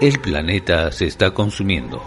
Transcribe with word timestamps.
El 0.00 0.20
planeta 0.20 0.92
se 0.92 1.06
está 1.06 1.32
consumiendo. 1.32 2.00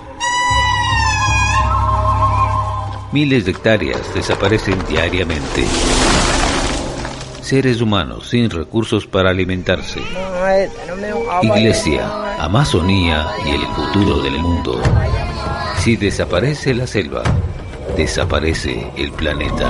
Miles 3.11 3.43
de 3.43 3.51
hectáreas 3.51 4.13
desaparecen 4.15 4.79
diariamente. 4.87 5.65
Seres 7.41 7.81
humanos 7.81 8.29
sin 8.29 8.49
recursos 8.49 9.07
para 9.07 9.31
alimentarse. 9.31 9.99
Iglesia, 11.41 12.37
Amazonía 12.39 13.27
y 13.45 13.49
el 13.49 13.67
futuro 13.67 14.21
del 14.21 14.39
mundo. 14.39 14.81
Si 15.79 15.97
desaparece 15.97 16.73
la 16.73 16.87
selva, 16.87 17.23
desaparece 17.97 18.89
el 18.95 19.11
planeta. 19.11 19.69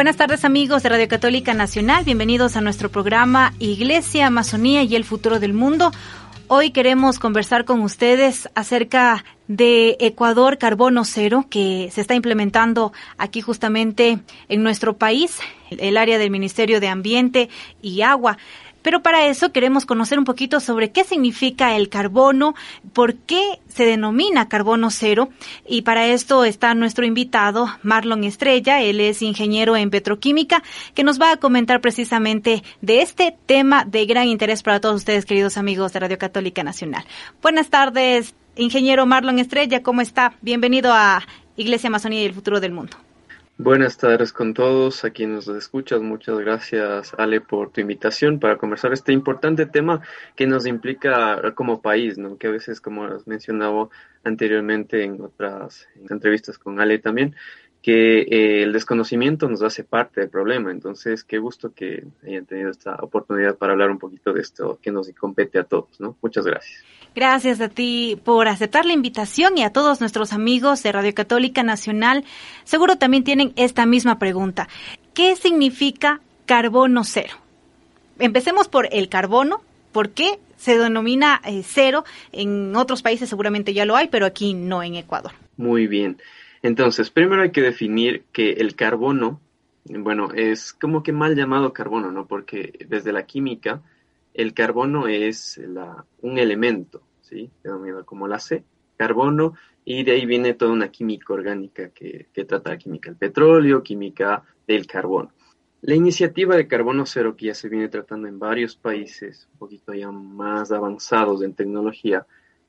Buenas 0.00 0.16
tardes 0.16 0.46
amigos 0.46 0.82
de 0.82 0.88
Radio 0.88 1.08
Católica 1.08 1.52
Nacional, 1.52 2.06
bienvenidos 2.06 2.56
a 2.56 2.62
nuestro 2.62 2.90
programa 2.90 3.52
Iglesia, 3.58 4.28
Amazonía 4.28 4.82
y 4.82 4.96
el 4.96 5.04
futuro 5.04 5.38
del 5.40 5.52
mundo. 5.52 5.92
Hoy 6.48 6.70
queremos 6.70 7.18
conversar 7.18 7.66
con 7.66 7.82
ustedes 7.82 8.48
acerca 8.54 9.26
de 9.46 9.98
Ecuador 10.00 10.56
Carbono 10.56 11.04
Cero 11.04 11.44
que 11.50 11.90
se 11.92 12.00
está 12.00 12.14
implementando 12.14 12.94
aquí 13.18 13.42
justamente 13.42 14.20
en 14.48 14.62
nuestro 14.62 14.96
país, 14.96 15.38
el 15.68 15.98
área 15.98 16.16
del 16.16 16.30
Ministerio 16.30 16.80
de 16.80 16.88
Ambiente 16.88 17.50
y 17.82 18.00
Agua. 18.00 18.38
Pero 18.82 19.02
para 19.02 19.26
eso 19.26 19.52
queremos 19.52 19.86
conocer 19.86 20.18
un 20.18 20.24
poquito 20.24 20.60
sobre 20.60 20.90
qué 20.90 21.04
significa 21.04 21.76
el 21.76 21.88
carbono, 21.88 22.54
por 22.92 23.14
qué 23.14 23.60
se 23.68 23.84
denomina 23.84 24.48
carbono 24.48 24.90
cero. 24.90 25.30
Y 25.66 25.82
para 25.82 26.06
esto 26.06 26.44
está 26.44 26.74
nuestro 26.74 27.04
invitado, 27.04 27.68
Marlon 27.82 28.24
Estrella. 28.24 28.82
Él 28.82 29.00
es 29.00 29.22
ingeniero 29.22 29.76
en 29.76 29.90
petroquímica, 29.90 30.62
que 30.94 31.04
nos 31.04 31.20
va 31.20 31.32
a 31.32 31.36
comentar 31.36 31.80
precisamente 31.80 32.62
de 32.80 33.02
este 33.02 33.36
tema 33.46 33.84
de 33.84 34.06
gran 34.06 34.28
interés 34.28 34.62
para 34.62 34.80
todos 34.80 34.96
ustedes, 34.96 35.24
queridos 35.24 35.56
amigos 35.56 35.92
de 35.92 36.00
Radio 36.00 36.18
Católica 36.18 36.62
Nacional. 36.62 37.04
Buenas 37.42 37.68
tardes, 37.68 38.34
ingeniero 38.56 39.06
Marlon 39.06 39.38
Estrella. 39.38 39.82
¿Cómo 39.82 40.00
está? 40.00 40.34
Bienvenido 40.40 40.92
a 40.92 41.22
Iglesia 41.56 41.88
Amazonía 41.88 42.22
y 42.22 42.26
el 42.26 42.34
futuro 42.34 42.60
del 42.60 42.72
mundo. 42.72 42.96
Buenas 43.62 43.98
tardes 43.98 44.32
con 44.32 44.54
todos, 44.54 45.04
a 45.04 45.10
quienes 45.10 45.46
nos 45.46 45.54
escuchas. 45.58 46.00
Muchas 46.00 46.38
gracias, 46.38 47.12
Ale, 47.18 47.42
por 47.42 47.70
tu 47.70 47.82
invitación 47.82 48.40
para 48.40 48.56
conversar 48.56 48.94
este 48.94 49.12
importante 49.12 49.66
tema 49.66 50.00
que 50.34 50.46
nos 50.46 50.64
implica 50.64 51.52
como 51.54 51.82
país, 51.82 52.16
¿no? 52.16 52.38
Que 52.38 52.46
a 52.46 52.52
veces, 52.52 52.80
como 52.80 53.04
has 53.04 53.26
mencionado 53.26 53.90
anteriormente 54.24 55.04
en 55.04 55.20
otras 55.20 55.86
entrevistas 56.08 56.56
con 56.56 56.80
Ale 56.80 57.00
también, 57.00 57.36
que 57.82 58.20
eh, 58.20 58.62
el 58.62 58.72
desconocimiento 58.72 59.48
nos 59.48 59.62
hace 59.62 59.84
parte 59.84 60.20
del 60.20 60.30
problema. 60.30 60.70
Entonces, 60.70 61.24
qué 61.24 61.38
gusto 61.38 61.72
que 61.74 62.04
hayan 62.26 62.44
tenido 62.44 62.70
esta 62.70 62.96
oportunidad 62.96 63.56
para 63.56 63.72
hablar 63.72 63.90
un 63.90 63.98
poquito 63.98 64.32
de 64.32 64.40
esto 64.40 64.78
que 64.82 64.90
nos 64.90 65.10
compete 65.12 65.58
a 65.58 65.64
todos, 65.64 65.98
¿no? 65.98 66.16
Muchas 66.20 66.44
gracias. 66.44 66.84
Gracias 67.14 67.60
a 67.60 67.68
ti 67.68 68.20
por 68.22 68.46
aceptar 68.46 68.84
la 68.84 68.92
invitación 68.92 69.58
y 69.58 69.64
a 69.64 69.72
todos 69.72 70.00
nuestros 70.00 70.32
amigos 70.32 70.82
de 70.82 70.92
Radio 70.92 71.14
Católica 71.14 71.62
Nacional. 71.62 72.24
Seguro 72.64 72.96
también 72.96 73.24
tienen 73.24 73.52
esta 73.56 73.84
misma 73.86 74.18
pregunta. 74.18 74.68
¿Qué 75.14 75.34
significa 75.34 76.20
carbono 76.46 77.02
cero? 77.02 77.34
Empecemos 78.18 78.68
por 78.68 78.88
el 78.92 79.08
carbono. 79.08 79.62
¿Por 79.90 80.10
qué 80.10 80.38
se 80.56 80.78
denomina 80.78 81.40
eh, 81.44 81.62
cero? 81.64 82.04
En 82.30 82.76
otros 82.76 83.02
países 83.02 83.28
seguramente 83.28 83.74
ya 83.74 83.86
lo 83.86 83.96
hay, 83.96 84.06
pero 84.06 84.24
aquí 84.24 84.54
no 84.54 84.82
en 84.82 84.94
Ecuador. 84.94 85.32
Muy 85.56 85.88
bien. 85.88 86.18
Entonces, 86.62 87.10
primero 87.10 87.42
hay 87.42 87.52
que 87.52 87.62
definir 87.62 88.24
que 88.32 88.52
el 88.52 88.74
carbono, 88.74 89.40
bueno, 89.84 90.30
es 90.34 90.72
como 90.72 91.02
que 91.02 91.12
mal 91.12 91.34
llamado 91.34 91.72
carbono, 91.72 92.12
¿no? 92.12 92.26
Porque 92.26 92.86
desde 92.88 93.12
la 93.12 93.24
química, 93.24 93.82
el 94.34 94.52
carbono 94.52 95.08
es 95.08 95.60
un 96.20 96.38
elemento, 96.38 97.02
¿sí? 97.22 97.50
Denominado 97.64 98.04
como 98.04 98.28
la 98.28 98.38
C, 98.38 98.62
carbono, 98.96 99.54
y 99.84 100.04
de 100.04 100.12
ahí 100.12 100.26
viene 100.26 100.52
toda 100.54 100.72
una 100.72 100.90
química 100.90 101.32
orgánica 101.32 101.88
que, 101.88 102.26
que 102.32 102.44
trata 102.44 102.70
la 102.70 102.78
química 102.78 103.10
del 103.10 103.18
petróleo, 103.18 103.82
química 103.82 104.42
del 104.66 104.86
carbono. 104.86 105.32
La 105.82 105.94
iniciativa 105.94 106.56
de 106.56 106.68
carbono 106.68 107.06
cero, 107.06 107.34
que 107.34 107.46
ya 107.46 107.54
se 107.54 107.70
viene 107.70 107.88
tratando 107.88 108.28
en 108.28 108.38
varios 108.38 108.76
países, 108.76 109.48
un 109.52 109.58
poquito 109.58 109.94
ya 109.94 110.10
más 110.10 110.72
avanzados 110.72 111.42
en 111.42 111.54
tecnología, 111.54 112.26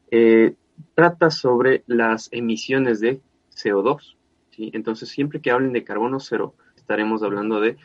eh, 0.09 0.53
trata 0.95 1.29
sobre 1.29 1.83
las 1.87 2.29
emisiones 2.31 3.01
de 3.01 3.19
CO2. 3.63 4.15
¿sí? 4.51 4.71
Entonces, 4.73 5.09
siempre 5.09 5.41
que 5.41 5.51
hablen 5.51 5.73
de 5.73 5.83
carbono 5.83 6.19
cero, 6.19 6.55
estaremos 6.75 7.23
hablando 7.23 7.59
de 7.59 7.77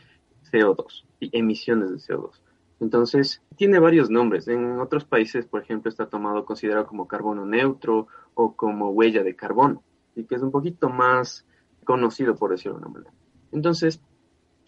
CO2 0.50 1.04
y 1.20 1.36
emisiones 1.36 1.90
de 1.90 1.96
CO2. 1.96 2.40
Entonces, 2.80 3.42
tiene 3.56 3.78
varios 3.78 4.10
nombres. 4.10 4.48
En 4.48 4.80
otros 4.80 5.04
países, 5.04 5.46
por 5.46 5.62
ejemplo, 5.62 5.88
está 5.88 6.06
tomado, 6.06 6.44
considerado 6.44 6.86
como 6.86 7.08
carbono 7.08 7.46
neutro 7.46 8.06
o 8.34 8.54
como 8.54 8.90
huella 8.90 9.22
de 9.22 9.34
carbono, 9.34 9.82
y 10.14 10.24
que 10.24 10.34
es 10.34 10.42
un 10.42 10.50
poquito 10.50 10.90
más 10.90 11.46
conocido, 11.84 12.36
por 12.36 12.50
decirlo 12.50 12.78
de 12.78 12.84
una 12.84 12.92
manera. 12.92 13.12
Entonces, 13.52 14.00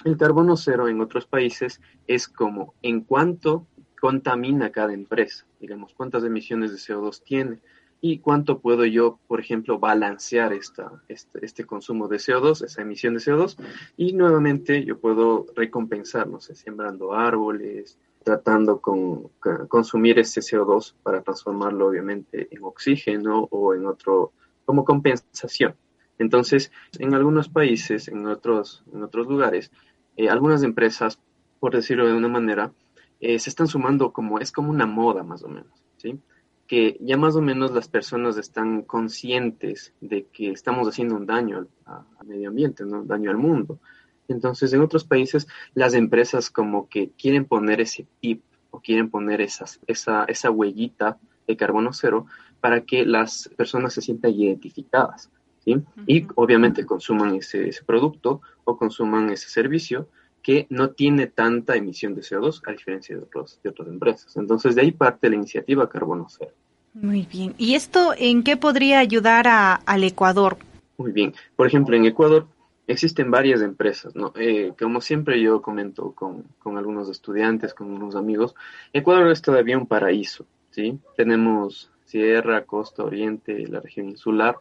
el 0.04 0.16
carbono 0.16 0.56
cero 0.56 0.88
en 0.88 1.00
otros 1.00 1.26
países 1.26 1.80
es 2.06 2.28
como 2.28 2.74
en 2.82 3.02
cuánto 3.02 3.66
contamina 4.00 4.70
cada 4.70 4.94
empresa, 4.94 5.44
digamos, 5.60 5.92
cuántas 5.92 6.24
emisiones 6.24 6.70
de 6.70 6.78
CO2 6.78 7.22
tiene 7.22 7.58
y 8.00 8.18
cuánto 8.18 8.60
puedo 8.60 8.84
yo, 8.84 9.18
por 9.26 9.40
ejemplo, 9.40 9.78
balancear 9.78 10.52
esta, 10.52 11.02
este, 11.08 11.44
este, 11.44 11.64
consumo 11.64 12.06
de 12.06 12.18
CO2, 12.18 12.64
esa 12.64 12.82
emisión 12.82 13.14
de 13.14 13.20
CO2, 13.20 13.56
y 13.96 14.12
nuevamente 14.12 14.84
yo 14.84 14.98
puedo 14.98 15.46
recompensar, 15.56 16.28
no 16.28 16.40
sé, 16.40 16.54
sembrando 16.54 17.12
árboles, 17.12 17.98
tratando 18.22 18.80
con, 18.80 19.30
consumir 19.68 20.18
ese 20.18 20.40
CO2 20.40 20.94
para 21.02 21.22
transformarlo 21.22 21.88
obviamente 21.88 22.48
en 22.50 22.62
oxígeno 22.62 23.48
o 23.50 23.74
en 23.74 23.86
otro, 23.86 24.32
como 24.64 24.84
compensación. 24.84 25.74
Entonces, 26.18 26.70
en 26.98 27.14
algunos 27.14 27.48
países, 27.48 28.08
en 28.08 28.26
otros, 28.26 28.84
en 28.92 29.02
otros 29.02 29.26
lugares, 29.26 29.70
eh, 30.16 30.28
algunas 30.28 30.62
empresas, 30.62 31.18
por 31.58 31.74
decirlo 31.74 32.06
de 32.06 32.14
una 32.14 32.28
manera, 32.28 32.72
eh, 33.20 33.38
se 33.38 33.50
están 33.50 33.66
sumando 33.66 34.12
como, 34.12 34.38
es 34.38 34.52
como 34.52 34.70
una 34.70 34.86
moda 34.86 35.22
más 35.22 35.42
o 35.42 35.48
menos, 35.48 35.82
¿sí? 35.96 36.20
Que 36.68 36.98
ya 37.00 37.16
más 37.16 37.34
o 37.34 37.40
menos 37.40 37.72
las 37.72 37.88
personas 37.88 38.36
están 38.36 38.82
conscientes 38.82 39.94
de 40.02 40.26
que 40.26 40.50
estamos 40.50 40.86
haciendo 40.86 41.16
un 41.16 41.26
daño 41.26 41.66
al, 41.86 42.26
medio 42.26 42.50
ambiente, 42.50 42.84
¿no? 42.84 43.00
un 43.00 43.08
daño 43.08 43.30
al 43.30 43.38
mundo. 43.38 43.80
Entonces, 44.28 44.74
en 44.74 44.82
otros 44.82 45.04
países, 45.04 45.48
las 45.72 45.94
empresas 45.94 46.50
como 46.50 46.86
que 46.90 47.10
quieren 47.18 47.46
poner 47.46 47.80
ese 47.80 48.06
tip 48.20 48.42
o 48.70 48.80
quieren 48.80 49.08
poner 49.08 49.40
esas, 49.40 49.80
esa, 49.86 50.24
esa 50.24 50.50
huellita 50.50 51.18
de 51.46 51.56
carbono 51.56 51.94
cero 51.94 52.26
para 52.60 52.82
que 52.82 53.06
las 53.06 53.48
personas 53.56 53.94
se 53.94 54.02
sientan 54.02 54.34
identificadas. 54.34 55.30
¿sí? 55.64 55.82
Y 56.06 56.26
obviamente 56.34 56.84
consuman 56.84 57.34
ese, 57.36 57.70
ese 57.70 57.82
producto 57.82 58.42
o 58.64 58.76
consuman 58.76 59.30
ese 59.30 59.48
servicio 59.48 60.10
que 60.42 60.66
no 60.70 60.90
tiene 60.90 61.26
tanta 61.26 61.76
emisión 61.76 62.14
de 62.14 62.22
CO2 62.22 62.62
a 62.66 62.72
diferencia 62.72 63.16
de, 63.16 63.22
otros, 63.22 63.60
de 63.62 63.70
otras 63.70 63.88
empresas. 63.88 64.36
Entonces, 64.36 64.74
de 64.74 64.82
ahí 64.82 64.92
parte 64.92 65.28
la 65.28 65.36
iniciativa 65.36 65.88
Carbono 65.88 66.26
Cero. 66.28 66.52
Muy 66.94 67.22
bien. 67.22 67.54
¿Y 67.58 67.74
esto 67.74 68.12
en 68.16 68.42
qué 68.42 68.56
podría 68.56 68.98
ayudar 68.98 69.46
a, 69.46 69.74
al 69.74 70.04
Ecuador? 70.04 70.56
Muy 70.96 71.12
bien. 71.12 71.34
Por 71.54 71.66
ejemplo, 71.66 71.96
en 71.96 72.06
Ecuador 72.06 72.46
existen 72.86 73.30
varias 73.30 73.60
empresas, 73.60 74.16
¿no? 74.16 74.32
Eh, 74.36 74.72
como 74.78 75.00
siempre 75.00 75.40
yo 75.40 75.60
comento 75.60 76.12
con, 76.12 76.44
con, 76.58 76.78
algunos 76.78 77.08
estudiantes, 77.10 77.74
con 77.74 77.90
unos 77.92 78.16
amigos, 78.16 78.54
Ecuador 78.92 79.30
es 79.30 79.42
todavía 79.42 79.76
un 79.76 79.86
paraíso, 79.86 80.46
¿sí? 80.70 80.98
Tenemos 81.16 81.90
sierra, 82.06 82.64
costa, 82.64 83.04
oriente, 83.04 83.68
la 83.68 83.80
región 83.80 84.08
insular, 84.08 84.56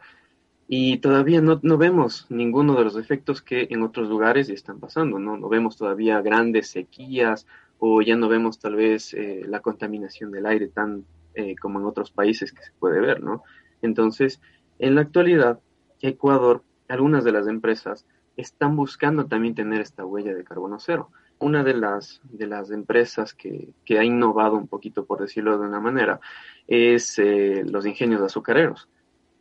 y 0.67 0.97
todavía 0.97 1.41
no, 1.41 1.59
no, 1.63 1.77
vemos 1.77 2.25
ninguno 2.29 2.75
de 2.75 2.83
los 2.83 2.97
efectos 2.97 3.41
que 3.41 3.67
en 3.69 3.83
otros 3.83 4.09
lugares 4.09 4.49
están 4.49 4.79
pasando, 4.79 5.17
¿no? 5.17 5.37
No 5.37 5.47
vemos 5.47 5.77
todavía 5.77 6.21
grandes 6.21 6.69
sequías 6.69 7.47
o 7.79 8.01
ya 8.01 8.17
no 8.17 8.27
vemos 8.27 8.59
tal 8.59 8.75
vez 8.75 9.13
eh, 9.13 9.43
la 9.47 9.61
contaminación 9.61 10.31
del 10.31 10.45
aire 10.45 10.67
tan 10.67 11.05
eh, 11.35 11.55
como 11.55 11.79
en 11.79 11.85
otros 11.85 12.11
países 12.11 12.51
que 12.51 12.63
se 12.63 12.71
puede 12.79 12.99
ver, 12.99 13.23
¿no? 13.23 13.43
Entonces, 13.81 14.41
en 14.77 14.95
la 14.95 15.01
actualidad, 15.01 15.59
Ecuador, 16.01 16.63
algunas 16.89 17.23
de 17.23 17.31
las 17.31 17.47
empresas 17.47 18.05
están 18.35 18.75
buscando 18.75 19.25
también 19.25 19.55
tener 19.55 19.79
esta 19.79 20.05
huella 20.05 20.35
de 20.35 20.43
carbono 20.43 20.79
cero. 20.79 21.11
Una 21.39 21.63
de 21.63 21.75
las, 21.75 22.19
de 22.23 22.47
las 22.47 22.71
empresas 22.71 23.33
que, 23.33 23.69
que 23.85 23.99
ha 23.99 24.03
innovado 24.03 24.57
un 24.57 24.67
poquito, 24.67 25.05
por 25.05 25.21
decirlo 25.21 25.57
de 25.57 25.67
una 25.67 25.79
manera, 25.79 26.19
es 26.67 27.19
eh, 27.19 27.63
los 27.65 27.85
ingenios 27.85 28.21
azucareros 28.21 28.89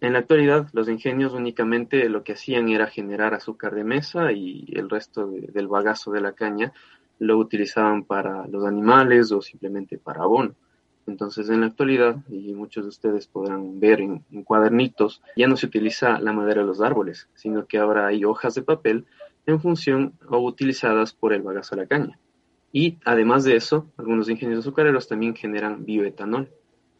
en 0.01 0.13
la 0.13 0.19
actualidad, 0.21 0.69
los 0.73 0.89
ingenios 0.89 1.33
únicamente 1.33 2.09
lo 2.09 2.23
que 2.23 2.33
hacían 2.33 2.69
era 2.69 2.87
generar 2.87 3.33
azúcar 3.35 3.75
de 3.75 3.85
mesa 3.85 4.33
y 4.33 4.67
el 4.75 4.91
resto 4.91 5.27
del 5.27 5.69
bagazo 5.69 6.13
de 6.13 6.21
la 6.21 6.33
caña 6.33 6.73
lo 7.19 7.39
utilizaban 7.39 8.05
para 8.05 8.47
los 8.47 8.65
animales 8.65 9.33
o 9.33 9.41
simplemente 9.41 9.97
para 9.99 10.23
abono. 10.23 10.55
Entonces, 11.07 11.49
en 11.51 11.61
la 11.61 11.69
actualidad, 11.69 12.17
y 12.29 12.53
muchos 12.53 12.85
de 12.85 12.89
ustedes 12.89 13.27
podrán 13.27 13.79
ver 13.79 14.01
en, 14.01 14.19
cuadernitos, 14.45 15.23
ya 15.37 15.47
no 15.47 15.57
se 15.57 15.67
utiliza 15.67 16.19
la 16.19 16.33
madera 16.33 16.63
de 16.63 16.67
los 16.67 16.81
árboles, 16.81 17.29
sino 17.35 17.67
que 17.67 17.79
ahora 17.79 18.09
hay 18.09 18.25
hojas 18.25 18.55
de 18.55 18.63
papel 18.63 19.07
en 19.47 19.61
función 19.61 20.15
o 20.29 20.39
utilizadas 20.39 21.13
por 21.13 21.33
el 21.33 21.43
bagazo 21.43 21.77
de 21.77 21.83
la 21.83 21.89
caña. 21.89 22.19
Y 22.73 22.99
además 23.05 23.45
de 23.45 23.57
eso, 23.57 23.87
algunos 23.97 24.29
ingenieros 24.29 24.65
azucareros 24.65 25.07
también 25.07 25.35
generan 25.35 25.85
bioetanol. 25.85 26.51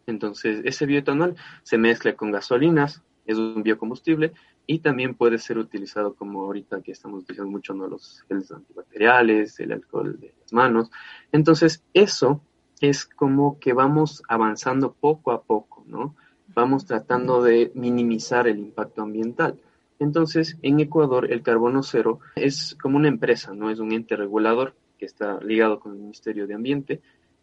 Entonces, 0.07 0.61
ese 0.65 0.87
bioetanol 0.87 1.37
se 1.63 1.79
mezcla 1.79 2.15
con 2.15 2.31
gasolinas, 2.31 3.03
es 3.27 3.39
un 3.39 3.63
biocombustible 3.63 4.33
y 4.67 4.79
también 4.81 5.15
puede 5.15 5.39
ser 5.39 5.59
utilizado 5.59 6.15
como 6.15 6.43
ahorita 6.43 6.81
que 6.83 6.93
estamos 6.93 7.23
utilizando 7.23 7.51
mucho 7.51 7.75
¿no? 7.75 7.89
los 7.89 8.25
geles 8.29 8.51
antibacteriales, 8.51 9.59
el 9.61 9.73
alcohol 9.73 10.19
de 10.21 10.33
las 10.41 10.53
manos. 10.53 10.91
Entonces, 11.33 11.83
eso 11.93 12.41
es 12.81 13.05
como 13.05 13.59
que 13.59 13.73
vamos 13.73 14.23
avanzando 14.29 14.93
poco 14.93 15.33
a 15.33 15.43
poco, 15.43 15.85
¿no? 15.87 16.15
Vamos 16.55 16.87
tratando 16.87 17.43
de 17.43 17.73
minimizar 17.75 18.47
el 18.49 18.59
impacto 18.59 19.03
ambiental. 19.03 19.59
Entonces, 19.99 20.59
en 20.63 20.81
Ecuador, 20.81 21.33
el 21.33 21.43
carbono 21.43 21.83
cero 21.83 22.21
es 22.35 22.77
como 22.81 22.97
una 22.97 23.09
empresa, 23.09 23.55
¿no? 23.55 23.71
Es 23.71 23.79
un 23.79 23.93
ente 23.93 24.17
regulador 24.17 24.75
que 24.99 25.07
está 25.07 25.41
ligado 25.41 25.81
con 25.81 25.93
el 25.93 25.99
Ministerio 25.99 26.47
de 26.47 26.55
Ambiente, 26.55 27.01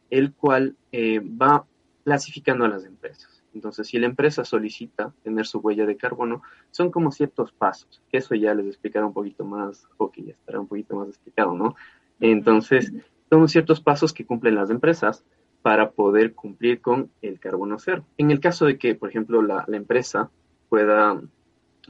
el 0.10 0.34
cual 0.34 0.76
eh, 0.92 1.20
va 1.20 1.66
clasificando 2.04 2.66
a 2.66 2.70
las 2.70 2.86
empresas. 2.86 3.44
Entonces, 3.54 3.88
si 3.88 4.00
la 4.00 4.08
empresa 4.08 4.44
solicita 4.44 5.14
tener 5.24 5.46
su 5.46 5.60
huella 5.60 5.86
de 5.86 5.98
carbono, 5.98 6.42
son 6.72 6.92
como 6.92 7.12
ciertos 7.12 7.52
pasos, 7.52 8.02
que 8.10 8.18
eso 8.18 8.36
ya 8.36 8.54
les 8.54 8.68
explicaré 8.68 9.06
un 9.06 9.14
poquito 9.14 9.46
más, 9.46 9.88
o 9.98 10.12
que 10.12 10.24
ya 10.24 10.32
estará 10.34 10.60
un 10.60 10.68
poquito 10.68 10.96
más 10.96 11.08
explicado, 11.08 11.54
¿no? 11.54 11.76
Entonces, 12.20 12.92
son 13.30 13.48
ciertos 13.48 13.82
pasos 13.82 14.14
que 14.14 14.26
cumplen 14.26 14.56
las 14.56 14.70
empresas 14.70 15.24
para 15.62 15.92
poder 15.92 16.34
cumplir 16.34 16.82
con 16.82 17.10
el 17.22 17.40
carbono 17.40 17.80
cero. 17.80 18.06
En 18.18 18.32
el 18.32 18.40
caso 18.40 18.66
de 18.66 18.78
que, 18.78 18.96
por 18.96 19.10
ejemplo, 19.10 19.42
la, 19.42 19.66
empresa 19.70 20.30
pueda, 20.68 21.22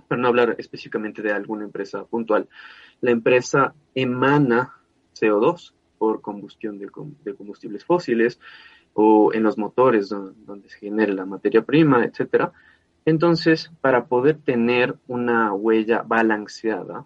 para 0.08 0.22
no 0.22 0.28
hablar 0.28 0.56
específicamente 0.60 1.22
de 1.22 1.32
alguna 1.32 1.66
empresa 1.66 2.06
puntual, 2.06 2.48
la 3.02 3.12
empresa 3.12 3.74
emana 3.96 4.76
CO2 5.20 5.74
por 5.98 6.22
combustión 6.22 6.78
de, 6.78 6.90
combustibles 6.90 7.84
fósiles 7.84 8.40
o 8.94 9.34
en 9.34 9.44
los 9.44 9.58
motores 9.58 10.10
donde, 10.10 10.70
se 10.70 10.78
genera 10.78 11.14
la 11.14 11.26
materia 11.26 11.64
prima, 11.64 12.04
etcétera. 12.06 12.52
Entonces, 13.06 13.72
para 13.82 14.06
poder 14.06 14.38
tener 14.38 14.96
una 15.08 15.54
huella 15.54 16.04
balanceada, 16.04 17.06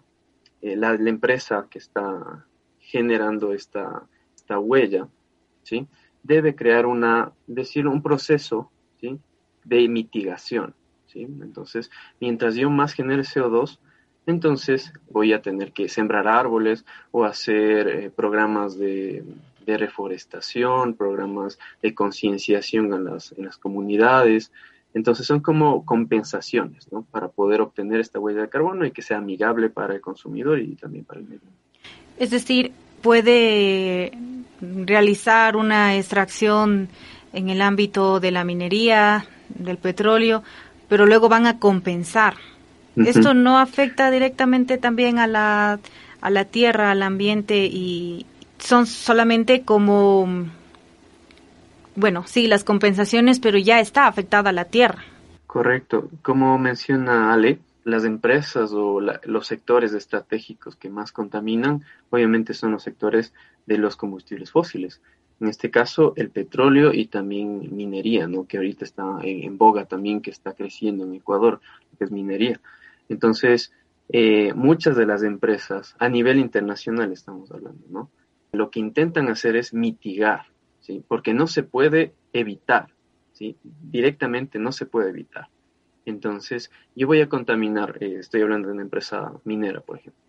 eh, 0.60 0.76
la, 0.76 0.94
empresa 0.94 1.66
que 1.70 1.78
está 1.78 2.46
generando 2.80 3.52
esta, 3.52 4.02
huella, 4.50 5.08
¿sí? 5.62 5.86
Debe 6.22 6.54
crear 6.54 6.86
una, 6.86 7.32
decir, 7.46 7.86
un 7.86 8.02
proceso, 8.02 8.70
¿sí? 9.00 9.18
De 9.64 9.88
mitigación, 9.88 10.74
¿sí? 11.06 11.22
Entonces, 11.22 11.90
mientras 12.20 12.54
yo 12.54 12.70
más 12.70 12.92
genere 12.92 13.22
CO2, 13.22 13.78
entonces 14.26 14.92
voy 15.10 15.32
a 15.32 15.42
tener 15.42 15.72
que 15.72 15.88
sembrar 15.88 16.28
árboles 16.28 16.84
o 17.10 17.24
hacer 17.24 17.88
eh, 17.88 18.10
programas 18.10 18.78
de, 18.78 19.24
reforestación, 19.76 20.94
programas 20.94 21.58
de 21.82 21.94
concienciación 21.94 22.92
en 22.94 23.04
las, 23.04 23.32
en 23.32 23.44
las 23.44 23.56
comunidades. 23.58 24.52
Entonces 24.94 25.26
son 25.26 25.40
como 25.40 25.84
compensaciones, 25.84 26.90
¿no? 26.90 27.02
Para 27.02 27.28
poder 27.28 27.60
obtener 27.60 28.00
esta 28.00 28.18
huella 28.18 28.40
de 28.40 28.48
carbono 28.48 28.86
y 28.86 28.90
que 28.90 29.02
sea 29.02 29.18
amigable 29.18 29.68
para 29.68 29.94
el 29.94 30.00
consumidor 30.00 30.58
y 30.58 30.74
también 30.76 31.04
para 31.04 31.20
el 31.20 31.26
medio. 31.26 31.40
Es 32.18 32.30
decir, 32.30 32.72
puede 33.02 34.12
realizar 34.60 35.56
una 35.56 35.96
extracción 35.96 36.88
en 37.32 37.50
el 37.50 37.60
ámbito 37.62 38.20
de 38.20 38.30
la 38.30 38.44
minería, 38.44 39.26
del 39.50 39.76
petróleo, 39.76 40.42
pero 40.88 41.06
luego 41.06 41.28
van 41.28 41.46
a 41.46 41.58
compensar. 41.58 42.34
Esto 42.96 43.32
no 43.32 43.58
afecta 43.58 44.10
directamente 44.10 44.76
también 44.76 45.20
a 45.20 45.28
la, 45.28 45.78
a 46.20 46.30
la 46.30 46.44
tierra, 46.46 46.90
al 46.90 47.04
ambiente 47.04 47.66
y 47.66 48.26
son 48.58 48.86
solamente 48.86 49.62
como, 49.62 50.46
bueno, 51.94 52.24
sí, 52.26 52.46
las 52.46 52.64
compensaciones, 52.64 53.40
pero 53.40 53.58
ya 53.58 53.80
está 53.80 54.06
afectada 54.06 54.52
la 54.52 54.66
tierra. 54.66 55.04
Correcto. 55.46 56.10
Como 56.22 56.58
menciona 56.58 57.32
Ale, 57.32 57.58
las 57.84 58.04
empresas 58.04 58.72
o 58.72 59.00
los 59.00 59.46
sectores 59.46 59.94
estratégicos 59.94 60.76
que 60.76 60.90
más 60.90 61.10
contaminan, 61.10 61.84
obviamente 62.10 62.52
son 62.52 62.72
los 62.72 62.82
sectores 62.82 63.32
de 63.66 63.78
los 63.78 63.96
combustibles 63.96 64.50
fósiles. 64.50 65.00
En 65.40 65.48
este 65.48 65.70
caso, 65.70 66.12
el 66.16 66.30
petróleo 66.30 66.92
y 66.92 67.06
también 67.06 67.74
minería, 67.74 68.26
¿no? 68.26 68.46
que 68.46 68.56
ahorita 68.56 68.84
está 68.84 69.18
en, 69.22 69.56
boga 69.56 69.84
también, 69.84 70.20
que 70.20 70.30
está 70.30 70.52
creciendo 70.52 71.04
en 71.04 71.14
Ecuador, 71.14 71.60
que 71.96 72.04
es 72.04 72.10
minería. 72.10 72.60
Entonces, 73.08 73.72
eh, 74.10 74.52
muchas 74.54 74.96
de 74.96 75.06
las 75.06 75.22
empresas, 75.22 75.94
a 75.98 76.08
nivel 76.08 76.38
internacional 76.38 77.12
estamos 77.12 77.50
hablando, 77.52 77.84
¿no? 77.88 78.10
Lo 78.52 78.70
que 78.70 78.80
intentan 78.80 79.28
hacer 79.28 79.56
es 79.56 79.74
mitigar, 79.74 80.46
¿sí? 80.80 81.02
Porque 81.06 81.34
no 81.34 81.46
se 81.46 81.62
puede 81.62 82.14
evitar, 82.32 82.88
¿sí? 83.32 83.56
Directamente 83.62 84.58
no 84.58 84.72
se 84.72 84.86
puede 84.86 85.10
evitar. 85.10 85.48
Entonces, 86.04 86.70
yo 86.96 87.06
voy 87.06 87.20
a 87.20 87.28
contaminar, 87.28 87.98
eh, 88.00 88.16
estoy 88.18 88.40
hablando 88.40 88.68
de 88.68 88.74
una 88.74 88.82
empresa 88.82 89.32
minera, 89.44 89.80
por 89.80 89.98
ejemplo. 89.98 90.22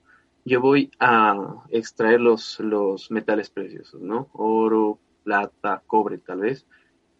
Yo 0.46 0.62
voy 0.62 0.92
a 1.00 1.64
extraer 1.70 2.20
los, 2.20 2.60
los 2.60 3.12
metales 3.12 3.50
preciosos, 3.50 4.02
¿no? 4.02 4.30
Oro, 4.34 5.00
plata, 5.24 5.84
cobre 5.86 6.18
tal 6.18 6.42
vez. 6.42 6.66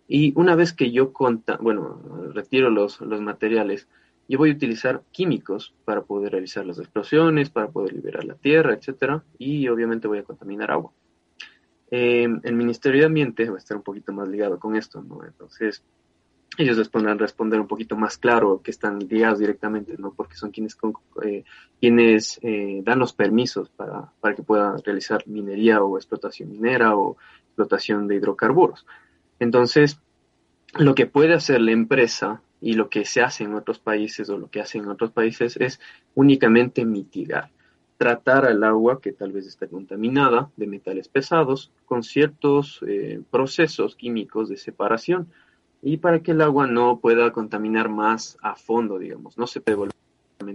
Y 0.08 0.34
una 0.36 0.56
vez 0.56 0.74
que 0.74 0.92
yo, 0.92 1.14
bueno, 1.62 2.02
retiro 2.34 2.70
los, 2.70 3.00
los 3.02 3.22
materiales, 3.22 3.88
yo 4.30 4.38
voy 4.38 4.52
a 4.52 4.54
utilizar 4.54 5.02
químicos 5.12 5.74
para 5.86 6.04
poder 6.04 6.32
realizar 6.32 6.64
las 6.64 6.78
explosiones, 6.78 7.50
para 7.50 7.70
poder 7.70 7.94
liberar 7.94 8.24
la 8.26 8.36
tierra, 8.36 8.76
etcétera, 8.76 9.24
y 9.40 9.68
obviamente 9.68 10.08
voy 10.08 10.20
a 10.20 10.24
contaminar 10.24 10.70
agua. 10.70 10.92
Eh, 11.90 12.28
el 12.44 12.54
Ministerio 12.54 13.02
de 13.02 13.08
Ambiente 13.08 13.50
va 13.50 13.56
a 13.56 13.58
estar 13.58 13.76
un 13.76 13.82
poquito 13.82 14.14
más 14.14 14.28
ligado 14.30 14.60
con 14.60 14.76
esto, 14.76 15.02
¿no? 15.02 15.26
Entonces, 15.26 15.84
ellos 16.60 16.78
les 16.78 16.90
podrán 16.90 17.18
responder 17.18 17.60
un 17.60 17.66
poquito 17.68 17.96
más 17.96 18.20
claro 18.20 18.62
que 18.62 18.70
están 18.70 19.00
ligados 19.00 19.40
directamente, 19.40 19.96
¿no? 19.98 20.14
Porque 20.14 20.36
son 20.36 20.52
quienes, 20.52 20.78
eh, 21.24 21.44
quienes 21.80 22.40
eh, 22.44 22.82
dan 22.84 23.00
los 23.00 23.14
permisos 23.14 23.70
para, 23.70 24.12
para 24.20 24.36
que 24.36 24.44
puedan 24.44 24.78
realizar 24.84 25.28
minería 25.28 25.82
o 25.82 25.98
explotación 25.98 26.52
minera 26.52 26.96
o 26.96 27.18
explotación 27.48 28.08
de 28.08 28.18
hidrocarburos. 28.18 28.86
Entonces, 29.40 30.00
lo 30.78 30.94
que 30.94 31.08
puede 31.08 31.34
hacer 31.34 31.62
la 31.62 31.72
empresa 31.72 32.44
y 32.62 32.74
lo 32.74 32.90
que 32.90 33.06
se 33.06 33.22
hace 33.22 33.44
en 33.44 33.54
otros 33.54 33.80
países 33.80 34.30
o 34.30 34.38
lo 34.38 34.50
que 34.50 34.62
hacen 34.62 34.84
en 34.84 34.90
otros 34.90 35.12
países 35.12 35.58
es 35.58 35.80
únicamente 36.16 36.86
mitigar, 36.86 37.50
tratar 37.98 38.46
al 38.46 38.64
agua 38.64 39.02
que 39.02 39.12
tal 39.12 39.32
vez 39.32 39.46
está 39.46 39.68
contaminada 39.68 40.50
de 40.58 40.68
metales 40.68 41.08
pesados 41.08 41.72
con 41.86 42.04
ciertos 42.04 42.80
eh, 42.88 43.22
procesos 43.30 43.96
químicos 43.96 44.50
de 44.50 44.58
separación 44.58 45.28
y 45.82 45.98
para 45.98 46.20
que 46.20 46.32
el 46.32 46.42
agua 46.42 46.68
no 46.68 47.00
pueda 47.00 47.32
contaminar 47.32 47.90
más 47.90 48.38
a 48.42 48.56
fondo, 48.56 49.00
digamos, 49.00 49.38
no 49.38 49.48
se 49.48 49.62
devuelve 49.66 49.94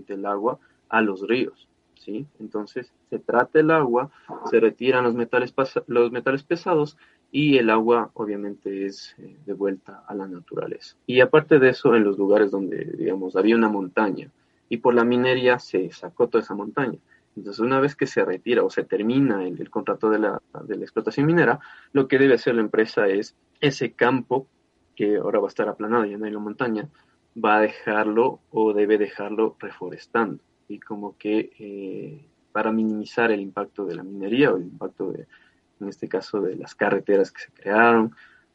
el 0.09 0.27
agua 0.27 0.59
a 0.89 1.01
los 1.01 1.27
ríos, 1.27 1.69
¿sí? 1.95 2.27
Entonces 2.41 2.93
se 3.11 3.19
trata 3.19 3.61
el 3.61 3.71
agua, 3.71 4.11
se 4.51 4.61
retiran 4.61 5.05
los 5.05 5.15
metales, 5.15 5.55
los 5.87 6.13
metales 6.13 6.43
pesados 6.43 6.97
y 7.35 7.59
el 7.59 7.69
agua 7.69 8.13
obviamente 8.15 8.87
es 8.87 9.17
eh, 9.19 9.37
devuelta 9.45 10.05
a 10.07 10.15
la 10.15 10.29
naturaleza. 10.29 10.95
Y 11.05 11.19
aparte 11.19 11.59
de 11.59 11.71
eso, 11.71 11.97
en 11.97 12.05
los 12.05 12.17
lugares 12.17 12.53
donde, 12.53 12.85
digamos, 12.97 13.35
había 13.35 13.57
una 13.57 13.69
montaña 13.69 14.31
y 14.69 14.77
por 14.77 14.95
la 14.95 15.03
minería 15.03 15.59
se 15.59 15.91
sacó 15.91 16.29
toda 16.29 16.45
esa 16.45 16.55
montaña. 16.55 16.97
Entonces, 17.37 17.59
una 17.59 17.81
vez 17.81 17.97
que 17.97 18.07
se 18.07 18.25
retira 18.25 18.63
o 18.63 18.71
se 18.71 18.85
termina 18.85 19.45
el, 19.45 19.61
el 19.61 19.69
contrato 19.69 20.11
de 20.11 20.21
la, 20.21 20.41
de 20.63 20.77
la 20.77 20.85
explotación 20.85 21.27
minera, 21.27 21.59
lo 21.93 22.07
que 22.07 22.21
debe 22.21 22.35
hacer 22.35 22.55
la 22.55 22.61
empresa 22.61 23.09
es 23.09 23.35
ese 23.61 23.91
campo 23.95 24.47
que 24.95 25.17
ahora 25.17 25.41
va 25.41 25.49
a 25.49 25.49
estar 25.49 25.69
aplanado, 25.69 26.05
ya 26.05 26.17
no 26.17 26.27
hay 26.27 26.31
la 26.31 26.39
montaña, 26.39 26.89
va 27.45 27.57
a 27.57 27.63
dejarlo 27.63 28.39
o 28.53 28.73
debe 28.73 28.97
dejarlo 28.97 29.57
reforestando. 29.59 30.39
Y 30.69 30.79
como 30.79 31.19
que 31.19 31.51
eh, 31.59 32.29
para 32.53 32.71
minimizar 32.71 33.33
el 33.33 33.41
impacto 33.41 33.85
de 33.87 33.97
la 33.97 34.05
minería 34.05 34.53
o 34.53 34.57
el 34.57 34.63
impacto 34.63 35.11
de, 35.11 35.27
en 35.81 35.89
este 35.89 36.09
caso, 36.09 36.41
de 36.41 36.57
las 36.57 36.75
carreteras 36.75 37.31
que 37.31 37.43
se 37.43 37.53
crearon. 37.53 38.15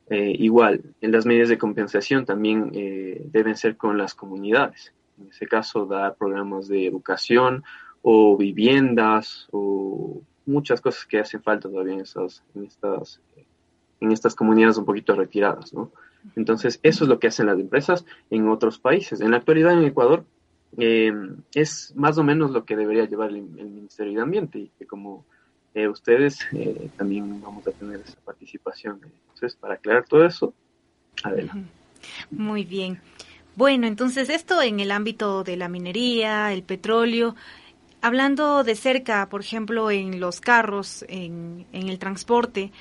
Eh, 0.09 0.35
igual, 0.39 0.81
en 1.01 1.11
las 1.11 1.25
medidas 1.25 1.49
de 1.49 1.57
compensación 1.57 2.25
también 2.25 2.71
eh, 2.73 3.21
deben 3.31 3.55
ser 3.55 3.77
con 3.77 3.97
las 3.97 4.15
comunidades. 4.15 4.93
En 5.19 5.27
ese 5.29 5.47
caso, 5.47 5.85
dar 5.85 6.15
programas 6.15 6.67
de 6.67 6.87
educación 6.87 7.63
o 8.01 8.37
viviendas 8.37 9.47
o 9.51 10.21
muchas 10.45 10.81
cosas 10.81 11.05
que 11.05 11.19
hacen 11.19 11.43
falta 11.43 11.69
todavía 11.69 11.93
en, 11.93 12.01
estas, 12.01 12.43
en, 12.55 14.11
estas, 14.11 14.35
comunidades 14.35 14.77
un 14.77 14.85
poquito 14.85 15.13
retiradas, 15.13 15.73
¿no? 15.73 15.91
Entonces, 16.35 16.79
eso 16.83 17.03
es 17.03 17.09
lo 17.09 17.19
que 17.19 17.27
hacen 17.27 17.45
las 17.45 17.59
empresas 17.59 18.05
en 18.29 18.49
otros 18.49 18.79
países. 18.79 19.21
En 19.21 19.31
la 19.31 19.37
actualidad, 19.37 19.73
en 19.73 19.85
Ecuador, 19.85 20.25
eh, 20.77 21.13
es 21.53 21.93
más 21.95 22.17
o 22.17 22.23
menos 22.23 22.51
lo 22.51 22.65
que 22.65 22.75
debería 22.75 23.05
llevar 23.05 23.29
el, 23.29 23.41
Ministerio 23.41 24.13
de 24.15 24.21
Ambiente 24.21 24.59
y 24.59 24.71
que 24.77 24.85
como 24.85 25.25
eh, 25.73 25.87
ustedes 25.87 26.39
eh, 26.53 26.89
también 26.97 27.41
vamos 27.41 27.67
a 27.67 27.71
tener 27.71 27.99
esa 27.99 28.19
participación. 28.21 28.99
Entonces, 29.03 29.55
para 29.55 29.75
aclarar 29.75 30.05
todo 30.05 30.25
eso, 30.25 30.53
Muy 32.31 32.63
bien. 32.63 33.01
Bueno, 33.55 33.87
entonces 33.87 34.29
esto 34.29 34.61
en 34.61 34.79
el 34.79 34.91
ámbito 34.91 35.43
de 35.43 35.57
la 35.57 35.67
minería, 35.67 36.53
el 36.53 36.63
petróleo, 36.63 37.35
hablando 38.01 38.63
de 38.63 38.75
cerca, 38.75 39.27
por 39.29 39.41
ejemplo, 39.41 39.91
en 39.91 40.19
los 40.19 40.39
carros, 40.39 41.03
en, 41.09 41.65
en 41.73 41.89
el 41.89 41.99
transporte, 41.99 42.71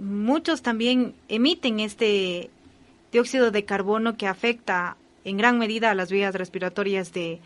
muchos 0.00 0.62
también 0.62 1.14
emiten 1.28 1.80
este 1.80 2.50
dióxido 3.10 3.50
de 3.50 3.64
carbono 3.64 4.16
que 4.16 4.26
afecta 4.26 4.96
en 5.24 5.36
gran 5.36 5.58
medida 5.58 5.90
a 5.90 5.94
las 5.94 6.10
vías 6.10 6.34
respiratorias 6.34 7.12
de, 7.12 7.40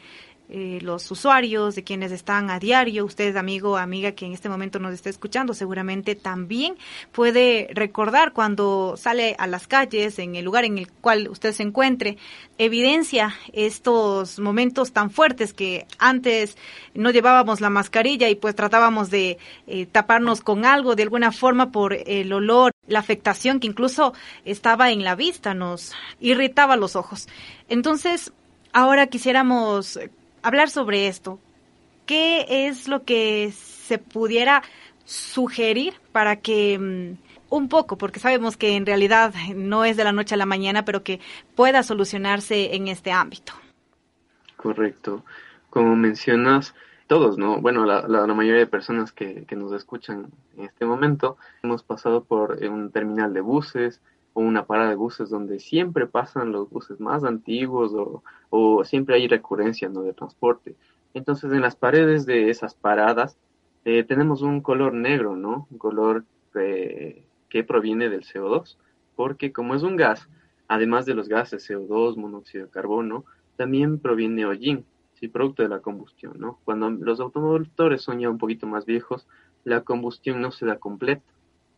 eh, 0.49 0.81
los 0.83 1.11
usuarios, 1.11 1.75
de 1.75 1.83
quienes 1.83 2.13
están 2.13 2.51
a 2.51 2.59
diario, 2.59 3.05
usted 3.05 3.37
amigo 3.37 3.77
amiga 3.79 4.13
que 4.13 4.27
en 4.27 4.33
este 4.33 4.49
momento 4.49 4.79
nos 4.79 4.93
está 4.93 5.09
escuchando, 5.09 5.55
seguramente 5.55 6.15
también 6.15 6.75
puede 7.11 7.69
recordar 7.73 8.33
cuando 8.33 8.95
sale 8.99 9.35
a 9.39 9.47
las 9.47 9.67
calles, 9.67 10.19
en 10.19 10.37
el 10.37 10.45
lugar 10.45 10.65
en 10.65 10.77
el 10.77 10.91
cual 10.91 11.29
usted 11.29 11.53
se 11.53 11.63
encuentre, 11.63 12.19
evidencia 12.59 13.35
estos 13.53 14.39
momentos 14.39 14.93
tan 14.93 15.11
fuertes 15.11 15.55
que 15.55 15.87
antes 15.99 16.59
no 16.95 17.11
llevábamos 17.11 17.61
la 17.61 17.71
mascarilla 17.71 18.29
y 18.29 18.35
pues 18.35 18.55
tratábamos 18.55 19.11
de 19.11 19.39
eh, 19.67 19.87
taparnos 19.87 20.43
con 20.43 20.65
algo 20.65 20.97
de 20.97 21.05
alguna 21.05 21.33
forma 21.33 21.73
por 21.73 21.95
el 21.95 22.33
olor, 22.33 22.73
la 22.87 22.99
afectación 22.99 23.59
que 23.59 23.69
incluso 23.69 24.13
estaba 24.45 24.91
en 24.91 25.03
la 25.03 25.15
vista, 25.15 25.55
nos 25.55 25.93
irritaba 26.21 26.77
los 26.77 26.95
ojos. 26.95 27.29
Entonces, 27.69 28.33
ahora 28.73 29.07
quisiéramos 29.07 29.99
hablar 30.43 30.71
sobre 30.71 31.09
esto. 31.09 31.39
¿Qué 32.07 32.67
es 32.67 32.89
lo 32.89 33.05
que 33.05 33.53
se 33.53 33.99
pudiera 33.99 34.63
sugerir 35.05 35.95
para 36.13 36.37
que 36.37 36.79
mm, 36.79 37.55
un 37.55 37.69
poco, 37.69 37.99
porque 37.99 38.21
sabemos 38.21 38.57
que 38.57 38.77
en 38.77 38.87
realidad 38.87 39.35
no 39.55 39.85
es 39.85 39.97
de 39.97 40.05
la 40.05 40.13
noche 40.13 40.35
a 40.35 40.39
la 40.39 40.47
mañana, 40.47 40.85
pero 40.85 41.03
que 41.03 41.21
pueda 41.55 41.83
solucionarse 41.83 42.75
en 42.75 42.89
este 42.89 43.13
ámbito? 43.13 43.53
Correcto. 44.57 45.25
Como 45.71 45.97
mencionas, 45.97 46.75
todos, 47.07 47.37
¿no? 47.37 47.61
Bueno, 47.61 47.85
la, 47.85 48.07
la, 48.09 48.27
mayoría 48.27 48.61
de 48.61 48.67
personas 48.67 49.13
que, 49.13 49.45
que, 49.45 49.57
nos 49.57 49.73
escuchan 49.73 50.31
en 50.57 50.65
este 50.65 50.87
momento 50.87 51.37
hemos 51.63 51.83
pasado 51.83 52.25
por 52.25 52.59
un 52.63 52.91
terminal 52.91 53.35
de 53.35 53.41
buses, 53.41 54.01
o 54.35 54.41
una 54.41 54.67
parada 54.67 54.91
de 54.91 54.97
buses 54.97 55.31
donde 55.31 55.61
siempre 55.61 56.07
pasan 56.07 56.53
los 56.53 56.71
buses 56.71 57.01
más 57.01 57.25
antiguos 57.25 57.93
o, 57.95 58.23
o 58.51 58.85
siempre 58.85 59.17
hay 59.17 59.29
recurrencia 59.29 59.89
¿no? 59.89 60.03
de 60.03 60.15
transporte. 60.15 60.75
Entonces 61.15 61.53
en 61.53 61.61
las 61.61 61.77
paredes 61.77 62.27
de 62.27 62.51
esas 62.51 62.75
paradas 62.75 63.37
eh, 63.85 64.05
tenemos 64.05 64.43
un 64.43 64.61
color 64.61 64.95
negro, 64.95 65.37
¿no? 65.37 65.67
Un 65.71 65.79
color 65.79 66.25
eh, 66.55 67.25
que 67.49 67.65
proviene 67.65 68.09
del 68.09 68.23
CO2, 68.23 68.77
porque 69.17 69.53
como 69.53 69.75
es 69.75 69.83
un 69.83 69.97
gas, 69.97 70.29
además 70.69 71.05
de 71.05 71.15
los 71.15 71.29
gases 71.29 71.69
CO2, 71.69 72.17
monóxido 72.17 72.67
de 72.67 72.71
carbono, 72.71 73.25
también 73.57 73.99
proviene 73.99 74.47
hollín, 74.47 74.87
¿sí? 75.15 75.29
producto 75.29 75.63
de 75.63 75.69
la 75.69 75.81
combustión, 75.81 76.35
¿no? 76.39 76.59
Cuando 76.65 76.91
los 76.91 77.21
automotores 77.21 78.03
son 78.03 78.21
ya 78.21 78.31
un 78.31 78.39
poquito 78.39 78.67
más 78.67 78.87
viejos, 78.87 79.27
la 79.65 79.83
combustión 79.83 80.41
no 80.41 80.53
se 80.53 80.65
da 80.65 80.79
completa, 80.79 81.25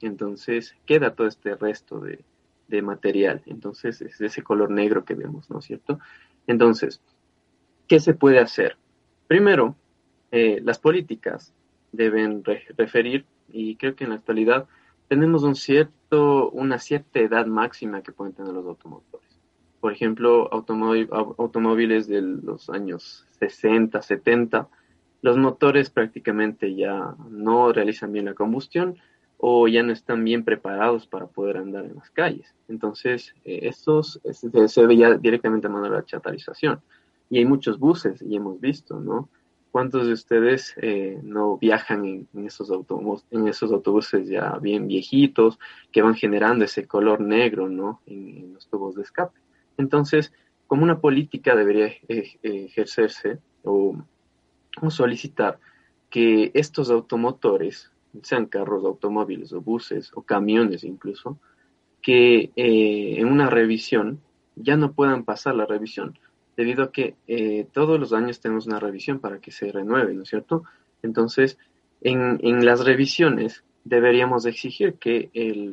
entonces 0.01 0.77
queda 0.87 1.15
todo 1.15 1.27
este 1.27 1.55
resto 1.55 2.01
de, 2.01 2.23
de 2.69 2.83
material. 2.83 3.43
Entonces, 3.47 4.01
es 4.03 4.21
ese 4.21 4.43
color 4.43 4.71
negro 4.71 5.05
que 5.05 5.15
vemos, 5.15 5.51
¿no 5.51 5.59
es 5.59 5.65
cierto? 5.65 5.99
Entonces, 6.47 7.01
¿qué 7.89 8.01
se 8.01 8.15
puede 8.15 8.39
hacer? 8.39 8.77
Primero, 9.27 9.77
eh, 10.31 10.61
las 10.63 10.79
políticas 10.79 11.53
deben 11.93 12.43
referir, 12.77 13.25
y 13.49 13.77
creo 13.77 13.95
que 13.95 14.05
en 14.05 14.11
la 14.11 14.17
actualidad 14.17 14.67
tenemos 15.09 15.43
un 15.43 15.55
cierto, 15.55 16.51
una 16.51 16.79
cierta 16.79 17.21
edad 17.21 17.47
máxima 17.47 18.03
que 18.03 18.13
pueden 18.13 18.35
tener 18.35 18.53
los 18.53 18.67
automotores. 18.67 19.41
Por 19.81 19.93
ejemplo, 19.93 20.49
automóviles 20.53 22.09
de 22.09 22.23
los 22.23 22.71
años 22.71 23.27
60, 23.39 24.01
70, 24.01 24.69
los 25.21 25.37
motores 25.37 25.91
prácticamente 25.91 26.75
ya 26.75 27.15
no 27.31 27.73
realizan 27.73 28.13
bien 28.13 28.25
la 28.27 28.35
combustión, 28.35 28.97
o 29.47 29.69
ya 29.69 29.83
no 29.83 29.93
están 29.93 30.25
bien 30.25 30.43
preparados 30.43 31.07
para 31.07 31.27
poder 31.27 31.59
andar 31.59 31.85
en 31.85 31.97
las 31.97 32.09
calles. 32.09 32.55
Entonces, 32.67 33.35
eh, 33.45 33.61
estos 33.65 34.19
se, 34.33 34.87
ve 34.87 34.97
ya 34.97 35.19
directamente 35.19 35.67
a 35.67 35.71
mano 35.71 35.85
de 35.85 35.91
la 35.91 36.05
chatarización. 36.07 36.81
Y 37.29 37.37
hay 37.37 37.45
muchos 37.45 37.79
buses, 37.79 38.23
y 38.23 38.37
hemos 38.37 38.59
visto, 38.59 39.01
¿no? 39.01 39.29
¿Cuántos 39.71 40.07
de 40.07 40.15
ustedes 40.15 40.73
eh, 40.81 41.21
no 41.23 41.59
viajan 41.59 42.07
en, 42.07 42.47
esos 42.47 42.71
en 43.31 43.47
esos 43.47 43.71
autobuses 43.71 44.27
ya 44.29 44.57
bien 44.63 44.87
viejitos 44.87 45.59
que 45.93 46.01
van 46.01 46.15
generando 46.15 46.65
ese 46.65 46.87
color 46.87 47.21
negro, 47.21 47.69
¿no? 47.69 48.01
En, 48.07 48.55
los 48.55 48.67
tubos 48.69 48.95
de 48.95 49.03
escape. 49.03 49.39
Entonces, 49.77 50.33
como 50.67 50.85
una 50.85 51.01
política 51.01 51.55
debería 51.55 51.89
eh, 52.09 52.39
ejercerse 52.43 53.41
o 53.63 53.95
solicitar 54.89 55.59
que 56.09 56.51
estos 56.55 56.89
automotores 56.89 57.91
sean 58.23 58.47
carros, 58.47 58.85
automóviles 58.85 59.53
o 59.53 59.61
buses 59.61 60.11
o 60.15 60.23
camiones 60.23 60.85
incluso, 60.85 61.39
que 62.03 62.53
eh, 62.57 63.15
en 63.19 63.27
una 63.27 63.49
revisión 63.49 64.21
ya 64.57 64.77
no 64.77 64.93
puedan 64.93 65.25
pasar 65.25 65.55
la 65.55 65.67
revisión, 65.67 66.19
debido 66.57 66.85
a 66.85 66.93
que 66.93 67.17
eh, 67.27 67.67
todos 67.73 67.99
los 67.99 68.13
años 68.13 68.41
tenemos 68.41 68.67
una 68.67 68.79
revisión 68.79 69.19
para 69.19 69.41
que 69.41 69.51
se 69.51 69.73
renueve, 69.73 70.15
¿no 70.15 70.23
es 70.23 70.29
cierto? 70.29 70.65
Entonces, 71.03 71.59
en, 72.01 72.65
las 72.65 72.85
revisiones 72.85 73.65
deberíamos 73.85 74.47
exigir 74.47 74.95
que 74.95 75.31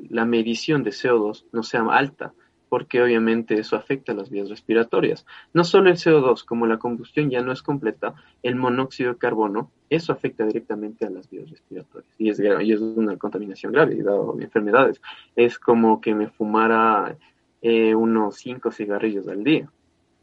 la 0.09 0.25
medición 0.25 0.83
de 0.83 0.91
CO2 0.91 1.45
no 1.51 1.63
sea 1.63 1.81
alta, 1.89 2.33
porque 2.71 3.01
obviamente 3.01 3.59
eso 3.59 3.75
afecta 3.75 4.13
a 4.13 4.15
las 4.15 4.29
vías 4.29 4.47
respiratorias. 4.47 5.25
No 5.53 5.65
solo 5.65 5.89
el 5.89 5.97
CO2, 5.97 6.45
como 6.45 6.65
la 6.65 6.79
combustión 6.79 7.29
ya 7.29 7.41
no 7.41 7.51
es 7.51 7.61
completa, 7.61 8.15
el 8.43 8.55
monóxido 8.55 9.11
de 9.11 9.19
carbono, 9.19 9.69
eso 9.89 10.13
afecta 10.13 10.45
directamente 10.45 11.05
a 11.05 11.09
las 11.09 11.29
vías 11.29 11.49
respiratorias 11.49 12.09
y 12.17 12.29
es, 12.29 12.39
y 12.39 12.71
es 12.71 12.79
una 12.79 13.17
contaminación 13.17 13.73
grave 13.73 13.95
y 13.95 14.01
da 14.01 14.13
enfermedades. 14.39 15.01
Es 15.35 15.59
como 15.59 15.99
que 15.99 16.15
me 16.15 16.29
fumara 16.29 17.17
eh, 17.61 17.93
unos 17.93 18.37
cinco 18.37 18.71
cigarrillos 18.71 19.27
al 19.27 19.43
día. 19.43 19.69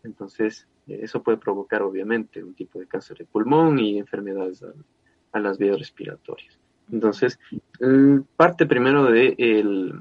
Entonces, 0.02 0.66
eh, 0.86 1.00
eso 1.02 1.22
puede 1.22 1.36
provocar 1.36 1.82
obviamente 1.82 2.42
un 2.42 2.54
tipo 2.54 2.78
de 2.78 2.86
cáncer 2.86 3.18
de 3.18 3.26
pulmón 3.26 3.78
y 3.78 3.98
enfermedades 3.98 4.62
a, 4.62 4.72
a 5.32 5.38
las 5.38 5.58
vías 5.58 5.78
respiratorias. 5.78 6.58
Entonces, 6.90 7.38
parte 8.36 8.64
primero 8.64 9.04
de 9.04 9.34
el, 9.36 9.92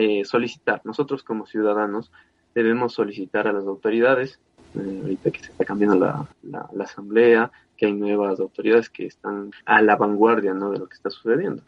eh, 0.00 0.24
solicitar. 0.24 0.80
Nosotros 0.84 1.24
como 1.24 1.44
ciudadanos 1.44 2.12
debemos 2.54 2.94
solicitar 2.94 3.48
a 3.48 3.52
las 3.52 3.64
autoridades, 3.64 4.38
eh, 4.76 5.00
ahorita 5.02 5.32
que 5.32 5.40
se 5.40 5.50
está 5.50 5.64
cambiando 5.64 5.98
la, 5.98 6.28
la, 6.72 6.84
asamblea, 6.84 7.50
que 7.76 7.86
hay 7.86 7.94
nuevas 7.94 8.38
autoridades 8.38 8.90
que 8.90 9.06
están 9.06 9.50
a 9.64 9.82
la 9.82 9.96
vanguardia 9.96 10.54
¿no? 10.54 10.70
de 10.70 10.78
lo 10.78 10.88
que 10.88 10.94
está 10.94 11.10
sucediendo. 11.10 11.64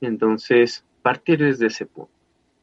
Entonces, 0.00 0.84
partir 1.02 1.40
desde 1.40 1.66
ese 1.66 1.86
punto, 1.86 2.12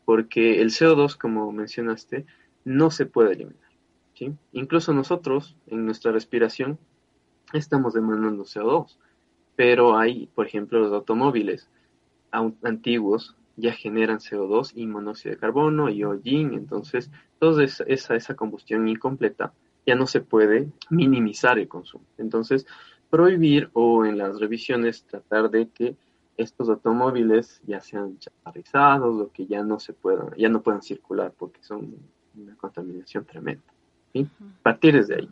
porque 0.05 0.61
el 0.61 0.69
CO2, 0.69 1.17
como 1.17 1.51
mencionaste, 1.51 2.25
no 2.63 2.89
se 2.89 3.05
puede 3.05 3.33
eliminar. 3.33 3.71
¿sí? 4.13 4.33
Incluso 4.53 4.93
nosotros, 4.93 5.57
en 5.67 5.85
nuestra 5.85 6.13
respiración, 6.13 6.79
estamos 7.51 7.93
demandando 7.93 8.45
CO2, 8.45 8.95
pero 9.57 9.97
hay, 9.97 10.27
por 10.33 10.47
ejemplo, 10.47 10.79
los 10.79 10.93
automóviles 10.93 11.67
antiguos 12.31 13.35
ya 13.59 13.73
generan 13.73 14.19
CO2 14.19 14.71
y 14.75 14.87
monóxido 14.87 15.35
de 15.35 15.39
carbono 15.39 15.89
y 15.89 16.03
hollín, 16.03 16.53
entonces 16.53 17.11
toda 17.39 17.63
esa, 17.63 17.83
esa 17.85 18.35
combustión 18.35 18.87
incompleta 18.87 19.53
ya 19.85 19.95
no 19.95 20.07
se 20.07 20.21
puede 20.21 20.69
minimizar 20.89 21.57
el 21.59 21.67
consumo. 21.67 22.05
Entonces, 22.17 22.65
prohibir 23.09 23.69
o 23.73 24.05
en 24.05 24.17
las 24.17 24.39
revisiones 24.39 25.03
tratar 25.03 25.49
de 25.49 25.69
que 25.69 25.95
estos 26.37 26.69
automóviles 26.69 27.61
ya 27.65 27.81
sean 27.81 28.17
chatarrizados 28.17 29.19
o 29.19 29.31
que 29.31 29.45
ya 29.45 29.63
no 29.63 29.79
se 29.79 29.93
puedan, 29.93 30.29
ya 30.37 30.47
no 30.47 30.61
puedan 30.61 30.81
circular 30.81 31.33
porque 31.37 31.61
son 31.63 31.97
una 32.35 32.55
contaminación 32.55 33.25
tremenda. 33.25 33.63
¿sí? 34.13 34.27
Partir 34.63 34.93
desde 34.93 35.15
ahí. 35.15 35.29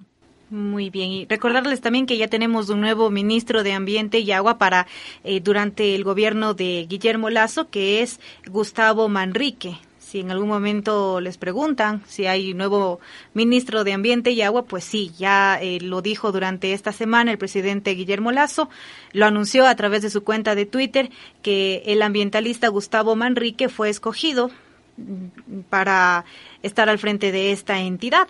Muy 0.50 0.90
bien, 0.90 1.12
y 1.12 1.26
recordarles 1.26 1.82
también 1.82 2.06
que 2.06 2.16
ya 2.16 2.30
tenemos 2.30 2.70
un 2.70 2.80
nuevo 2.80 3.10
ministro 3.10 3.64
de 3.64 3.74
Ambiente 3.74 4.20
y 4.20 4.32
Agua 4.32 4.58
para 4.58 4.88
eh, 5.26 5.42
durante 5.42 5.94
el 5.94 6.06
gobierno 6.06 6.54
de 6.54 6.86
Guillermo 6.88 7.30
Lazo, 7.30 7.70
que 7.70 8.02
es 8.02 8.22
Gustavo 8.46 9.10
Manrique. 9.10 9.78
Si 10.00 10.22
en 10.22 10.32
algún 10.32 10.48
momento 10.48 11.20
les 11.20 11.38
preguntan 11.38 12.02
si 12.08 12.28
hay 12.28 12.54
nuevo 12.54 13.02
ministro 13.34 13.84
de 13.84 13.92
Ambiente 13.92 14.32
y 14.32 14.42
Agua, 14.42 14.64
pues 14.64 14.86
sí, 14.86 15.12
ya 15.18 15.60
eh, 15.62 15.82
lo 15.82 16.02
dijo 16.02 16.32
durante 16.32 16.72
esta 16.72 16.94
semana 16.94 17.32
el 17.32 17.38
presidente 17.38 17.92
Guillermo 17.92 18.32
Lazo, 18.32 18.70
lo 19.12 19.26
anunció 19.26 19.68
a 19.68 19.76
través 19.76 20.02
de 20.02 20.10
su 20.10 20.24
cuenta 20.24 20.56
de 20.56 20.66
Twitter 20.66 21.10
que 21.42 21.84
el 21.88 22.02
ambientalista 22.02 22.70
Gustavo 22.70 23.18
Manrique 23.18 23.68
fue 23.68 23.90
escogido 23.90 24.50
mm, 24.96 25.60
para 25.70 26.24
estar 26.64 26.88
al 26.88 27.00
frente 27.00 27.34
de 27.34 27.52
esta 27.52 27.82
entidad. 27.82 28.30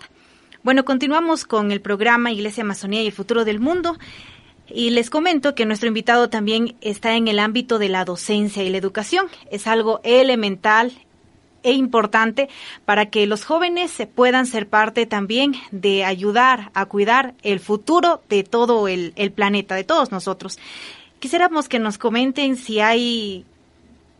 Bueno, 0.64 0.84
continuamos 0.84 1.44
con 1.44 1.70
el 1.70 1.80
programa 1.80 2.32
Iglesia 2.32 2.64
Amazonía 2.64 3.02
y 3.02 3.06
el 3.06 3.12
futuro 3.12 3.44
del 3.44 3.60
mundo. 3.60 3.96
Y 4.68 4.90
les 4.90 5.08
comento 5.08 5.54
que 5.54 5.64
nuestro 5.64 5.86
invitado 5.88 6.28
también 6.28 6.76
está 6.80 7.14
en 7.14 7.28
el 7.28 7.38
ámbito 7.38 7.78
de 7.78 7.88
la 7.88 8.04
docencia 8.04 8.64
y 8.64 8.70
la 8.70 8.76
educación. 8.76 9.28
Es 9.52 9.68
algo 9.68 10.00
elemental 10.02 10.92
e 11.62 11.72
importante 11.72 12.48
para 12.84 13.06
que 13.06 13.26
los 13.26 13.44
jóvenes 13.44 13.92
puedan 14.14 14.46
ser 14.46 14.68
parte 14.68 15.06
también 15.06 15.54
de 15.70 16.04
ayudar 16.04 16.70
a 16.74 16.86
cuidar 16.86 17.34
el 17.42 17.60
futuro 17.60 18.20
de 18.28 18.42
todo 18.42 18.88
el, 18.88 19.12
el 19.14 19.30
planeta, 19.30 19.76
de 19.76 19.84
todos 19.84 20.10
nosotros. 20.10 20.58
Quisiéramos 21.20 21.68
que 21.68 21.78
nos 21.78 21.98
comenten 21.98 22.56
si 22.56 22.80
hay 22.80 23.44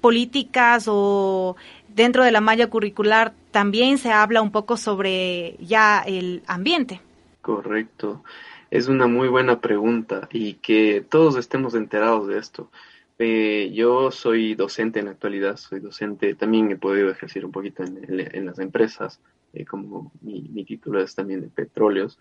políticas 0.01 0.87
o 0.87 1.57
dentro 1.99 2.25
de 2.25 2.31
la 2.31 2.41
malla 2.41 2.71
curricular 2.71 3.35
también 3.51 3.99
se 3.99 4.13
habla 4.13 4.41
un 4.41 4.53
poco 4.53 4.77
sobre 4.77 5.57
ya 5.59 6.01
el 6.01 6.43
ambiente. 6.47 7.01
Correcto. 7.43 8.23
Es 8.71 8.87
una 8.87 9.09
muy 9.09 9.29
buena 9.29 9.61
pregunta 9.61 10.29
y 10.31 10.55
que 10.55 11.05
todos 11.07 11.37
estemos 11.37 11.75
enterados 11.75 12.29
de 12.29 12.39
esto. 12.39 12.71
Eh, 13.19 13.73
yo 13.75 14.13
soy 14.13 14.55
docente 14.55 15.01
en 15.01 15.07
la 15.07 15.11
actualidad, 15.11 15.57
soy 15.57 15.81
docente, 15.81 16.35
también 16.35 16.71
he 16.71 16.77
podido 16.77 17.11
ejercer 17.11 17.45
un 17.45 17.51
poquito 17.51 17.83
en, 17.83 18.47
las 18.47 18.61
empresas, 18.61 19.21
eh, 19.53 19.65
como 19.65 20.13
mi, 20.21 20.43
mi, 20.43 20.65
título 20.65 21.03
es 21.03 21.17
también 21.17 21.41
de 21.41 21.49
petróleos. 21.49 22.17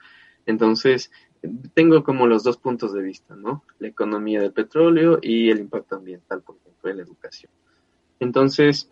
Entonces, 0.48 1.12
tengo 1.76 2.04
como 2.04 2.26
los 2.26 2.44
dos 2.44 2.58
puntos 2.58 2.94
de 2.94 3.04
vista, 3.04 3.36
¿no? 3.36 3.64
La 3.78 3.90
economía 3.90 4.42
del 4.42 4.54
petróleo 4.54 5.20
y 5.22 5.52
el 5.52 5.60
impacto 5.60 5.98
ambiental, 5.98 6.42
por 6.42 6.56
ejemplo, 6.56 6.90
en 6.90 6.98
la 6.98 7.04
educación. 7.04 7.52
Entonces, 8.20 8.90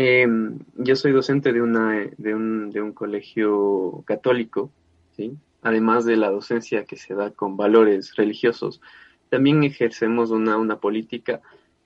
em, 0.00 0.60
yo 0.76 0.94
soy 0.94 1.10
docente 1.10 1.52
de, 1.52 1.60
una, 1.60 2.06
de, 2.16 2.34
un, 2.34 2.70
de 2.70 2.80
un 2.80 2.92
colegio 2.92 4.04
católico, 4.06 4.70
¿sí? 5.16 5.36
Además 5.62 6.04
de 6.04 6.16
la 6.16 6.30
docencia 6.30 6.84
que 6.84 6.96
se 6.96 7.14
da 7.14 7.32
con 7.32 7.56
valores 7.56 8.14
religiosos, 8.14 8.80
también 9.28 9.64
ejercemos 9.64 10.30
una, 10.30 10.56
una 10.56 10.78
política 10.78 11.40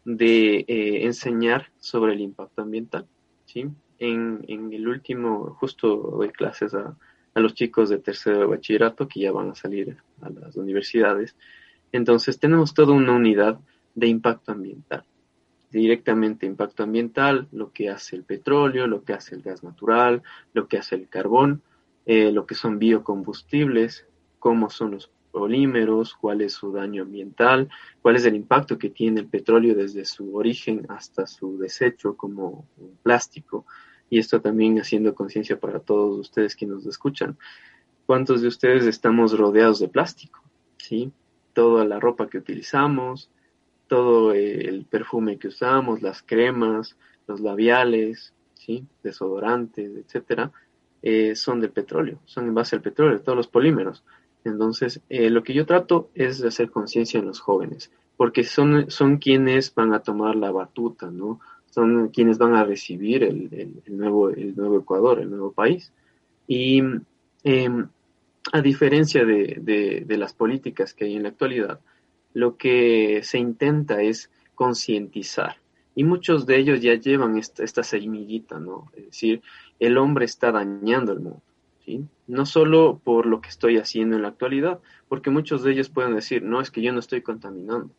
de 0.05 0.65
eh, 0.69 1.05
enseñar 1.05 1.69
sobre 1.79 2.13
el 2.13 2.21
impacto 2.21 2.61
ambiental. 2.61 3.07
¿sí? 3.47 3.67
En, 3.99 4.45
en, 4.47 4.73
el 4.75 4.87
último, 4.87 5.57
justo 5.59 5.97
doy 6.19 6.31
clases 6.31 6.75
a, 6.75 6.95
a, 7.35 7.41
los 7.41 7.55
chicos 7.55 7.89
de 7.89 7.99
tercero 7.99 8.41
de 8.41 8.47
bachillerato 8.47 9.09
que 9.09 9.21
ya 9.21 9.33
van 9.33 9.51
a 9.51 9.55
salir 9.55 9.97
a 10.21 10.29
las 10.29 10.57
universidades. 10.57 11.35
Entonces 11.93 12.39
tenemos 12.39 12.75
toda 12.75 12.93
una 12.93 13.13
unidad 13.13 13.59
de 13.95 14.07
impacto 14.09 14.53
ambiental. 14.53 15.05
Directamente 15.73 16.47
impacto 16.47 16.83
ambiental, 16.83 17.49
lo 17.51 17.73
que 17.73 17.89
hace 17.89 18.15
el 18.15 18.25
petróleo, 18.25 18.87
lo 18.87 19.03
que 19.03 19.15
hace 19.15 19.35
el 19.35 19.43
gas 19.43 19.65
natural, 19.65 20.23
lo 20.53 20.69
que 20.69 20.77
hace 20.77 20.95
el 20.95 21.09
carbón, 21.09 21.63
eh, 22.05 22.31
lo 22.31 22.47
que 22.47 22.55
son 22.55 22.79
biocombustibles, 22.79 24.07
cómo 24.39 24.69
son 24.69 24.93
los 24.93 25.11
polímeros, 25.33 26.15
cuál 26.15 26.43
es 26.43 26.53
su 26.53 26.73
daño 26.73 27.03
ambiental, 27.03 27.71
cuál 28.03 28.17
es 28.17 28.25
el 28.27 28.37
impacto 28.37 28.79
que 28.79 28.91
tiene 28.91 29.21
el 29.21 29.29
petróleo 29.29 29.75
desde 29.75 30.05
su 30.05 30.37
origen 30.37 30.85
hasta 30.91 31.27
su 31.27 31.59
desecho 31.59 32.17
como 32.17 32.67
un 32.77 32.99
plástico. 33.03 33.65
Y 34.11 34.19
esto 34.19 34.43
también 34.43 34.79
haciendo 34.79 35.15
conciencia 35.15 35.59
para 35.59 35.81
todos 35.81 36.19
ustedes 36.19 36.55
que 36.55 36.67
nos 36.67 36.85
escuchan. 36.85 37.39
¿Cuántos 38.05 38.43
de 38.43 38.49
ustedes 38.49 38.85
estamos 38.85 39.39
rodeados 39.39 39.81
de 39.81 39.89
plástico? 39.89 40.43
¿Sí? 40.77 41.11
Toda 41.55 41.87
la 41.87 41.99
ropa 41.99 42.29
que 42.29 42.37
utilizamos, 42.37 43.31
todo 43.93 44.33
el 44.33 44.87
perfume 44.87 45.37
que 45.37 45.49
usamos, 45.49 46.01
las 46.01 46.23
cremas, 46.23 46.97
los 47.27 47.41
labiales, 47.41 48.33
¿sí? 48.55 48.87
desodorantes, 49.03 49.95
etcétera, 49.95 50.51
eh, 51.03 51.37
son 51.37 51.61
del 51.61 51.73
petróleo, 51.73 52.19
son 52.25 52.47
en 52.47 52.55
base 52.55 52.75
al 52.75 52.81
petróleo, 52.81 53.21
todos 53.21 53.37
los 53.37 53.49
polímeros. 53.49 54.03
Entonces, 54.47 55.03
eh, 55.11 55.29
lo 55.29 55.43
que 55.43 55.53
yo 55.53 55.67
trato 55.67 56.09
es 56.15 56.39
de 56.39 56.49
hacer 56.49 56.71
conciencia 56.71 57.21
en 57.21 57.27
los 57.27 57.41
jóvenes, 57.41 57.91
porque 58.17 58.45
son, 58.45 58.91
son 58.91 59.19
quienes 59.19 59.75
van 59.75 59.93
a 59.93 60.01
tomar 60.01 60.37
la 60.37 60.51
batuta, 60.51 61.11
¿no? 61.11 61.41
Son 61.67 62.09
quienes 62.09 62.39
van 62.39 62.55
a 62.55 62.65
recibir 62.65 63.23
el, 63.23 63.51
el, 63.85 63.99
nuevo, 63.99 64.31
el 64.31 64.57
nuevo 64.57 64.79
Ecuador, 64.79 65.21
el 65.21 65.29
nuevo 65.29 65.53
país. 65.53 65.93
Y 66.47 66.83
em, 67.45 67.89
a 68.55 68.63
diferencia 68.63 69.27
de, 69.27 69.59
de, 69.61 70.05
de, 70.07 70.17
las 70.17 70.33
políticas 70.33 70.95
que 70.95 71.05
hay 71.05 71.17
en 71.17 71.25
la 71.25 71.29
actualidad, 71.29 71.81
lo 72.35 72.57
que 72.57 73.21
se 73.23 73.39
intenta 73.39 74.03
es 74.03 74.31
concientizar. 74.55 75.57
Y 75.95 76.05
muchos 76.05 76.47
de 76.47 76.57
ellos 76.57 76.81
ya 76.81 76.95
llevan 76.95 77.37
esta, 77.37 77.65
esta 77.65 77.83
semillita, 77.83 78.59
¿no? 78.59 78.91
Es 78.97 79.07
decir, 79.07 79.43
el 79.79 79.99
hombre 79.99 80.25
está 80.25 80.53
dañando 80.53 81.13
el 81.13 81.21
mundo. 81.21 81.43
No 82.27 82.47
solo 82.47 83.01
por 83.03 83.27
lo 83.27 83.41
que 83.41 83.49
estoy 83.49 83.77
haciendo 83.77 84.17
en 84.17 84.23
la 84.23 84.29
actualidad, 84.29 84.81
porque 85.09 85.31
muchos 85.31 85.63
de 85.63 85.73
ellos 85.73 85.91
pueden 85.91 86.15
decir, 86.15 86.43
no, 86.43 86.61
es 86.61 86.71
que 86.71 86.81
yo 86.81 86.93
no 86.93 87.01
estoy 87.01 87.23
contaminando, 87.23 87.91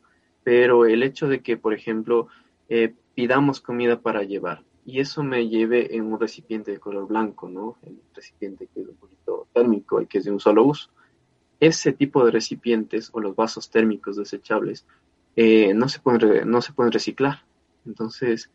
pero 0.44 0.86
el 0.86 1.04
hecho 1.04 1.28
de 1.28 1.42
que, 1.42 1.58
por 1.58 1.74
ejemplo, 1.74 2.28
eh, 2.70 2.94
pidamos 3.14 3.62
comida 3.62 4.00
para 4.00 4.24
llevar 4.24 4.64
y 4.86 5.00
eso 5.00 5.24
me 5.24 5.48
lleve 5.48 5.96
en 5.96 6.12
un 6.12 6.20
recipiente 6.20 6.72
de 6.72 6.80
color 6.80 7.08
blanco, 7.08 7.50
¿no? 7.50 7.78
El 7.84 8.00
recipiente 8.14 8.68
que 8.74 8.82
es 8.82 8.88
un 8.88 8.96
poquito 8.96 9.48
térmico 9.54 10.02
y 10.02 10.08
que 10.08 10.18
es 10.18 10.26
de 10.26 10.32
un 10.32 10.40
solo 10.40 10.64
uso. 10.66 10.90
Ese 11.64 11.94
tipo 11.94 12.26
de 12.26 12.32
recipientes 12.32 13.10
o 13.14 13.20
los 13.20 13.36
vasos 13.36 13.70
térmicos 13.70 14.18
desechables 14.18 14.86
eh, 15.36 15.74
no, 15.74 15.90
se 15.90 16.00
pueden, 16.00 16.50
no 16.50 16.62
se 16.62 16.74
pueden 16.74 16.92
reciclar. 16.92 17.44
Entonces, 17.86 18.50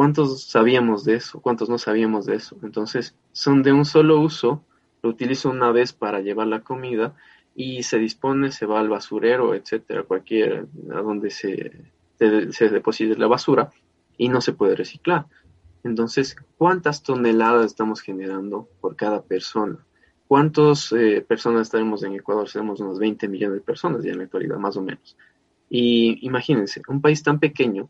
¿Cuántos 0.00 0.44
sabíamos 0.44 1.04
de 1.04 1.16
eso? 1.16 1.40
¿Cuántos 1.40 1.68
no 1.68 1.76
sabíamos 1.76 2.24
de 2.24 2.36
eso? 2.36 2.56
Entonces, 2.62 3.14
son 3.32 3.62
de 3.62 3.72
un 3.72 3.84
solo 3.84 4.18
uso, 4.18 4.64
lo 5.02 5.10
utilizo 5.10 5.50
una 5.50 5.72
vez 5.72 5.92
para 5.92 6.20
llevar 6.20 6.46
la 6.46 6.62
comida 6.62 7.14
y 7.54 7.82
se 7.82 7.98
dispone, 7.98 8.50
se 8.50 8.64
va 8.64 8.80
al 8.80 8.88
basurero, 8.88 9.54
etcétera, 9.54 10.04
cualquier, 10.04 10.68
a 10.94 11.02
donde 11.02 11.28
se, 11.28 11.84
se, 12.18 12.68
deposite 12.70 13.14
la 13.16 13.26
basura 13.26 13.72
y 14.16 14.30
no 14.30 14.40
se 14.40 14.54
puede 14.54 14.74
reciclar. 14.74 15.26
Entonces, 15.84 16.34
¿cuántas 16.56 17.02
toneladas 17.02 17.66
estamos 17.66 18.00
generando 18.00 18.70
por 18.80 18.96
cada 18.96 19.22
persona? 19.22 19.84
¿Cuántas 20.30 20.92
eh, 20.92 21.24
personas 21.26 21.62
estaremos 21.62 22.04
en 22.04 22.14
Ecuador? 22.14 22.48
Seremos 22.48 22.78
unos 22.78 23.00
20 23.00 23.26
millones 23.26 23.56
de 23.56 23.60
personas 23.62 24.04
ya 24.04 24.12
en 24.12 24.18
la 24.18 24.24
actualidad, 24.26 24.58
más 24.58 24.76
o 24.76 24.80
menos. 24.80 25.16
Y 25.68 26.24
imagínense, 26.24 26.82
un 26.86 27.00
país 27.00 27.20
tan 27.24 27.40
pequeño 27.40 27.88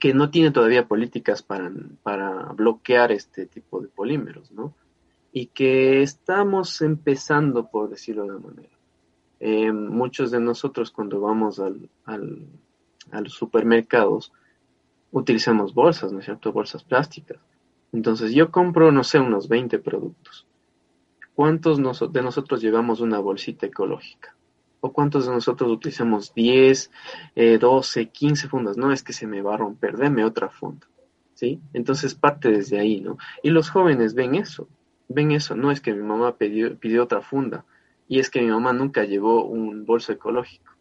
que 0.00 0.12
no 0.14 0.30
tiene 0.30 0.50
todavía 0.50 0.88
políticas 0.88 1.44
para, 1.44 1.70
para 2.02 2.46
bloquear 2.54 3.12
este 3.12 3.46
tipo 3.46 3.80
de 3.80 3.86
polímeros, 3.86 4.50
¿no? 4.50 4.74
Y 5.30 5.46
que 5.46 6.02
estamos 6.02 6.82
empezando, 6.82 7.68
por 7.68 7.88
decirlo 7.88 8.24
de 8.24 8.30
una 8.30 8.40
manera. 8.40 8.76
Eh, 9.38 9.70
muchos 9.70 10.32
de 10.32 10.40
nosotros 10.40 10.90
cuando 10.90 11.20
vamos 11.20 11.60
al, 11.60 11.88
al, 12.04 12.48
a 13.12 13.20
los 13.20 13.34
supermercados 13.34 14.32
utilizamos 15.12 15.72
bolsas, 15.72 16.10
¿no 16.10 16.18
es 16.18 16.24
cierto? 16.24 16.50
Bolsas 16.50 16.82
plásticas. 16.82 17.38
Entonces 17.92 18.32
yo 18.32 18.50
compro, 18.50 18.90
no 18.90 19.04
sé, 19.04 19.20
unos 19.20 19.46
20 19.46 19.78
productos. 19.78 20.47
¿Cuántos 21.38 21.76
de 21.76 22.22
nosotros 22.22 22.60
llevamos 22.60 23.00
una 23.00 23.20
bolsita 23.20 23.66
ecológica? 23.66 24.34
o 24.80 24.92
cuántos 24.92 25.26
de 25.26 25.32
nosotros 25.32 25.70
utilizamos 25.70 26.34
10, 26.34 26.90
12, 27.60 28.08
15 28.08 28.48
fundas. 28.48 28.76
No 28.76 28.90
es 28.90 29.04
que 29.04 29.12
se 29.12 29.28
me 29.28 29.40
va 29.40 29.54
a 29.54 29.56
romper, 29.56 29.96
deme 29.96 30.24
otra 30.24 30.48
funda. 30.48 30.88
¿Sí? 31.34 31.60
Entonces 31.74 32.16
parte 32.16 32.50
desde 32.50 32.80
ahí, 32.80 33.00
¿no? 33.00 33.18
Y 33.44 33.50
los 33.50 33.70
jóvenes 33.70 34.14
ven 34.14 34.34
eso, 34.34 34.68
ven 35.06 35.30
eso. 35.30 35.54
No 35.54 35.70
es 35.70 35.80
que 35.80 35.94
mi 35.94 36.02
mamá 36.02 36.36
pidió, 36.36 36.76
pidió 36.76 37.04
otra 37.04 37.20
funda 37.20 37.64
y 38.08 38.18
es 38.18 38.30
que 38.30 38.40
mi 38.40 38.48
mamá 38.48 38.72
nunca 38.72 39.04
llevó 39.04 39.44
un 39.44 39.86
bolso 39.86 40.10
ecológico. 40.10 40.72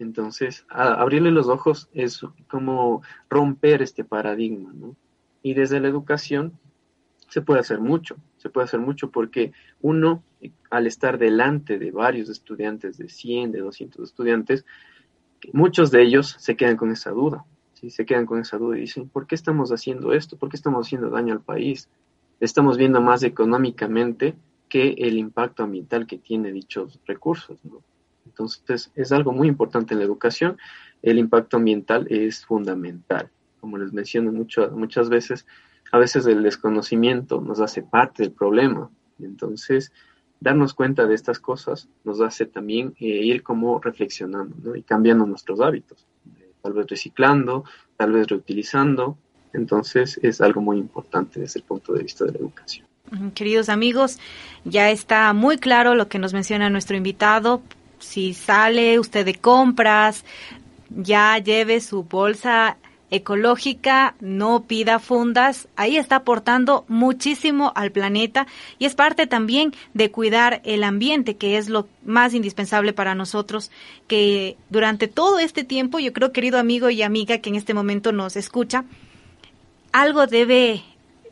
Entonces, 0.00 0.66
abrirle 0.68 1.30
los 1.30 1.46
ojos 1.46 1.88
es 1.94 2.26
como 2.48 3.02
romper 3.30 3.82
este 3.82 4.02
paradigma, 4.02 4.72
¿no? 4.74 4.96
Y 5.44 5.54
desde 5.54 5.78
la 5.78 5.86
educación 5.86 6.58
se 7.28 7.40
puede 7.40 7.60
hacer 7.60 7.80
mucho, 7.80 8.16
se 8.42 8.50
puede 8.50 8.64
hacer 8.64 8.80
mucho 8.80 9.12
porque 9.12 9.52
uno, 9.80 10.24
al 10.68 10.88
estar 10.88 11.16
delante 11.16 11.78
de 11.78 11.92
varios 11.92 12.28
estudiantes, 12.28 12.98
de 12.98 13.08
100, 13.08 13.52
de 13.52 13.60
200 13.60 14.02
estudiantes, 14.02 14.66
muchos 15.52 15.92
de 15.92 16.02
ellos 16.02 16.34
se 16.40 16.56
quedan 16.56 16.76
con 16.76 16.90
esa 16.90 17.12
duda, 17.12 17.44
¿sí? 17.74 17.90
se 17.90 18.04
quedan 18.04 18.26
con 18.26 18.40
esa 18.40 18.58
duda 18.58 18.76
y 18.76 18.80
dicen, 18.80 19.08
¿por 19.08 19.28
qué 19.28 19.36
estamos 19.36 19.70
haciendo 19.70 20.12
esto? 20.12 20.36
¿Por 20.36 20.48
qué 20.48 20.56
estamos 20.56 20.88
haciendo 20.88 21.08
daño 21.08 21.32
al 21.34 21.40
país? 21.40 21.88
Estamos 22.40 22.78
viendo 22.78 23.00
más 23.00 23.22
económicamente 23.22 24.34
que 24.68 24.88
el 24.98 25.18
impacto 25.18 25.62
ambiental 25.62 26.08
que 26.08 26.18
tiene 26.18 26.50
dichos 26.50 26.98
recursos. 27.06 27.60
Entonces, 28.26 28.90
es 28.96 29.12
algo 29.12 29.30
muy 29.30 29.46
importante 29.46 29.94
en 29.94 30.00
la 30.00 30.04
educación. 30.04 30.58
El 31.00 31.18
impacto 31.18 31.58
ambiental 31.58 32.08
es 32.10 32.44
fundamental. 32.44 33.30
Como 33.60 33.78
les 33.78 33.92
menciono 33.92 34.32
mucho, 34.32 34.68
muchas 34.72 35.08
veces, 35.08 35.46
a 35.92 35.98
veces 35.98 36.26
el 36.26 36.42
desconocimiento 36.42 37.40
nos 37.40 37.60
hace 37.60 37.82
parte 37.82 38.22
del 38.22 38.32
problema. 38.32 38.90
Entonces, 39.20 39.92
darnos 40.40 40.72
cuenta 40.74 41.06
de 41.06 41.14
estas 41.14 41.38
cosas 41.38 41.88
nos 42.02 42.20
hace 42.20 42.46
también 42.46 42.94
eh, 42.98 43.06
ir 43.06 43.42
como 43.42 43.78
reflexionando 43.78 44.74
y 44.74 44.82
cambiando 44.82 45.26
nuestros 45.26 45.60
hábitos. 45.60 46.06
tal 46.62 46.72
vez 46.72 46.86
reciclando, 46.86 47.64
tal 47.96 48.12
vez 48.12 48.26
reutilizando. 48.28 49.18
Entonces, 49.52 50.18
es 50.22 50.40
algo 50.40 50.62
muy 50.62 50.78
importante 50.78 51.40
desde 51.40 51.60
el 51.60 51.66
punto 51.66 51.92
de 51.92 52.02
vista 52.04 52.24
de 52.24 52.32
la 52.32 52.38
educación. 52.38 52.86
Queridos 53.34 53.68
amigos, 53.68 54.18
ya 54.64 54.90
está 54.90 55.30
muy 55.34 55.58
claro 55.58 55.94
lo 55.94 56.08
que 56.08 56.18
nos 56.18 56.32
menciona 56.32 56.70
nuestro 56.70 56.96
invitado. 56.96 57.60
Si 57.98 58.32
sale 58.32 58.98
usted 58.98 59.26
de 59.26 59.34
compras, 59.34 60.24
ya 60.88 61.36
lleve 61.38 61.80
su 61.80 62.04
bolsa 62.04 62.78
ecológica, 63.12 64.14
no 64.20 64.64
pida 64.64 64.98
fundas, 64.98 65.68
ahí 65.76 65.98
está 65.98 66.16
aportando 66.16 66.86
muchísimo 66.88 67.70
al 67.76 67.92
planeta 67.92 68.46
y 68.78 68.86
es 68.86 68.94
parte 68.94 69.26
también 69.26 69.74
de 69.92 70.10
cuidar 70.10 70.62
el 70.64 70.82
ambiente, 70.82 71.36
que 71.36 71.58
es 71.58 71.68
lo 71.68 71.86
más 72.06 72.32
indispensable 72.32 72.94
para 72.94 73.14
nosotros, 73.14 73.70
que 74.08 74.56
durante 74.70 75.08
todo 75.08 75.38
este 75.38 75.62
tiempo, 75.62 75.98
yo 75.98 76.14
creo, 76.14 76.32
querido 76.32 76.58
amigo 76.58 76.88
y 76.88 77.02
amiga 77.02 77.38
que 77.38 77.50
en 77.50 77.56
este 77.56 77.74
momento 77.74 78.12
nos 78.12 78.34
escucha, 78.34 78.86
algo 79.92 80.26
debe 80.26 80.82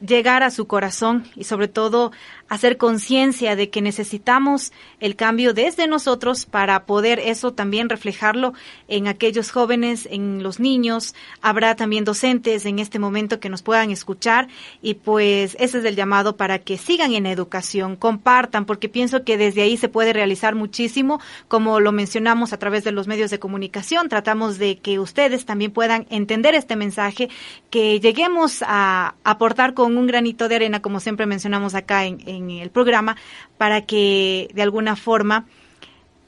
llegar 0.07 0.43
a 0.43 0.51
su 0.51 0.67
corazón 0.67 1.25
y 1.35 1.45
sobre 1.45 1.69
todo 1.69 2.13
hacer 2.51 2.77
conciencia 2.77 3.55
de 3.55 3.71
que 3.71 3.81
necesitamos 3.81 4.73
el 4.99 5.15
cambio 5.15 5.55
desde 5.55 5.87
nosotros 5.87 6.47
para 6.47 6.85
poder 6.85 7.21
eso 7.21 7.53
también 7.53 7.89
reflejarlo 7.89 8.55
en 8.89 9.07
aquellos 9.07 9.53
jóvenes, 9.53 10.09
en 10.11 10.43
los 10.43 10.59
niños. 10.59 11.15
Habrá 11.41 11.77
también 11.77 12.05
docentes 12.05 12.67
en 12.67 12.81
este 12.81 12.99
momento 12.99 13.39
que 13.39 13.49
nos 13.49 13.63
puedan 13.63 13.93
escuchar 13.93 14.49
y 14.83 14.95
pues 14.95 15.57
ese 15.61 15.79
es 15.79 15.85
el 15.85 15.95
llamado 15.95 16.37
para 16.37 16.59
que 16.59 16.77
sigan 16.77 17.13
en 17.13 17.27
educación, 17.27 17.95
compartan, 17.95 18.67
porque 18.67 18.89
pienso 18.89 19.23
que 19.23 19.39
desde 19.39 19.63
ahí 19.63 19.77
se 19.77 19.89
puede 19.89 20.13
realizar 20.13 20.57
muchísimo, 20.57 21.21
como 21.47 21.79
lo 21.79 21.93
mencionamos 21.93 22.53
a 22.53 22.59
través 22.59 22.83
de 22.83 22.91
los 22.91 23.07
medios 23.07 23.31
de 23.31 23.39
comunicación. 23.39 24.09
Tratamos 24.09 24.59
de 24.59 24.79
que 24.79 24.99
ustedes 24.99 25.47
también 25.47 25.71
puedan 25.71 26.05
entender 26.11 26.57
este 26.57 26.75
mensaje, 26.75 27.29
que 27.71 28.01
lleguemos 28.01 28.65
a 28.67 29.15
aportar 29.23 29.75
con 29.75 29.97
un 29.97 30.09
granito 30.09 30.49
de 30.49 30.57
arena, 30.57 30.83
como 30.83 30.99
siempre 30.99 31.27
mencionamos 31.27 31.77
acá 31.77 32.07
en, 32.07 32.19
en 32.27 32.40
el 32.49 32.71
programa, 32.71 33.17
para 33.59 33.83
que 33.83 34.49
de 34.55 34.63
alguna 34.63 34.97
forma 34.97 35.47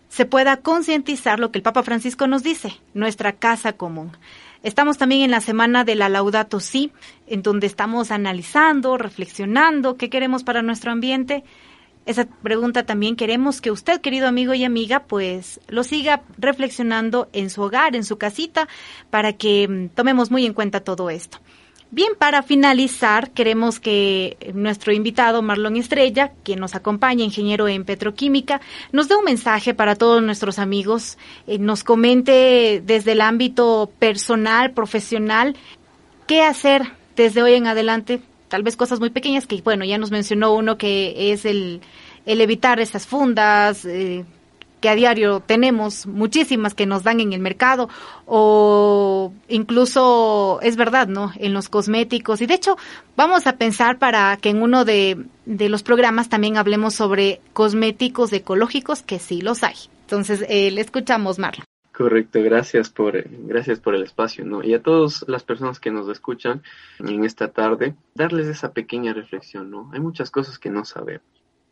se 0.09 0.27
pueda 0.27 0.59
concientizar 0.59 1.40
lo 1.40 1.51
que 1.51 1.59
el 1.59 1.62
Papa 1.62 1.83
Francisco 1.83 2.27
nos 2.27 2.42
dice, 2.42 2.75
nuestra 2.92 3.33
casa 3.33 3.72
común. 3.72 4.12
Estamos 4.62 4.98
también 4.98 5.22
en 5.22 5.31
la 5.31 5.40
semana 5.40 5.85
de 5.85 5.94
la 5.94 6.11
Laudato 6.11 6.61
Si, 6.61 6.92
en 7.27 7.42
donde 7.42 7.66
estamos 7.66 8.11
analizando, 8.11 8.98
reflexionando 8.98 9.96
qué 9.96 10.11
queremos 10.11 10.44
para 10.44 10.61
nuestro 10.61 10.92
ambiente. 10.92 11.44
Esa 12.05 12.27
pregunta 12.27 12.85
también 12.85 13.16
queremos 13.16 13.61
que 13.61 13.70
usted, 13.70 14.01
querido 14.01 14.29
amigo 14.29 14.55
y 14.55 14.64
amiga, 14.64 15.05
pues 15.05 15.61
lo 15.68 15.83
siga 15.83 16.22
reflexionando 16.37 17.29
en 17.33 17.48
su 17.48 17.62
hogar, 17.62 17.96
en 17.96 18.05
su 18.05 18.18
casita, 18.18 18.68
para 19.09 19.33
que 19.33 19.66
mm, 19.66 19.88
tomemos 19.94 20.31
muy 20.31 20.44
en 20.44 20.53
cuenta 20.53 20.81
todo 20.81 21.11
esto. 21.11 21.38
Bien, 21.95 22.13
para 22.19 22.43
finalizar, 22.43 23.33
queremos 23.33 23.79
que 23.79 24.39
nuestro 24.55 24.95
invitado 24.95 25.43
Marlon 25.43 25.77
Estrella, 25.77 26.33
que 26.43 26.57
nos 26.57 26.75
acompaña, 26.75 27.23
ingeniero 27.23 27.69
en 27.69 27.85
petroquímica, 27.85 28.63
nos 28.93 29.09
dé 29.09 29.17
un 29.17 29.27
mensaje 29.27 29.75
para 29.75 29.95
todos 29.95 30.23
nuestros 30.23 30.59
amigos, 30.59 31.19
eh, 31.47 31.59
nos 31.59 31.85
comente 31.85 32.83
desde 32.83 33.13
el 33.13 33.21
ámbito 33.21 33.93
personal, 33.99 34.71
profesional, 34.71 35.55
qué 36.27 36.41
hacer 36.41 36.93
desde 37.15 37.43
hoy 37.43 37.53
en 37.53 37.67
adelante, 37.67 38.23
tal 38.49 38.63
vez 38.63 38.75
cosas 38.75 38.99
muy 38.99 39.11
pequeñas 39.11 39.47
que, 39.47 39.61
bueno, 39.61 39.85
ya 39.85 39.99
nos 39.99 40.11
mencionó 40.11 40.55
uno 40.55 40.79
que 40.79 41.35
es 41.35 41.45
el, 41.45 41.83
el 42.25 42.41
evitar 42.41 42.81
esas 42.81 43.07
fundas, 43.07 43.85
eh, 43.85 44.25
que 44.83 44.90
a 44.90 44.95
diario 44.95 45.40
tenemos 45.40 46.07
muchísimas 46.07 46.75
que 46.75 46.85
nos 46.85 47.05
dan 47.05 47.21
en 47.21 47.33
el 47.33 47.40
mercado 47.40 47.88
o 48.27 49.33
incluso 49.49 50.59
es 50.61 50.77
verdad, 50.77 51.09
¿no? 51.09 51.33
En 51.38 51.55
los 51.55 51.71
cosméticos 51.71 52.42
y 52.42 52.47
de 52.47 52.55
hecho 52.55 52.77
vamos 53.16 53.47
a 53.47 53.57
pensar 53.57 53.99
para 53.99 54.37
que 54.37 54.51
en 54.51 54.61
uno 54.61 54.85
de, 54.85 55.25
los 55.47 55.83
programas 55.83 56.29
también 56.29 56.59
hablemos 56.59 56.95
sobre 56.95 57.40
cosméticos 57.55 58.33
ecológicos 58.35 59.03
que 59.03 59.18
sí 59.18 59.40
los 59.40 59.62
hay. 59.62 59.77
Entonces, 60.03 60.45
eh, 60.49 60.71
le 60.71 60.83
escuchamos, 60.83 61.38
Marlon. 61.38 61.64
Correcto, 61.92 62.42
gracias 62.42 62.90
por, 62.90 63.23
gracias 63.29 63.79
por 63.79 63.95
el 63.95 64.03
espacio, 64.03 64.45
¿no? 64.47 64.64
Y 64.64 64.73
a 64.73 64.83
todas 64.83 65.25
las 65.29 65.45
personas 65.45 65.79
que 65.79 65.90
nos 65.90 66.09
escuchan 66.09 66.62
en 66.99 67.25
esta 67.25 67.49
tarde, 67.49 67.95
darles 68.14 68.47
esa 68.47 68.73
pequeña 68.73 69.12
reflexión, 69.12 69.71
¿no? 69.71 69.90
Hay 69.92 70.01
muchas 70.01 70.31
cosas 70.31 70.59
que 70.59 70.71
no 70.71 70.87
sabemos, 70.87 71.27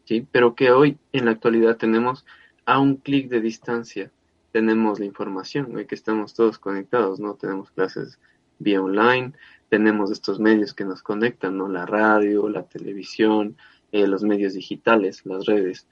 ¿sí? 0.05 0.27
Pero 0.31 0.55
que 0.55 0.70
hoy 0.73 0.99
en 1.12 1.25
la 1.25 1.31
actualidad 1.31 1.79
tenemos 1.79 2.27
a 2.66 2.79
un 2.79 2.96
clic 2.96 3.29
de 3.29 3.40
distancia 3.40 4.11
tenemos 4.53 4.99
la 4.99 5.07
información, 5.07 5.75
hoy 5.77 5.87
que 5.87 5.94
estamos 5.94 6.35
todos 6.35 6.59
conectados, 6.59 7.20
¿no? 7.20 7.35
Tenemos 7.35 7.70
clases 7.70 8.18
vía 8.59 8.83
online, 8.83 9.33
tenemos 9.68 10.11
estos 10.11 10.40
medios 10.40 10.75
que 10.75 10.85
nos 10.85 11.03
conectan, 11.03 11.57
¿no? 11.57 11.68
La 11.68 11.87
radio, 11.87 12.49
la 12.49 12.64
televisión, 12.64 13.57
eh, 13.92 14.07
los 14.07 14.25
medios 14.25 14.55
digitales, 14.55 15.25
las 15.25 15.46
redes. 15.46 15.87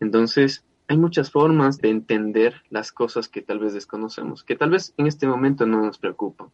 Entonces, 0.00 0.64
hay 0.86 0.96
muchas 0.96 1.30
formas 1.30 1.78
de 1.78 1.90
entender 1.90 2.62
las 2.70 2.92
cosas 2.92 3.28
que 3.28 3.42
tal 3.42 3.58
vez 3.58 3.74
desconocemos, 3.74 4.44
que 4.44 4.56
tal 4.56 4.70
vez 4.70 4.94
en 4.96 5.06
este 5.06 5.26
momento 5.26 5.66
no 5.66 5.82
nos 5.82 5.98
preocupan. 5.98 6.48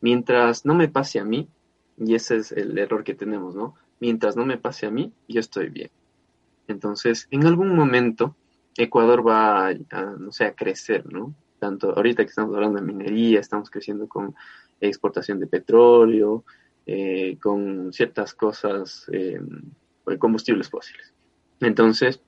Mientras 0.00 0.64
no 0.64 0.74
me 0.74 0.88
pase 0.88 1.20
a 1.20 1.24
mí, 1.24 1.48
y 1.96 2.14
ese 2.14 2.36
es 2.36 2.52
el 2.52 2.76
error 2.76 3.04
que 3.04 3.14
tenemos, 3.14 3.54
¿no? 3.54 3.74
Mientras 4.00 4.36
no 4.36 4.44
me 4.44 4.58
pase 4.58 4.86
a 4.86 4.90
mí, 4.90 5.12
yo 5.28 5.38
estoy 5.38 5.68
bien. 5.68 5.90
Entonces, 6.66 7.28
en 7.30 7.46
algún 7.46 7.74
momento 7.74 8.34
Ecuador 8.76 9.26
va 9.26 9.68
a, 9.68 9.74
no 10.18 10.32
sé, 10.32 10.44
a 10.44 10.54
crecer, 10.54 11.10
¿no? 11.12 11.34
Tanto 11.58 11.94
ahorita 11.96 12.24
que 12.24 12.30
estamos 12.30 12.54
hablando 12.54 12.80
de 12.80 12.86
minería, 12.86 13.40
estamos 13.40 13.70
creciendo 13.70 14.08
con 14.08 14.34
exportación 14.80 15.40
de 15.40 15.46
petróleo, 15.46 16.44
eh, 16.86 17.38
con 17.40 17.92
ciertas 17.92 18.34
cosas, 18.34 19.06
eh, 19.12 19.40
combustibles 20.18 20.68
fósiles. 20.68 21.12
Entonces, 21.60 22.20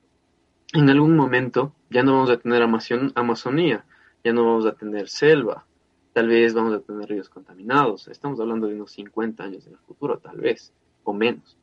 en 0.73 0.89
algún 0.89 1.15
momento 1.15 1.73
ya 1.89 2.03
no 2.03 2.13
vamos 2.13 2.29
a 2.29 2.37
tener 2.37 2.61
Amazonía, 2.61 3.85
ya 4.23 4.33
no 4.33 4.45
vamos 4.45 4.65
a 4.65 4.73
tener 4.73 5.09
selva, 5.09 5.65
tal 6.13 6.29
vez 6.29 6.53
vamos 6.53 6.73
a 6.73 6.79
tener 6.79 7.07
ríos 7.07 7.29
contaminados. 7.29 8.07
Estamos 8.07 8.39
hablando 8.39 8.67
de 8.67 8.75
unos 8.75 8.91
50 8.91 9.43
años 9.43 9.67
en 9.67 9.73
el 9.73 9.79
futuro, 9.79 10.17
tal 10.17 10.37
vez, 10.37 10.73
o 11.03 11.13
menos. 11.13 11.57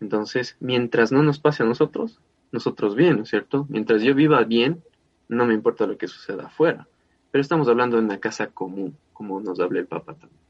Entonces, 0.00 0.56
mientras 0.60 1.10
no 1.10 1.22
nos 1.22 1.38
pase 1.38 1.62
a 1.62 1.66
nosotros, 1.66 2.20
nosotros 2.54 2.94
bien, 2.94 3.16
¿no 3.16 3.24
es 3.24 3.28
cierto? 3.28 3.66
Mientras 3.68 4.00
yo 4.02 4.14
viva 4.14 4.42
bien, 4.44 4.82
no 5.28 5.44
me 5.44 5.54
importa 5.54 5.86
lo 5.86 5.98
que 5.98 6.06
suceda 6.06 6.46
afuera. 6.46 6.86
Pero 7.32 7.42
estamos 7.42 7.68
hablando 7.68 7.96
de 7.96 8.04
una 8.04 8.20
casa 8.20 8.46
común, 8.46 8.96
como 9.12 9.40
nos 9.40 9.58
habla 9.58 9.80
el 9.80 9.86
Papa 9.86 10.14
también. 10.14 10.40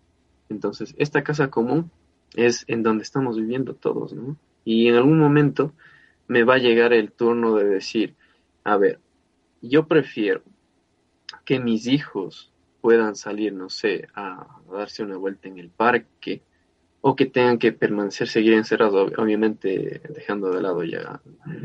Entonces, 0.50 0.94
esta 0.98 1.24
casa 1.24 1.50
común 1.50 1.90
es 2.34 2.64
en 2.68 2.82
donde 2.82 3.02
estamos 3.02 3.38
viviendo 3.38 3.74
todos, 3.74 4.12
¿no? 4.12 4.36
Y 4.66 4.88
en 4.88 4.96
algún 4.96 5.18
momento 5.18 5.72
me 6.28 6.44
va 6.44 6.54
a 6.54 6.58
llegar 6.58 6.92
el 6.92 7.10
turno 7.10 7.54
de 7.56 7.64
decir, 7.64 8.14
a 8.64 8.76
ver, 8.76 9.00
yo 9.62 9.86
prefiero 9.88 10.42
que 11.46 11.58
mis 11.58 11.86
hijos 11.86 12.52
puedan 12.82 13.16
salir, 13.16 13.54
no 13.54 13.70
sé, 13.70 14.08
a 14.14 14.58
darse 14.70 15.02
una 15.02 15.16
vuelta 15.16 15.48
en 15.48 15.58
el 15.58 15.70
parque, 15.70 16.42
o 17.06 17.14
que 17.14 17.26
tengan 17.26 17.58
que 17.58 17.70
permanecer, 17.70 18.28
seguir 18.28 18.54
encerrados, 18.54 19.12
obviamente 19.18 20.00
dejando 20.08 20.50
de 20.50 20.62
lado 20.62 20.82
ya 20.84 21.20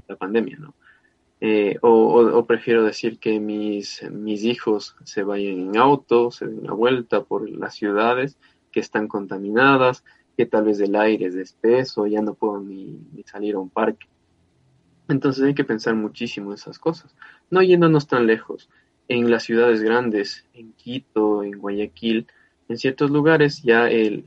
la 0.05 0.15
pandemia, 0.17 0.57
¿no? 0.59 0.75
Eh, 1.39 1.77
o, 1.81 2.45
prefiero 2.45 2.83
decir 2.83 3.19
que 3.19 3.39
mis, 3.39 4.03
mis 4.11 4.43
hijos 4.43 4.97
se 5.05 5.23
vayan 5.23 5.69
en 5.69 5.77
auto, 5.77 6.29
se 6.31 6.45
den 6.45 6.59
una 6.59 6.73
vuelta 6.73 7.23
por 7.23 7.49
las 7.49 7.73
ciudades 7.73 8.37
que 8.73 8.81
están 8.81 9.07
contaminadas, 9.07 10.03
que 10.35 10.45
tal 10.45 10.65
vez 10.65 10.81
el 10.81 10.93
aire 10.97 11.27
es 11.27 11.35
espeso, 11.35 12.05
ya 12.05 12.21
no 12.21 12.33
puedo 12.33 12.59
ni, 12.59 12.99
ni 13.13 13.23
salir 13.23 13.55
a 13.55 13.59
un 13.59 13.69
parque. 13.69 14.07
Entonces 15.07 15.45
hay 15.45 15.53
que 15.53 15.63
pensar 15.63 15.95
muchísimo 15.95 16.49
en 16.49 16.55
esas 16.55 16.77
cosas. 16.79 17.15
No 17.49 17.61
yéndonos 17.61 18.07
tan 18.07 18.27
lejos. 18.27 18.69
En 19.07 19.31
las 19.31 19.43
ciudades 19.43 19.81
grandes, 19.81 20.45
en 20.53 20.73
Quito, 20.73 21.43
en 21.43 21.53
Guayaquil, 21.53 22.27
en 22.69 22.77
ciertos 22.77 23.09
lugares 23.09 23.63
ya 23.63 23.89
el, 23.89 24.23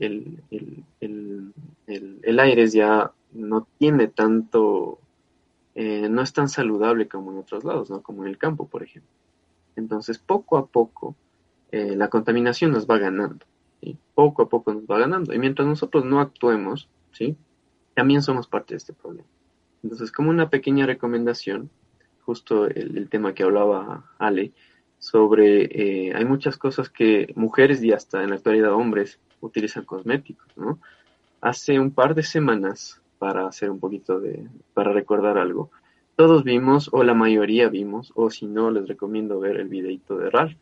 el, 0.99 2.39
aire 2.39 2.67
ya 2.67 3.11
no 3.31 3.65
tiene 3.77 4.07
tanto, 4.07 4.99
eh, 5.75 6.09
no 6.09 6.21
es 6.21 6.33
tan 6.33 6.49
saludable 6.49 7.07
como 7.07 7.31
en 7.31 7.37
otros 7.37 7.63
lados, 7.63 7.89
¿no? 7.89 8.01
como 8.01 8.23
en 8.23 8.29
el 8.29 8.37
campo, 8.37 8.67
por 8.67 8.83
ejemplo. 8.83 9.09
Entonces, 9.77 10.19
poco 10.19 10.57
a 10.57 10.65
poco, 10.67 11.15
eh, 11.71 11.95
la 11.95 12.09
contaminación 12.09 12.71
nos 12.71 12.85
va 12.85 12.97
ganando, 12.97 13.45
y 13.79 13.95
poco 14.13 14.43
a 14.43 14.49
poco 14.49 14.73
nos 14.73 14.83
va 14.83 14.99
ganando. 14.99 15.33
Y 15.33 15.39
mientras 15.39 15.65
nosotros 15.65 16.03
no 16.03 16.19
actuemos, 16.19 16.89
¿sí? 17.13 17.37
también 17.93 18.21
somos 18.21 18.47
parte 18.47 18.73
de 18.73 18.79
este 18.79 18.91
problema. 18.91 19.27
Entonces, 19.83 20.11
como 20.11 20.29
una 20.29 20.49
pequeña 20.49 20.85
recomendación, 20.85 21.69
justo 22.25 22.65
el, 22.65 22.97
el 22.97 23.09
tema 23.09 23.33
que 23.33 23.43
hablaba 23.43 24.11
Ale, 24.17 24.51
sobre, 25.03 25.63
eh, 25.65 26.13
hay 26.15 26.23
muchas 26.23 26.55
cosas 26.55 26.89
que 26.89 27.33
mujeres 27.35 27.83
y 27.83 27.91
hasta 27.91 28.23
en 28.23 28.29
la 28.29 28.37
actualidad 28.37 28.71
hombres 28.71 29.19
utilizan 29.41 29.83
cosméticos, 29.83 30.47
¿no? 30.55 30.79
Hace 31.41 31.77
un 31.77 31.91
par 31.91 32.15
de 32.15 32.23
semanas, 32.23 33.01
para 33.19 33.45
hacer 33.45 33.69
un 33.69 33.81
poquito 33.81 34.21
de, 34.21 34.47
para 34.73 34.93
recordar 34.93 35.37
algo, 35.37 35.71
todos 36.15 36.45
vimos, 36.45 36.87
o 36.93 37.03
la 37.03 37.13
mayoría 37.13 37.67
vimos, 37.67 38.13
o 38.15 38.29
si 38.29 38.45
no, 38.45 38.71
les 38.71 38.87
recomiendo 38.87 39.41
ver 39.41 39.57
el 39.57 39.67
videito 39.67 40.17
de 40.17 40.29
Ralph, 40.29 40.55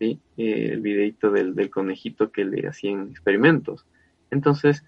¿sí? 0.00 0.18
Eh, 0.36 0.70
el 0.72 0.80
videito 0.80 1.30
del, 1.30 1.54
del 1.54 1.70
conejito 1.70 2.32
que 2.32 2.44
le 2.44 2.66
hacían 2.66 3.10
experimentos. 3.12 3.86
Entonces, 4.32 4.82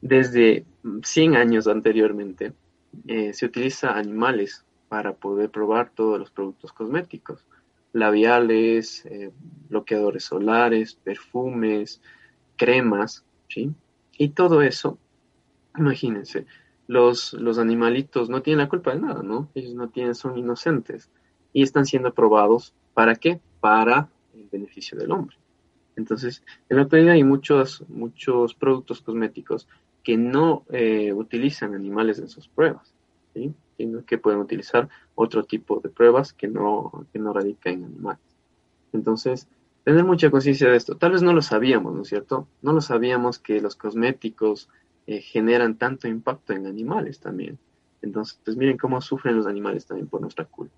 desde 0.00 0.64
100 1.02 1.36
años 1.36 1.66
anteriormente, 1.66 2.54
eh, 3.06 3.34
se 3.34 3.44
utiliza 3.44 3.98
animales 3.98 4.64
para 4.88 5.12
poder 5.12 5.50
probar 5.50 5.90
todos 5.94 6.18
los 6.18 6.30
productos 6.30 6.72
cosméticos 6.72 7.44
labiales, 7.92 9.04
eh, 9.06 9.32
bloqueadores 9.68 10.24
solares, 10.24 10.94
perfumes, 10.94 12.00
cremas, 12.56 13.24
¿sí? 13.48 13.72
Y 14.16 14.30
todo 14.30 14.62
eso, 14.62 14.98
imagínense, 15.76 16.46
los, 16.86 17.32
los 17.34 17.58
animalitos 17.58 18.28
no 18.28 18.42
tienen 18.42 18.58
la 18.58 18.68
culpa 18.68 18.92
de 18.92 19.00
nada, 19.00 19.22
¿no? 19.22 19.48
Ellos 19.54 19.74
no 19.74 19.88
tienen, 19.88 20.14
son 20.14 20.36
inocentes 20.36 21.10
y 21.52 21.62
están 21.62 21.86
siendo 21.86 22.12
probados, 22.12 22.74
¿para 22.94 23.14
qué? 23.14 23.40
Para 23.60 24.08
el 24.34 24.48
beneficio 24.50 24.98
del 24.98 25.12
hombre. 25.12 25.36
Entonces, 25.96 26.42
en 26.68 26.76
la 26.76 26.84
actualidad 26.84 27.14
hay 27.14 27.24
muchos, 27.24 27.84
muchos 27.88 28.54
productos 28.54 29.00
cosméticos 29.02 29.68
que 30.02 30.16
no 30.16 30.64
eh, 30.70 31.12
utilizan 31.12 31.74
animales 31.74 32.18
en 32.18 32.28
sus 32.28 32.48
pruebas, 32.48 32.94
¿sí? 33.34 33.54
sino 33.76 34.04
que 34.04 34.18
pueden 34.18 34.40
utilizar 34.40 34.88
otro 35.14 35.44
tipo 35.44 35.80
de 35.80 35.88
pruebas 35.88 36.32
que 36.32 36.48
no, 36.48 37.06
que 37.12 37.18
no 37.18 37.32
radican 37.32 37.74
en 37.74 37.84
animales. 37.84 38.20
Entonces, 38.92 39.48
tener 39.84 40.04
mucha 40.04 40.30
conciencia 40.30 40.68
de 40.68 40.76
esto. 40.76 40.96
Tal 40.96 41.12
vez 41.12 41.22
no 41.22 41.32
lo 41.32 41.42
sabíamos, 41.42 41.94
¿no 41.94 42.02
es 42.02 42.08
cierto? 42.08 42.46
No 42.60 42.72
lo 42.72 42.80
sabíamos 42.80 43.38
que 43.38 43.60
los 43.60 43.76
cosméticos 43.76 44.68
eh, 45.06 45.20
generan 45.20 45.76
tanto 45.76 46.08
impacto 46.08 46.52
en 46.52 46.66
animales 46.66 47.20
también. 47.20 47.58
Entonces, 48.02 48.38
pues 48.44 48.56
miren 48.56 48.76
cómo 48.76 49.00
sufren 49.00 49.36
los 49.36 49.46
animales 49.46 49.86
también 49.86 50.08
por 50.08 50.20
nuestra 50.20 50.44
culpa. 50.44 50.74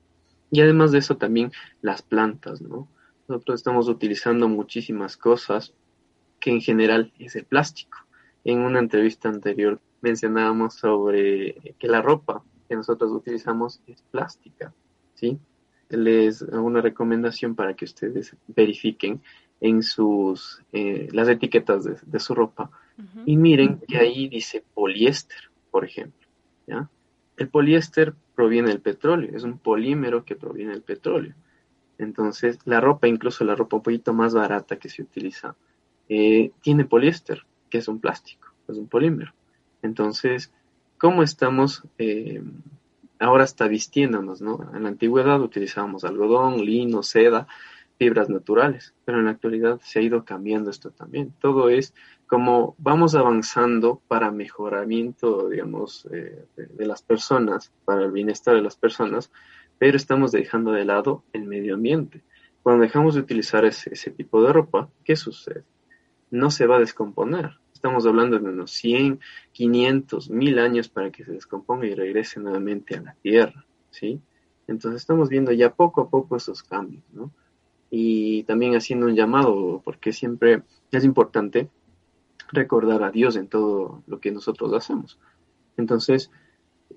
Y 0.51 0.61
además 0.61 0.93
de 0.93 0.99
eso 0.99 1.17
también 1.17 1.51
las 1.81 2.03
plantas, 2.03 2.61
¿no? 2.61 2.89
Nosotros 3.27 3.61
estamos 3.61 3.89
utilizando 3.89 4.49
muchísimas 4.49 5.17
cosas 5.17 5.73
que 6.39 6.51
en 6.51 6.61
general 6.61 7.13
es 7.19 7.37
el 7.37 7.45
plástico. 7.45 7.99
En 8.45 8.61
una 8.61 8.81
entrevista 8.81 9.29
anterior 9.29 9.81
mencionábamos 10.03 10.75
sobre 10.75 11.75
que 11.79 11.89
la 11.89 12.03
ropa 12.03 12.45
que 12.69 12.77
nosotros 12.77 13.11
utilizamos 13.13 13.81
es 13.87 14.03
plástica, 14.03 14.75
¿sí? 15.15 15.39
Les 15.89 16.43
hago 16.43 16.63
una 16.63 16.81
recomendación 16.81 17.55
para 17.55 17.75
que 17.75 17.85
ustedes 17.85 18.37
verifiquen 18.49 19.23
en 19.61 19.83
sus 19.83 20.63
eh, 20.73 21.09
las 21.13 21.29
etiquetas 21.29 21.85
de, 21.85 22.21
su 22.21 22.35
ropa 22.35 22.71
y 23.25 23.37
miren 23.37 23.81
que 23.87 23.99
ahí 23.99 24.29
dice 24.29 24.65
poliéster, 24.75 25.51
por 25.71 25.85
ejemplo, 25.85 26.29
¿ya? 26.67 26.89
El 27.37 27.49
poliéster 27.49 28.15
proviene 28.35 28.69
del 28.69 28.81
petróleo, 28.81 29.37
es 29.37 29.45
un 29.45 29.59
polímero 29.59 30.25
que 30.25 30.37
proviene 30.37 30.73
del 30.73 30.83
petróleo. 30.83 31.35
Entonces, 31.99 32.59
la 32.65 32.81
ropa, 32.81 33.07
incluso 33.07 33.45
la 33.45 33.55
ropa 33.55 33.77
un 33.77 33.83
poquito 33.83 34.13
más 34.13 34.35
barata 34.35 34.77
que 34.77 34.89
se 34.89 35.03
utiliza, 35.03 35.55
eh, 36.09 36.51
tiene 36.61 36.85
poliéster, 36.85 37.45
que 37.71 37.79
es 37.79 37.89
un 37.89 38.01
plástico, 38.01 38.53
es 38.69 38.77
un 38.77 38.89
polímero. 38.89 39.33
Entonces, 39.83 40.53
¿cómo 40.99 41.23
estamos 41.23 41.85
eh, 41.99 42.43
ahora 43.19 43.45
está 43.45 43.69
vistiéndonos? 43.69 44.41
¿no? 44.41 44.71
En 44.75 44.85
la 44.85 44.89
antigüedad 44.89 45.41
utilizábamos 45.41 46.05
algodón, 46.05 46.65
lino, 46.65 47.03
seda, 47.03 47.47
fibras 47.99 48.29
naturales, 48.29 48.95
pero 49.05 49.19
en 49.19 49.27
la 49.27 49.33
actualidad 49.33 49.81
se 49.85 49.99
ha 49.99 50.03
ido 50.03 50.25
cambiando 50.25 50.71
esto 50.71 50.91
también. 50.91 51.33
Todo 51.41 51.69
es 51.69 51.95
como 52.27 52.75
vamos 52.79 53.15
avanzando 53.15 54.01
para 54.09 54.31
mejoramiento, 54.31 55.49
digamos, 55.49 56.09
eh, 56.11 56.47
de, 56.57 56.87
las 56.87 57.03
personas, 57.03 57.73
para 57.85 58.05
el 58.05 58.11
bienestar 58.11 58.55
de 58.55 58.63
las 58.63 58.77
personas, 58.77 59.31
pero 59.79 59.97
estamos 59.97 60.33
dejando 60.33 60.73
de 60.73 60.85
lado 60.85 61.23
el 61.33 61.45
medio 61.45 61.75
ambiente. 61.75 62.23
Cuando 62.63 62.83
dejamos 62.83 63.15
de 63.15 63.21
utilizar 63.21 63.65
ese, 63.65 63.93
ese 63.93 64.11
tipo 64.11 64.43
de 64.43 64.53
ropa, 64.53 64.89
¿qué 65.05 65.15
sucede? 65.15 65.65
No 66.31 66.51
se 66.51 66.67
va 66.67 66.77
a 66.77 66.81
descomponer. 66.81 67.62
Estamos 67.83 68.07
hablando 68.07 68.39
de 68.39 68.49
unos 68.49 68.71
100, 68.71 69.19
500, 69.51 70.31
1000 70.31 70.59
años 70.61 70.89
para 70.89 71.11
que 71.11 71.25
se 71.25 71.33
descomponga 71.33 71.85
y 71.87 71.95
regrese 71.97 72.39
nuevamente 72.39 72.95
a 72.95 73.03
la 73.03 73.15
Tierra, 73.21 73.67
¿sí? 73.91 74.21
Entonces 74.69 75.01
estamos 75.01 75.29
viendo 75.29 75.51
ya 75.51 75.75
poco 75.75 76.03
a 76.03 76.09
poco 76.09 76.37
esos 76.37 76.63
cambios, 76.63 77.03
¿no? 77.13 77.33
y 77.95 78.45
también 78.45 78.75
haciendo 78.75 79.05
un 79.05 79.15
llamado, 79.15 79.83
porque 79.85 80.13
siempre 80.15 80.63
es 80.91 81.05
importante 81.05 81.69
recordar 82.51 83.03
a 83.03 83.11
Dios 83.11 83.37
en 83.37 83.49
todo 83.49 84.03
lo 84.07 84.19
que 84.19 84.31
nosotros 84.31 84.73
hacemos. 84.73 85.19
Entonces, 85.77 86.31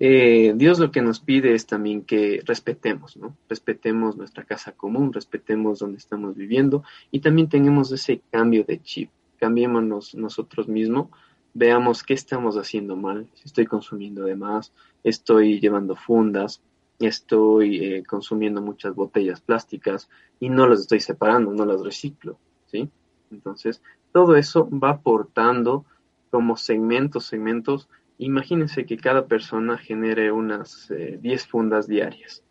eh, 0.00 0.54
Dios 0.56 0.78
lo 0.78 0.90
que 0.90 1.02
nos 1.02 1.20
pide 1.20 1.52
es 1.52 1.66
también 1.66 2.00
que 2.00 2.40
respetemos, 2.46 3.18
¿no? 3.18 3.36
Respetemos 3.46 4.16
nuestra 4.16 4.44
casa 4.44 4.72
común, 4.72 5.12
respetemos 5.12 5.80
donde 5.80 5.98
estamos 5.98 6.34
viviendo 6.34 6.82
y 7.10 7.20
también 7.20 7.50
tengamos 7.50 7.92
ese 7.92 8.22
cambio 8.30 8.64
de 8.64 8.80
chip. 8.80 9.10
Cambiémonos 9.38 10.14
nosotros 10.14 10.68
mismos, 10.68 11.08
veamos 11.54 12.02
qué 12.02 12.14
estamos 12.14 12.56
haciendo 12.56 12.96
mal, 12.96 13.28
si 13.34 13.44
estoy 13.44 13.66
consumiendo 13.66 14.24
de 14.24 14.36
más, 14.36 14.72
estoy 15.02 15.60
llevando 15.60 15.96
fundas, 15.96 16.62
estoy 16.98 17.84
eh, 17.84 18.04
consumiendo 18.04 18.60
muchas 18.60 18.94
botellas 18.94 19.40
plásticas 19.40 20.08
y 20.40 20.48
no 20.48 20.66
las 20.66 20.80
estoy 20.80 21.00
separando, 21.00 21.52
no 21.52 21.64
las 21.64 21.82
reciclo, 21.82 22.38
¿sí? 22.66 22.90
Entonces, 23.30 23.82
todo 24.12 24.36
eso 24.36 24.68
va 24.70 24.90
aportando 24.90 25.84
como 26.30 26.56
segmentos, 26.56 27.24
segmentos. 27.24 27.88
Imagínense 28.18 28.86
que 28.86 28.96
cada 28.96 29.26
persona 29.26 29.78
genere 29.78 30.32
unas 30.32 30.88
10 30.88 31.44
eh, 31.44 31.46
fundas 31.48 31.86
diarias. 31.86 32.42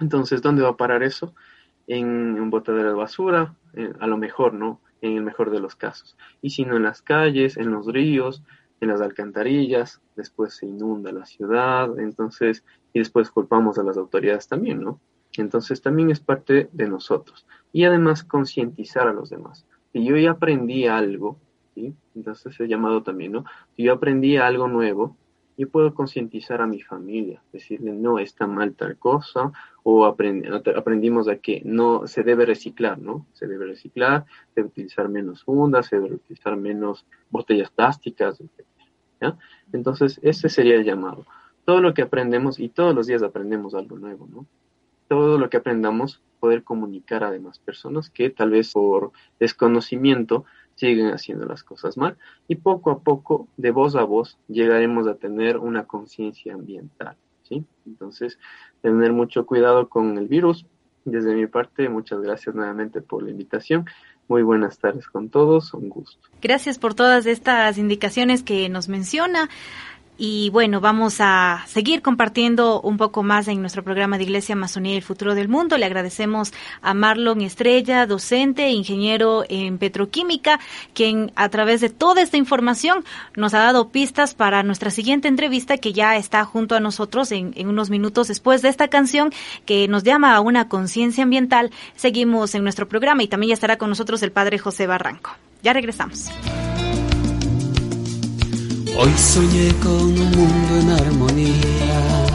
Entonces, 0.00 0.42
¿dónde 0.42 0.62
va 0.62 0.70
a 0.70 0.76
parar 0.76 1.02
eso? 1.02 1.34
En 1.86 2.06
un 2.40 2.50
botadero 2.50 2.88
de 2.88 2.94
basura, 2.94 3.54
eh, 3.74 3.92
a 4.00 4.06
lo 4.06 4.16
mejor, 4.16 4.54
¿no? 4.54 4.80
En 5.02 5.16
el 5.18 5.22
mejor 5.22 5.50
de 5.50 5.60
los 5.60 5.76
casos. 5.76 6.16
Y 6.40 6.50
si 6.50 6.64
no 6.64 6.76
en 6.76 6.84
las 6.84 7.02
calles, 7.02 7.58
en 7.58 7.70
los 7.70 7.86
ríos, 7.86 8.42
en 8.80 8.88
las 8.88 9.00
alcantarillas, 9.00 10.00
después 10.16 10.54
se 10.54 10.66
inunda 10.66 11.12
la 11.12 11.26
ciudad, 11.26 11.98
entonces, 11.98 12.64
y 12.92 12.98
después 12.98 13.30
culpamos 13.30 13.78
a 13.78 13.82
las 13.82 13.96
autoridades 13.96 14.48
también, 14.48 14.80
¿no? 14.80 15.00
Entonces 15.36 15.80
también 15.82 16.10
es 16.10 16.20
parte 16.20 16.68
de 16.72 16.88
nosotros. 16.88 17.46
Y 17.72 17.84
además 17.84 18.24
concientizar 18.24 19.06
a 19.06 19.12
los 19.12 19.30
demás. 19.30 19.66
Si 19.92 20.04
yo 20.04 20.16
ya 20.16 20.32
aprendí 20.32 20.86
algo, 20.86 21.38
¿sí? 21.74 21.94
Entonces 22.14 22.58
es 22.58 22.68
llamado 22.68 23.02
también, 23.02 23.32
¿no? 23.32 23.44
Si 23.76 23.84
yo 23.84 23.92
aprendí 23.92 24.36
algo 24.36 24.68
nuevo, 24.68 25.16
yo 25.56 25.68
puedo 25.68 25.94
concientizar 25.94 26.60
a 26.60 26.66
mi 26.66 26.80
familia, 26.80 27.42
decirle, 27.52 27.92
no, 27.92 28.18
está 28.18 28.46
mal 28.46 28.74
tal 28.74 28.96
cosa, 28.96 29.52
o 29.82 30.06
aprendimos 30.06 31.28
a 31.28 31.36
que 31.36 31.62
no 31.64 32.06
se 32.06 32.22
debe 32.22 32.46
reciclar, 32.46 32.98
¿no? 32.98 33.26
Se 33.32 33.46
debe 33.46 33.66
reciclar, 33.66 34.24
se 34.54 34.60
debe 34.60 34.68
utilizar 34.68 35.08
menos 35.08 35.44
fundas, 35.44 35.86
se 35.86 36.00
debe 36.00 36.14
utilizar 36.14 36.56
menos 36.56 37.06
botellas 37.30 37.70
plásticas, 37.70 38.40
etc. 38.40 39.34
Entonces, 39.72 40.18
ese 40.22 40.48
sería 40.48 40.74
el 40.74 40.84
llamado. 40.84 41.26
Todo 41.64 41.80
lo 41.80 41.94
que 41.94 42.02
aprendemos, 42.02 42.58
y 42.58 42.68
todos 42.68 42.94
los 42.94 43.06
días 43.06 43.22
aprendemos 43.22 43.74
algo 43.74 43.98
nuevo, 43.98 44.26
¿no? 44.26 44.46
Todo 45.08 45.38
lo 45.38 45.50
que 45.50 45.58
aprendamos, 45.58 46.22
poder 46.40 46.64
comunicar 46.64 47.22
a 47.22 47.30
demás 47.30 47.60
personas 47.60 48.10
que 48.10 48.30
tal 48.30 48.50
vez 48.50 48.72
por 48.72 49.12
desconocimiento 49.38 50.44
siguen 50.74 51.08
haciendo 51.08 51.46
las 51.46 51.62
cosas 51.64 51.96
mal 51.96 52.16
y 52.48 52.56
poco 52.56 52.90
a 52.90 53.00
poco, 53.00 53.48
de 53.56 53.70
voz 53.70 53.96
a 53.96 54.04
voz, 54.04 54.38
llegaremos 54.48 55.06
a 55.06 55.14
tener 55.14 55.58
una 55.58 55.84
conciencia 55.84 56.54
ambiental, 56.54 57.16
¿sí? 57.42 57.64
Entonces, 57.86 58.38
tener 58.80 59.12
mucho 59.12 59.46
cuidado 59.46 59.88
con 59.88 60.18
el 60.18 60.28
virus. 60.28 60.66
Desde 61.04 61.34
mi 61.34 61.48
parte, 61.48 61.88
muchas 61.88 62.20
gracias 62.20 62.54
nuevamente 62.54 63.00
por 63.00 63.24
la 63.24 63.30
invitación 63.30 63.86
muy 64.32 64.42
buenas 64.42 64.78
tardes 64.78 65.06
con 65.08 65.28
todos, 65.28 65.74
un 65.74 65.88
gusto. 65.88 66.28
Gracias 66.40 66.78
por 66.78 66.94
todas 66.94 67.26
estas 67.26 67.76
indicaciones 67.76 68.42
que 68.42 68.68
nos 68.68 68.88
menciona. 68.88 69.50
Y 70.18 70.50
bueno, 70.50 70.80
vamos 70.80 71.16
a 71.20 71.64
seguir 71.66 72.02
compartiendo 72.02 72.82
un 72.82 72.98
poco 72.98 73.22
más 73.22 73.48
en 73.48 73.60
nuestro 73.60 73.82
programa 73.82 74.18
de 74.18 74.24
Iglesia 74.24 74.52
Amazonía 74.52 74.92
y 74.92 74.96
el 74.98 75.02
Futuro 75.02 75.34
del 75.34 75.48
Mundo. 75.48 75.78
Le 75.78 75.86
agradecemos 75.86 76.52
a 76.82 76.92
Marlon 76.92 77.40
Estrella, 77.40 78.06
docente, 78.06 78.70
ingeniero 78.70 79.44
en 79.48 79.78
petroquímica, 79.78 80.60
quien 80.92 81.32
a 81.34 81.48
través 81.48 81.80
de 81.80 81.88
toda 81.88 82.20
esta 82.20 82.36
información 82.36 83.04
nos 83.36 83.54
ha 83.54 83.60
dado 83.60 83.88
pistas 83.88 84.34
para 84.34 84.62
nuestra 84.62 84.90
siguiente 84.90 85.28
entrevista 85.28 85.78
que 85.78 85.94
ya 85.94 86.16
está 86.16 86.44
junto 86.44 86.76
a 86.76 86.80
nosotros 86.80 87.32
en, 87.32 87.52
en 87.56 87.68
unos 87.68 87.88
minutos 87.88 88.28
después 88.28 88.60
de 88.60 88.68
esta 88.68 88.88
canción 88.88 89.32
que 89.64 89.88
nos 89.88 90.02
llama 90.02 90.36
a 90.36 90.40
una 90.40 90.68
conciencia 90.68 91.24
ambiental. 91.24 91.70
Seguimos 91.96 92.54
en 92.54 92.64
nuestro 92.64 92.86
programa 92.86 93.22
y 93.22 93.28
también 93.28 93.48
ya 93.48 93.54
estará 93.54 93.78
con 93.78 93.88
nosotros 93.88 94.22
el 94.22 94.30
padre 94.30 94.58
José 94.58 94.86
Barranco. 94.86 95.30
Ya 95.62 95.72
regresamos. 95.72 96.28
Hoy 98.94 99.10
soñé 99.16 99.72
con 99.82 99.92
un 99.92 100.30
mundo 100.30 100.76
en 100.80 100.90
armonía. 100.90 102.26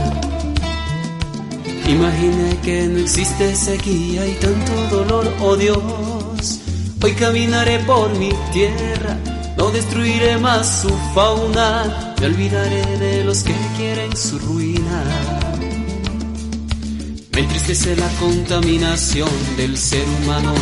Imaginé 1.88 2.58
que 2.63 2.88
no 2.88 3.00
existe 3.00 3.56
sequía 3.56 4.26
y 4.28 4.34
tanto 4.34 4.74
dolor, 4.98 5.32
oh 5.41 5.56
Dios. 5.56 6.60
Hoy 7.02 7.13
caminaré 7.13 7.80
por 7.80 8.10
mi 8.17 8.32
tierra, 8.52 9.17
no 9.56 9.70
destruiré 9.70 10.38
más 10.38 10.82
su 10.82 10.89
fauna, 11.13 12.15
me 12.20 12.26
olvidaré 12.26 12.98
de 12.98 13.24
los 13.24 13.43
que 13.43 13.54
quieren 13.78 14.17
su 14.17 14.39
ruina. 14.39 15.04
Me 17.34 17.39
entristece 17.39 17.96
la 17.96 18.10
contaminación 18.20 19.30
del 19.58 19.78
ser 19.78 20.04
humano 20.24 20.56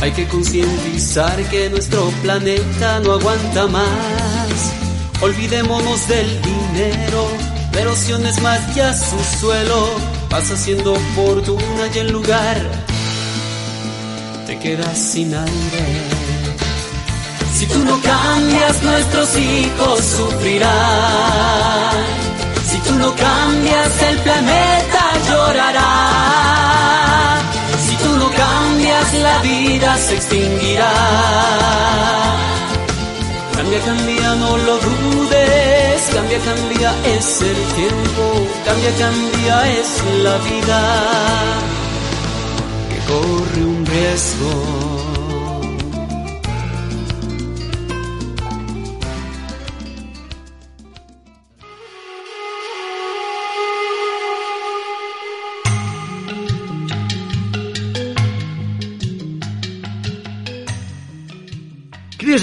hay 0.00 0.12
que 0.12 0.26
concientizar 0.28 1.36
que 1.48 1.70
nuestro 1.70 2.08
planeta 2.22 3.00
no 3.00 3.12
aguanta 3.12 3.66
más. 3.66 4.72
Olvidémonos 5.20 6.06
del 6.08 6.42
dinero, 6.42 7.28
la 7.72 7.80
erosión 7.80 8.26
es 8.26 8.40
más 8.42 8.74
ya 8.74 8.92
su 8.92 9.18
suelo. 9.40 9.88
Vas 10.30 10.50
haciendo 10.50 10.94
fortuna 11.14 11.88
y 11.94 11.98
en 11.98 12.12
lugar 12.12 12.60
te 14.46 14.58
quedas 14.58 14.98
sin 14.98 15.34
aire. 15.34 16.26
Si 17.54 17.66
tú 17.66 17.78
no 17.78 17.98
cambias, 18.02 18.82
nuestros 18.82 19.36
hijos 19.38 20.00
sufrirán. 20.00 20.66
Si 22.70 22.76
tú 22.78 22.94
no 22.96 23.14
cambias, 23.14 24.02
el 24.02 24.18
planeta 24.18 24.95
la 29.14 29.38
vida 29.42 29.96
se 29.98 30.14
extinguirá. 30.16 30.92
Cambia, 33.54 33.80
cambia, 33.80 34.34
no 34.36 34.56
lo 34.58 34.78
dudes. 34.78 36.02
Cambia, 36.14 36.38
cambia, 36.40 36.94
es 37.04 37.42
el 37.42 37.56
tiempo. 37.74 38.46
Cambia, 38.64 38.90
cambia, 38.98 39.78
es 39.80 39.90
la 40.22 40.36
vida 40.38 40.80
que 42.90 42.98
corre 43.10 43.64
un 43.64 43.86
riesgo. 43.86 44.95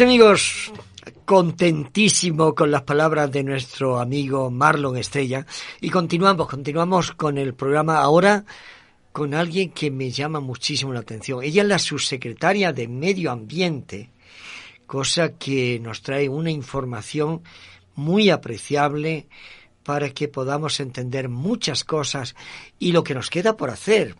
Amigos, 0.01 0.71
contentísimo 1.23 2.55
con 2.55 2.71
las 2.71 2.81
palabras 2.81 3.31
de 3.31 3.43
nuestro 3.43 3.99
amigo 3.99 4.49
Marlon 4.49 4.97
Estrella 4.97 5.45
y 5.81 5.91
continuamos, 5.91 6.47
continuamos 6.47 7.11
con 7.11 7.37
el 7.37 7.53
programa 7.53 7.99
ahora 7.99 8.43
con 9.11 9.35
alguien 9.35 9.69
que 9.69 9.91
me 9.91 10.09
llama 10.09 10.39
muchísimo 10.39 10.93
la 10.93 11.01
atención. 11.01 11.43
Ella 11.43 11.61
es 11.61 11.67
la 11.67 11.77
subsecretaria 11.77 12.73
de 12.73 12.87
Medio 12.87 13.31
Ambiente, 13.31 14.09
cosa 14.87 15.37
que 15.37 15.79
nos 15.79 16.01
trae 16.01 16.27
una 16.27 16.49
información 16.49 17.43
muy 17.93 18.31
apreciable 18.31 19.27
para 19.83 20.09
que 20.09 20.27
podamos 20.27 20.79
entender 20.79 21.29
muchas 21.29 21.83
cosas 21.83 22.35
y 22.79 22.93
lo 22.93 23.03
que 23.03 23.13
nos 23.13 23.29
queda 23.29 23.55
por 23.55 23.69
hacer, 23.69 24.15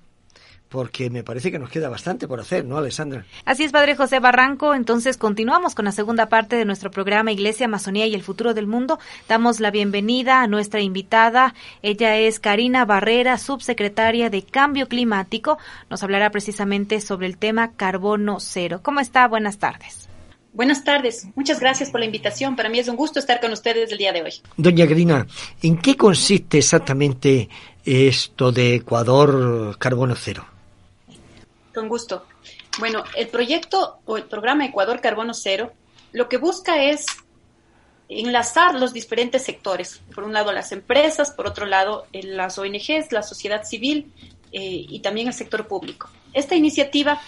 porque 0.74 1.12
me 1.12 1.24
parece 1.24 1.52
que 1.52 1.60
nos 1.60 1.70
queda 1.70 1.88
bastante 1.88 2.28
por 2.28 2.40
hacer, 2.40 2.66
¿no, 2.66 2.78
Alessandra? 2.78 3.28
Así 3.46 3.64
es, 3.64 3.72
Padre 3.72 3.96
José 3.96 4.20
Barranco. 4.20 4.74
Entonces 4.74 5.18
continuamos 5.18 5.76
con 5.76 5.86
la 5.86 5.92
segunda 5.92 6.30
parte 6.30 6.56
de 6.56 6.66
nuestro 6.66 6.90
programa 6.90 7.32
Iglesia, 7.32 7.68
Amazonía 7.68 8.08
y 8.08 8.16
el 8.16 8.24
futuro 8.24 8.56
del 8.56 8.66
mundo. 8.66 8.98
Damos 9.30 9.60
la 9.60 9.70
bienvenida 9.70 10.42
a 10.42 10.48
nuestra 10.48 10.82
invitada. 10.82 11.54
Ella 11.84 12.18
es 12.18 12.40
Karina 12.40 12.86
Barrera, 12.86 13.38
subsecretaria 13.38 14.32
de 14.32 14.42
Cambio 14.42 14.88
Climático. 14.88 15.60
Nos 15.92 16.02
hablará 16.02 16.32
precisamente 16.32 17.02
sobre 17.02 17.28
el 17.28 17.38
tema 17.38 17.74
carbono 17.74 18.40
cero. 18.40 18.80
¿Cómo 18.82 19.00
está? 19.00 19.28
Buenas 19.28 19.60
tardes. 19.60 20.10
Buenas 20.54 20.84
tardes, 20.84 21.28
muchas 21.36 21.60
gracias 21.60 21.92
por 21.92 22.00
la 22.00 22.08
invitación. 22.08 22.56
Para 22.56 22.70
mí 22.70 22.80
es 22.80 22.88
un 22.88 22.96
gusto 22.96 23.20
estar 23.20 23.40
con 23.40 23.52
ustedes 23.52 23.92
el 23.92 23.98
día 24.00 24.12
de 24.12 24.24
hoy. 24.24 24.34
Doña 24.58 24.88
Karina, 24.88 25.28
¿en 25.62 25.78
qué 25.78 25.96
consiste 25.96 26.58
exactamente 26.58 27.50
esto 27.86 28.52
de 28.52 28.76
Ecuador 28.76 29.78
Carbono 29.78 30.16
Cero? 30.16 30.46
Con 31.74 31.90
gusto. 31.90 32.26
Bueno, 32.80 33.04
el 33.16 33.28
proyecto 33.28 34.00
o 34.06 34.18
el 34.18 34.26
programa 34.26 34.66
Ecuador 34.66 35.02
Carbono 35.02 35.34
Cero 35.34 35.74
lo 36.12 36.30
que 36.30 36.38
busca 36.38 36.84
es 36.84 37.06
enlazar 38.08 38.76
los 38.76 38.94
diferentes 38.94 39.44
sectores. 39.44 40.02
Por 40.14 40.24
un 40.24 40.34
lado 40.34 40.52
las 40.52 40.72
empresas, 40.72 41.32
por 41.32 41.48
otro 41.48 41.66
lado 41.66 42.06
eh, 42.14 42.24
las 42.24 42.58
ONGs, 42.58 43.12
la 43.12 43.24
sociedad 43.24 43.64
civil 43.64 44.14
eh, 44.52 44.86
y 44.88 45.00
también 45.00 45.28
el 45.28 45.34
sector 45.34 45.68
público. 45.68 46.10
Esta 46.34 46.56
iniciativa 46.56 47.20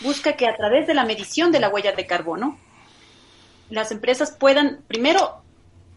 busca 0.00 0.34
que 0.34 0.46
a 0.46 0.56
través 0.56 0.86
de 0.86 0.94
la 0.94 1.04
medición 1.04 1.50
de 1.50 1.60
la 1.60 1.68
huella 1.68 1.92
de 1.92 2.06
carbono, 2.06 2.58
las 3.70 3.90
empresas 3.90 4.32
puedan, 4.32 4.82
primero, 4.86 5.42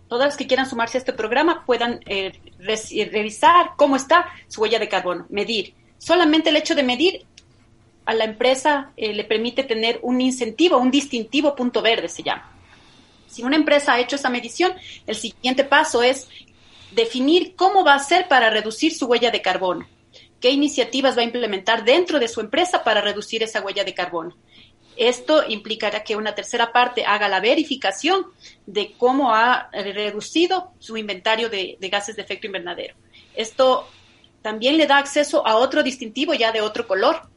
todas 0.07 0.27
las 0.27 0.37
que 0.37 0.47
quieran 0.47 0.69
sumarse 0.69 0.97
a 0.97 0.99
este 0.99 1.13
programa 1.13 1.65
puedan 1.65 1.99
eh, 2.05 2.39
revisar 3.11 3.71
cómo 3.75 3.97
está 3.97 4.27
su 4.47 4.61
huella 4.61 4.79
de 4.79 4.87
carbono, 4.87 5.25
medir. 5.29 5.73
Solamente 5.97 6.49
el 6.49 6.55
hecho 6.55 6.75
de 6.75 6.83
medir 6.83 7.25
a 8.07 8.13
la 8.13 8.23
empresa 8.23 8.93
eh, 8.95 9.13
le 9.13 9.25
permite 9.25 9.63
tener 9.63 9.99
un 10.01 10.21
incentivo, 10.21 10.77
un 10.77 10.89
distintivo 10.89 11.53
punto 11.55 11.81
verde 11.81 12.07
se 12.07 12.23
llama. 12.23 12.49
Si 13.27 13.43
una 13.43 13.57
empresa 13.57 13.93
ha 13.93 13.99
hecho 13.99 14.15
esa 14.15 14.29
medición, 14.29 14.73
el 15.05 15.15
siguiente 15.15 15.65
paso 15.65 16.01
es 16.01 16.29
definir 16.91 17.53
cómo 17.55 17.83
va 17.83 17.93
a 17.93 17.97
hacer 17.97 18.29
para 18.29 18.49
reducir 18.49 18.95
su 18.95 19.07
huella 19.07 19.29
de 19.29 19.41
carbono, 19.41 19.85
qué 20.39 20.51
iniciativas 20.51 21.17
va 21.17 21.21
a 21.21 21.25
implementar 21.25 21.83
dentro 21.83 22.17
de 22.17 22.29
su 22.29 22.39
empresa 22.39 22.85
para 22.85 23.01
reducir 23.01 23.43
esa 23.43 23.61
huella 23.61 23.83
de 23.83 23.93
carbono. 23.93 24.37
Esto 24.95 25.43
implicará 25.47 26.05
que 26.05 26.15
una 26.15 26.33
tercera 26.33 26.71
parte 26.71 27.05
haga 27.05 27.27
la 27.27 27.41
verificación 27.41 28.27
de 28.65 28.93
cómo 28.97 29.35
ha 29.35 29.69
reducido 29.71 30.71
su 30.79 30.95
inventario 30.95 31.49
de 31.49 31.77
gases 31.91 32.15
de 32.15 32.21
efecto 32.21 32.47
invernadero. 32.47 32.95
Esto 33.35 33.85
también 34.41 34.77
le 34.77 34.87
da 34.87 34.97
acceso 34.97 35.45
a 35.45 35.57
otro 35.57 35.83
distintivo 35.83 36.33
ya 36.33 36.53
de 36.53 36.61
otro 36.61 36.87
color, 36.87 37.27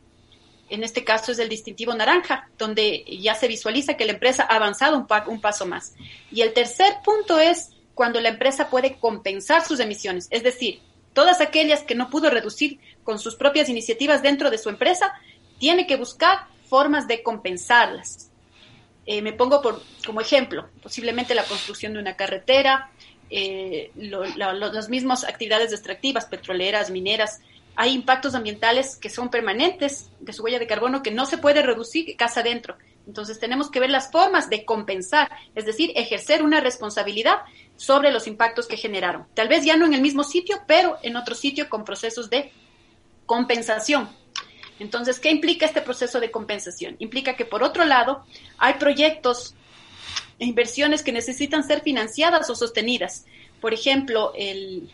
en 0.70 0.84
este 0.84 1.04
caso 1.04 1.32
es 1.32 1.38
el 1.38 1.48
distintivo 1.48 1.94
naranja, 1.94 2.48
donde 2.56 3.04
ya 3.20 3.34
se 3.34 3.48
visualiza 3.48 3.94
que 3.94 4.04
la 4.04 4.12
empresa 4.12 4.46
ha 4.48 4.56
avanzado 4.56 4.96
un, 4.96 5.40
paso 5.40 5.66
más. 5.66 5.94
Y 6.30 6.42
el 6.42 6.52
tercer 6.52 6.94
punto 7.04 7.38
es 7.38 7.70
cuando 7.94 8.20
la 8.20 8.30
empresa 8.30 8.70
puede 8.70 8.96
compensar 8.96 9.64
sus 9.66 9.80
emisiones, 9.80 10.28
es 10.30 10.42
decir, 10.42 10.80
todas 11.12 11.40
aquellas 11.40 11.82
que 11.82 11.94
no 11.94 12.08
pudo 12.08 12.30
reducir 12.30 12.78
con 13.04 13.18
sus 13.18 13.34
propias 13.34 13.68
iniciativas 13.68 14.22
dentro 14.22 14.50
de 14.50 14.58
su 14.58 14.68
empresa, 14.68 15.12
tiene 15.58 15.86
que 15.86 15.96
buscar 15.96 16.46
formas 16.68 17.08
de 17.08 17.22
compensarlas. 17.22 18.30
Eh, 19.06 19.22
me 19.22 19.32
pongo 19.32 19.60
por, 19.60 19.82
como 20.06 20.20
ejemplo, 20.20 20.68
posiblemente 20.82 21.34
la 21.34 21.44
construcción 21.44 21.94
de 21.94 21.98
una 21.98 22.16
carretera, 22.16 22.90
eh, 23.28 23.90
las 23.96 24.88
mismas 24.88 25.24
actividades 25.24 25.72
extractivas, 25.72 26.26
petroleras, 26.26 26.90
mineras, 26.90 27.40
hay 27.76 27.94
impactos 27.94 28.34
ambientales 28.34 28.96
que 28.96 29.10
son 29.10 29.30
permanentes 29.30 30.10
de 30.20 30.32
su 30.32 30.42
huella 30.42 30.58
de 30.58 30.66
carbono 30.66 31.02
que 31.02 31.10
no 31.10 31.26
se 31.26 31.38
puede 31.38 31.62
reducir 31.62 32.16
casa 32.16 32.40
adentro. 32.40 32.76
Entonces 33.06 33.38
tenemos 33.38 33.70
que 33.70 33.80
ver 33.80 33.90
las 33.90 34.10
formas 34.12 34.50
de 34.50 34.64
compensar, 34.64 35.30
es 35.54 35.64
decir, 35.64 35.92
ejercer 35.96 36.42
una 36.42 36.60
responsabilidad 36.60 37.38
sobre 37.76 38.12
los 38.12 38.26
impactos 38.26 38.66
que 38.66 38.76
generaron. 38.76 39.26
Tal 39.34 39.48
vez 39.48 39.64
ya 39.64 39.76
no 39.76 39.86
en 39.86 39.94
el 39.94 40.02
mismo 40.02 40.24
sitio, 40.24 40.60
pero 40.66 40.98
en 41.02 41.16
otro 41.16 41.34
sitio 41.34 41.68
con 41.68 41.84
procesos 41.84 42.28
de 42.28 42.52
compensación. 43.26 44.08
Entonces, 44.78 45.20
¿qué 45.20 45.30
implica 45.30 45.66
este 45.66 45.82
proceso 45.82 46.20
de 46.20 46.30
compensación? 46.30 46.96
Implica 46.98 47.36
que, 47.36 47.44
por 47.44 47.62
otro 47.62 47.84
lado, 47.84 48.24
hay 48.58 48.74
proyectos 48.74 49.54
e 50.38 50.46
inversiones 50.46 51.02
que 51.02 51.12
necesitan 51.12 51.62
ser 51.64 51.82
financiadas 51.82 52.48
o 52.48 52.54
sostenidas. 52.54 53.26
Por 53.60 53.74
ejemplo, 53.74 54.32
el, 54.36 54.90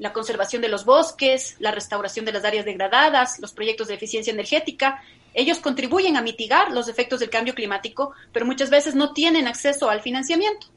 la 0.00 0.14
conservación 0.14 0.62
de 0.62 0.68
los 0.68 0.86
bosques, 0.86 1.56
la 1.60 1.70
restauración 1.70 2.24
de 2.24 2.32
las 2.32 2.44
áreas 2.44 2.64
degradadas, 2.64 3.38
los 3.38 3.52
proyectos 3.52 3.86
de 3.86 3.94
eficiencia 3.94 4.32
energética. 4.32 5.02
Ellos 5.34 5.58
contribuyen 5.58 6.16
a 6.16 6.22
mitigar 6.22 6.72
los 6.72 6.88
efectos 6.88 7.20
del 7.20 7.28
cambio 7.28 7.54
climático, 7.54 8.12
pero 8.32 8.46
muchas 8.46 8.70
veces 8.70 8.94
no 8.94 9.12
tienen 9.12 9.46
acceso 9.46 9.90
al 9.90 10.00
financiamiento. 10.00 10.68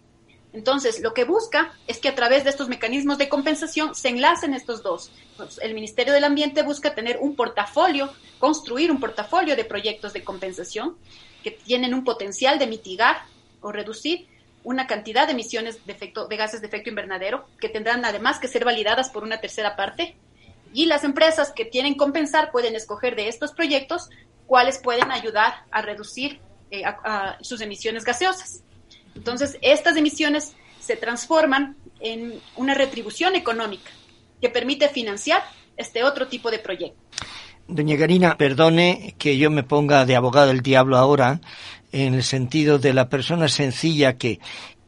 Entonces, 0.51 0.99
lo 0.99 1.13
que 1.13 1.23
busca 1.23 1.71
es 1.88 1.99
que 1.99 2.09
a 2.09 2.15
través 2.15 2.43
de 2.43 2.49
estos 2.49 2.67
mecanismos 2.67 3.17
de 3.17 3.29
compensación 3.29 3.95
se 3.95 4.09
enlacen 4.09 4.53
estos 4.53 4.83
dos. 4.83 5.09
Pues, 5.38 5.57
el 5.63 5.73
Ministerio 5.73 6.13
del 6.13 6.25
Ambiente 6.25 6.62
busca 6.62 6.93
tener 6.93 7.17
un 7.21 7.38
portafolio, 7.38 8.13
construir 8.39 8.91
un 8.91 8.99
portafolio 8.99 9.55
de 9.55 9.63
proyectos 9.63 10.12
de 10.12 10.23
compensación 10.25 10.97
que 11.43 11.51
tienen 11.51 11.93
un 11.93 12.03
potencial 12.03 12.59
de 12.59 12.67
mitigar 12.67 13.23
o 13.62 13.71
reducir 13.71 14.27
una 14.63 14.88
cantidad 14.88 15.28
de 15.28 15.34
emisiones 15.34 15.86
de, 15.86 16.38
gases 16.38 16.62
de 16.62 16.67
efecto 16.67 16.89
invernadero 16.89 17.45
que 17.60 17.69
tendrán 17.69 18.06
además 18.06 18.39
que 18.39 18.47
ser 18.47 18.65
validadas 18.65 19.10
por 19.10 19.23
una 19.23 19.39
tercera 19.39 19.76
parte. 19.76 20.15
Y 20.73 20.86
las 20.86 21.04
empresas 21.04 21.52
que 21.52 21.65
tienen 21.65 21.95
compensar 21.95 22.52
pueden 22.52 22.76
escoger 22.76 23.15
de 23.15 23.28
estos 23.28 23.52
proyectos 23.52 24.10
cuáles 24.47 24.80
pueden 24.80 25.12
ayudar 25.12 25.54
a 25.71 25.82
reducir 25.82 26.39
eh, 26.71 26.84
sus 27.41 27.61
emisiones 27.61 28.03
gaseosas. 28.03 28.64
Entonces, 29.16 29.57
estas 29.61 29.95
emisiones 29.97 30.53
se 30.80 30.95
transforman 30.95 31.76
en 31.99 32.39
una 32.55 32.74
retribución 32.74 33.36
económica 33.36 33.91
que 34.41 34.49
permite 34.49 34.89
financiar 34.89 35.43
este 35.78 36.03
otro 36.03 36.28
tipo 36.28 36.51
de 36.51 36.59
proyecto. 36.59 36.99
Doña 37.68 37.97
Karina, 37.97 38.38
perdone 38.38 39.16
que 39.18 39.38
yo 39.38 39.49
me 39.49 39.64
ponga 39.64 40.05
de 40.05 40.16
abogado 40.16 40.47
del 40.47 40.61
diablo 40.61 40.97
ahora, 40.97 41.39
en 41.94 42.16
el 42.16 42.24
sentido 42.24 42.80
de 42.80 42.91
la 42.91 43.08
persona 43.08 43.48
sencilla 43.48 44.18
que, 44.18 44.39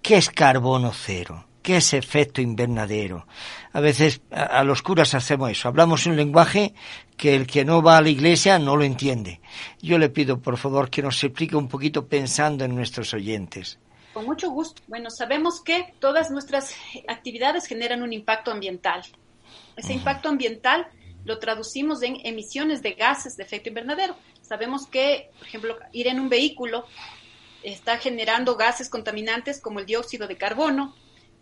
¿qué 0.01 0.17
es 0.17 0.29
carbono 0.29 0.91
cero? 0.91 1.45
¿Qué 1.61 1.77
es 1.77 1.93
efecto 1.93 2.41
invernadero? 2.41 3.25
A 3.73 3.79
veces 3.79 4.21
a, 4.31 4.63
los 4.63 4.81
curas 4.81 5.13
hacemos 5.13 5.51
eso, 5.51 5.67
hablamos 5.67 6.05
un 6.05 6.15
lenguaje 6.15 6.73
que 7.15 7.35
el 7.35 7.47
que 7.47 7.63
no 7.63 7.81
va 7.81 7.97
a 7.97 8.01
la 8.01 8.09
iglesia 8.09 8.59
no 8.59 8.75
lo 8.75 8.83
entiende. 8.83 9.39
Yo 9.81 9.97
le 9.97 10.09
pido, 10.09 10.39
por 10.39 10.57
favor, 10.57 10.89
que 10.89 11.01
nos 11.01 11.23
explique 11.23 11.55
un 11.55 11.67
poquito 11.67 12.07
pensando 12.07 12.65
en 12.65 12.75
nuestros 12.75 13.13
oyentes. 13.13 13.79
Con 14.13 14.25
mucho 14.25 14.49
gusto. 14.49 14.81
Bueno, 14.87 15.09
sabemos 15.09 15.61
que 15.61 15.93
todas 15.99 16.31
nuestras 16.31 16.75
actividades 17.07 17.67
generan 17.67 18.01
un 18.01 18.13
impacto 18.13 18.51
ambiental. 18.51 19.03
Ese 19.75 19.93
impacto 19.93 20.29
ambiental 20.29 20.87
lo 21.23 21.39
traducimos 21.39 22.01
en 22.03 22.17
emisiones 22.23 22.81
de 22.81 22.93
gases 22.93 23.35
de 23.35 23.43
efecto 23.43 23.69
invernadero. 23.69 24.15
Sabemos 24.47 24.85
que, 24.85 25.31
por 25.39 25.47
ejemplo, 25.47 25.79
ir 25.91 26.07
en 26.07 26.19
un 26.19 26.29
vehículo 26.29 26.85
está 27.63 27.97
generando 27.97 28.55
gases 28.55 28.89
contaminantes 28.89 29.59
como 29.59 29.79
el 29.79 29.87
dióxido 29.87 30.27
de 30.27 30.37
carbono, 30.37 30.95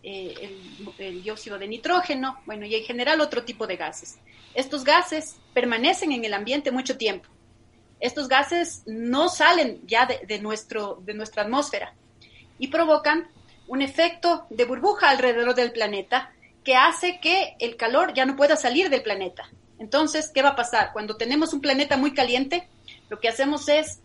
eh, 0.04 0.58
el, 0.98 1.22
dióxido 1.22 1.60
de 1.60 1.68
nitrógeno, 1.68 2.40
bueno, 2.46 2.66
y 2.66 2.76
en 2.76 2.84
general 2.84 3.20
otro 3.20 3.44
tipo 3.44 3.68
de 3.68 3.76
gases. 3.76 4.20
Estos 4.54 4.84
gases 4.84 5.36
permanecen 5.54 6.14
en 6.14 6.24
el 6.24 6.34
ambiente 6.34 6.72
mucho 6.72 6.98
tiempo. 6.98 7.28
Estos 8.00 8.28
gases 8.28 8.84
no 8.86 9.28
salen 9.28 9.82
ya 9.86 10.06
de, 10.06 10.22
de, 10.26 10.40
nuestro, 10.40 11.02
de 11.06 11.14
nuestra 11.14 11.44
atmósfera 11.44 11.94
y 12.58 12.68
provocan 12.68 13.28
un 13.68 13.82
efecto 13.82 14.46
de 14.50 14.66
burbuja 14.66 15.10
alrededor 15.10 15.56
del 15.56 15.72
planeta 15.72 16.32
que 16.64 16.76
hace 16.76 17.20
que 17.22 17.56
el 17.60 17.76
calor 17.76 18.14
ya 18.14 18.26
no 18.26 18.36
pueda 18.38 18.56
salir 18.56 18.90
del 18.90 19.04
planeta. 19.04 19.50
Entonces, 19.80 20.32
¿qué 20.34 20.42
va 20.42 20.50
a 20.50 20.56
pasar? 20.56 20.92
Cuando 20.94 21.18
tenemos 21.18 21.54
un 21.54 21.60
planeta 21.60 21.98
muy 21.98 22.14
caliente, 22.14 22.68
lo 23.14 23.20
que 23.20 23.30
hacemos 23.30 23.70
es 23.70 24.00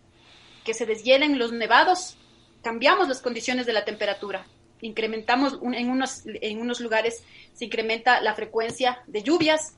que 0.63 0.75
se 0.75 0.85
deshielen 0.85 1.39
los 1.39 1.51
nevados, 1.51 2.15
cambiamos 2.61 3.07
las 3.07 3.21
condiciones 3.21 3.65
de 3.65 3.73
la 3.73 3.85
temperatura 3.85 4.45
incrementamos 4.81 5.59
en, 5.73 5.89
unos, 5.89 6.23
en 6.25 6.61
unos 6.61 6.79
lugares 6.79 7.23
se 7.53 7.65
incrementa 7.65 8.21
la 8.21 8.35
frecuencia 8.35 9.01
de 9.07 9.23
lluvias, 9.23 9.75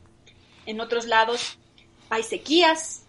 en 0.66 0.80
otros 0.80 1.08
lados 1.08 1.58
hay 2.10 2.24
sequías, 2.24 3.06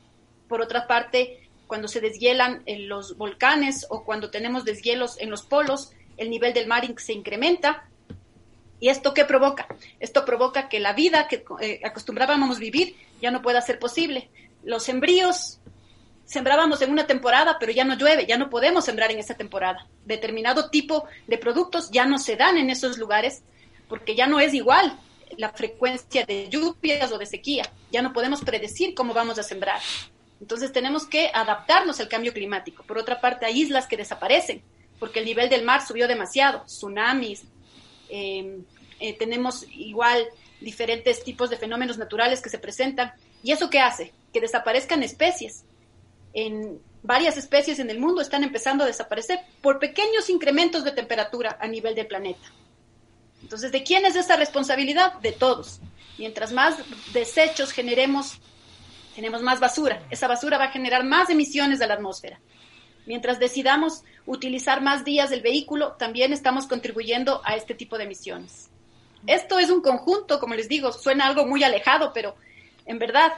por 0.49 0.61
otra 0.61 0.87
parte, 0.87 1.49
cuando 1.67 1.89
se 1.89 2.01
deshielan 2.01 2.63
en 2.67 2.89
los 2.89 3.17
volcanes 3.17 3.87
o 3.89 4.05
cuando 4.05 4.31
tenemos 4.31 4.65
deshielos 4.65 5.19
en 5.19 5.31
los 5.31 5.43
polos, 5.43 5.93
el 6.19 6.31
nivel 6.31 6.53
del 6.53 6.67
mar 6.67 6.87
se 6.99 7.13
incrementa. 7.13 7.89
¿Y 8.79 8.89
esto 8.89 9.15
qué 9.15 9.25
provoca? 9.25 9.67
Esto 9.99 10.25
provoca 10.25 10.69
que 10.69 10.81
la 10.81 10.93
vida 10.93 11.27
que 11.29 11.45
eh, 11.61 11.81
acostumbrábamos 11.85 12.59
vivir 12.59 12.97
ya 13.21 13.31
no 13.31 13.41
pueda 13.41 13.63
ser 13.63 13.79
posible. 13.79 14.29
Los 14.63 14.89
embrios 14.89 15.61
sembrábamos 16.25 16.83
en 16.83 16.91
una 16.91 17.07
temporada, 17.07 17.57
pero 17.59 17.73
ya 17.73 17.85
no 17.85 17.95
llueve, 17.95 18.27
ya 18.27 18.39
no 18.39 18.51
podemos 18.51 18.85
sembrar 18.85 19.11
en 19.11 19.19
esa 19.19 19.35
temporada. 19.35 19.87
Determinado 20.05 20.71
tipo 20.71 21.05
de 21.27 21.39
productos 21.39 21.91
ya 21.91 22.07
no 22.07 22.19
se 22.19 22.37
dan 22.37 22.57
en 22.59 22.71
esos 22.71 22.99
lugares 22.99 23.43
porque 23.89 24.15
ya 24.15 24.27
no 24.27 24.41
es 24.41 24.55
igual 24.55 24.99
la 25.37 25.51
frecuencia 25.51 26.25
de 26.25 26.49
lluvias 26.49 27.11
o 27.13 27.19
de 27.19 27.27
sequía. 27.27 27.71
Ya 27.91 28.03
no 28.03 28.13
podemos 28.13 28.43
predecir 28.43 28.95
cómo 28.95 29.15
vamos 29.15 29.39
a 29.39 29.43
sembrar. 29.43 29.81
Entonces 30.41 30.73
tenemos 30.73 31.07
que 31.07 31.31
adaptarnos 31.33 32.01
al 32.01 32.09
cambio 32.09 32.33
climático. 32.33 32.83
Por 32.85 32.99
otra 32.99 33.21
parte, 33.21 33.47
hay 33.47 33.61
islas 33.61 33.87
que 33.87 33.97
desaparecen 33.97 34.63
porque 34.99 35.19
el 35.19 35.25
nivel 35.25 35.49
del 35.49 35.65
mar 35.65 35.85
subió 35.85 36.07
demasiado, 36.07 36.63
tsunamis, 36.67 37.43
em, 38.09 38.65
eh, 39.01 39.15
tenemos 39.19 39.67
igual 39.71 40.25
diferentes 40.61 41.25
tipos 41.25 41.51
de 41.51 41.57
fenómenos 41.57 41.99
naturales 41.99 42.41
que 42.41 42.49
se 42.49 42.59
presentan. 42.59 43.13
¿Y 43.43 43.51
eso 43.51 43.69
qué 43.69 43.81
hace? 43.81 44.13
Que 44.33 44.41
desaparezcan 44.41 45.03
especies 45.03 45.65
en 46.35 46.81
varias 47.03 47.37
especies 47.37 47.79
en 47.79 47.91
el 47.91 47.99
mundo 47.99 48.21
están 48.23 48.45
empezando 48.45 48.85
a 48.85 48.87
desaparecer 48.87 49.41
por 49.61 49.79
pequeños 49.79 50.31
incrementos 50.31 50.85
de 50.85 50.93
temperatura 50.93 51.59
a 51.61 51.67
nivel 51.67 51.95
del 51.95 52.07
planeta. 52.07 52.53
Entonces, 53.43 53.73
¿de 53.73 53.83
quién 53.83 54.07
es 54.07 54.15
esa 54.15 54.37
responsabilidad? 54.37 55.15
De 55.21 55.33
todos. 55.33 55.81
Mientras 56.19 56.53
más 56.53 56.77
desechos 57.13 57.73
generemos, 57.73 58.39
tenemos 59.17 59.43
más 59.43 59.59
basura. 59.59 60.03
Esa 60.11 60.29
basura 60.29 60.59
va 60.59 60.65
a 60.65 60.71
generar 60.71 61.05
más 61.05 61.29
emisiones 61.29 61.81
a 61.81 61.87
la 61.87 61.95
atmósfera. 61.95 62.41
Mientras 63.05 63.41
decidamos 63.41 64.05
utilizar 64.27 64.81
más 64.81 65.05
días 65.05 65.31
del 65.31 65.43
vehículo, 65.43 65.93
también 65.93 66.33
estamos 66.33 66.69
contribuyendo 66.69 67.43
a 67.45 67.57
este 67.57 67.75
tipo 67.75 67.99
de 67.99 68.05
emisiones. 68.05 68.71
Esto 69.27 69.59
es 69.59 69.71
un 69.71 69.83
conjunto, 69.83 70.39
como 70.39 70.55
les 70.55 70.69
digo, 70.69 70.93
suena 70.93 71.27
algo 71.27 71.47
muy 71.47 71.65
alejado, 71.65 72.13
pero 72.13 72.37
en 72.87 72.99
verdad, 72.99 73.33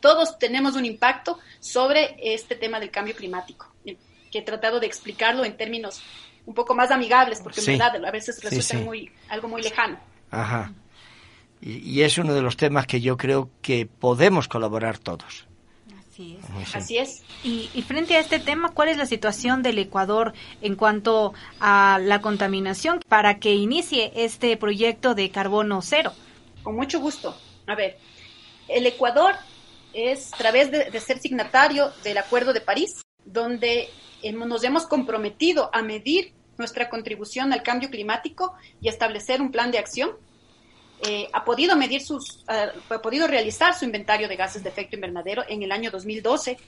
todos 0.00 0.38
tenemos 0.38 0.76
un 0.76 0.84
impacto 0.84 1.38
sobre 1.58 2.16
este 2.20 2.54
tema 2.54 2.80
del 2.80 2.90
cambio 2.90 3.14
climático, 3.14 3.72
que 3.84 4.38
he 4.38 4.42
tratado 4.42 4.80
de 4.80 4.86
explicarlo 4.86 5.44
en 5.44 5.56
términos 5.56 6.02
un 6.46 6.54
poco 6.54 6.74
más 6.74 6.90
amigables, 6.90 7.40
porque 7.40 7.60
en 7.60 7.78
verdad 7.78 8.04
a 8.04 8.10
veces 8.10 8.42
resulta 8.42 8.84
Muy, 8.84 9.10
algo 9.28 9.48
muy 9.48 9.62
lejano. 9.62 9.98
Ajá. 10.30 10.72
Y, 11.60 12.00
es 12.00 12.16
uno 12.16 12.32
de 12.32 12.40
los 12.40 12.56
temas 12.56 12.86
que 12.86 13.00
yo 13.00 13.16
creo 13.16 13.50
que 13.60 13.86
podemos 13.86 14.48
colaborar 14.48 14.98
todos. 14.98 15.46
Así 15.98 16.38
es. 16.38 16.74
Así 16.74 16.98
es. 16.98 17.22
Y, 17.44 17.68
y, 17.74 17.82
frente 17.82 18.16
a 18.16 18.20
este 18.20 18.38
tema, 18.38 18.70
¿cuál 18.70 18.88
es 18.88 18.96
la 18.96 19.04
situación 19.04 19.62
del 19.62 19.78
Ecuador 19.78 20.32
en 20.62 20.74
cuanto 20.74 21.34
a 21.60 21.98
la 22.02 22.20
contaminación 22.20 23.00
para 23.08 23.38
que 23.38 23.54
inicie 23.54 24.12
este 24.14 24.56
proyecto 24.56 25.14
de 25.14 25.30
carbono 25.30 25.82
cero? 25.82 26.12
Con 26.62 26.76
mucho 26.76 26.98
gusto. 26.98 27.36
A 27.66 27.74
ver, 27.74 27.98
el 28.70 28.86
Ecuador 28.86 29.34
es 29.92 30.32
a 30.32 30.36
través 30.36 30.70
de, 30.70 31.00
ser 31.00 31.18
signatario 31.18 31.92
del 32.04 32.18
Acuerdo 32.18 32.52
de 32.52 32.60
París, 32.60 33.02
donde 33.24 33.88
nos 34.32 34.64
hemos 34.64 34.86
comprometido 34.86 35.70
a 35.72 35.82
medir 35.82 36.32
nuestra 36.58 36.88
contribución 36.88 37.52
al 37.52 37.62
cambio 37.62 37.90
climático 37.90 38.54
y 38.80 38.88
establecer 38.88 39.40
un 39.40 39.50
plan 39.50 39.70
de 39.70 39.78
acción. 39.78 40.10
Eh, 41.02 41.28
ha 41.32 41.44
podido 41.44 41.76
medir 41.76 42.02
sus, 42.02 42.44
ha 42.46 42.98
podido 43.00 43.26
realizar 43.26 43.74
su 43.74 43.86
inventario 43.86 44.28
de 44.28 44.36
gases 44.36 44.62
de 44.62 44.68
efecto 44.68 44.96
invernadero 44.96 45.42
en 45.48 45.62
el 45.62 45.72
año 45.72 45.90
2012. 45.90 46.58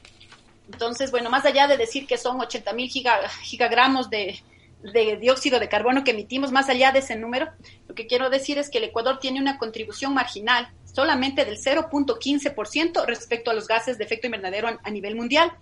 Entonces, 0.72 1.10
bueno, 1.10 1.28
más 1.28 1.44
allá 1.44 1.66
de 1.66 1.76
decir 1.76 2.06
que 2.06 2.16
son 2.16 2.40
80 2.40 2.72
mil 2.72 2.88
gigagramos 2.88 4.08
de, 4.08 4.40
de 4.82 5.16
dióxido 5.18 5.60
de 5.60 5.68
carbono 5.68 6.02
que 6.02 6.12
emitimos, 6.12 6.50
más 6.50 6.70
allá 6.70 6.92
de 6.92 7.00
ese 7.00 7.16
número, 7.16 7.50
lo 7.86 7.94
que 7.94 8.06
quiero 8.06 8.30
decir 8.30 8.58
es 8.58 8.70
que 8.70 8.78
el 8.78 8.84
Ecuador 8.84 9.18
tiene 9.18 9.40
una 9.40 9.58
contribución 9.58 10.14
marginal 10.14 10.72
solamente 10.92 11.44
del 11.44 11.58
0.15% 11.58 13.06
respecto 13.06 13.50
a 13.50 13.54
los 13.54 13.66
gases 13.66 13.98
de 13.98 14.04
efecto 14.04 14.26
invernadero 14.26 14.78
a, 14.82 14.90
nivel 14.90 15.16
mundial. 15.16 15.52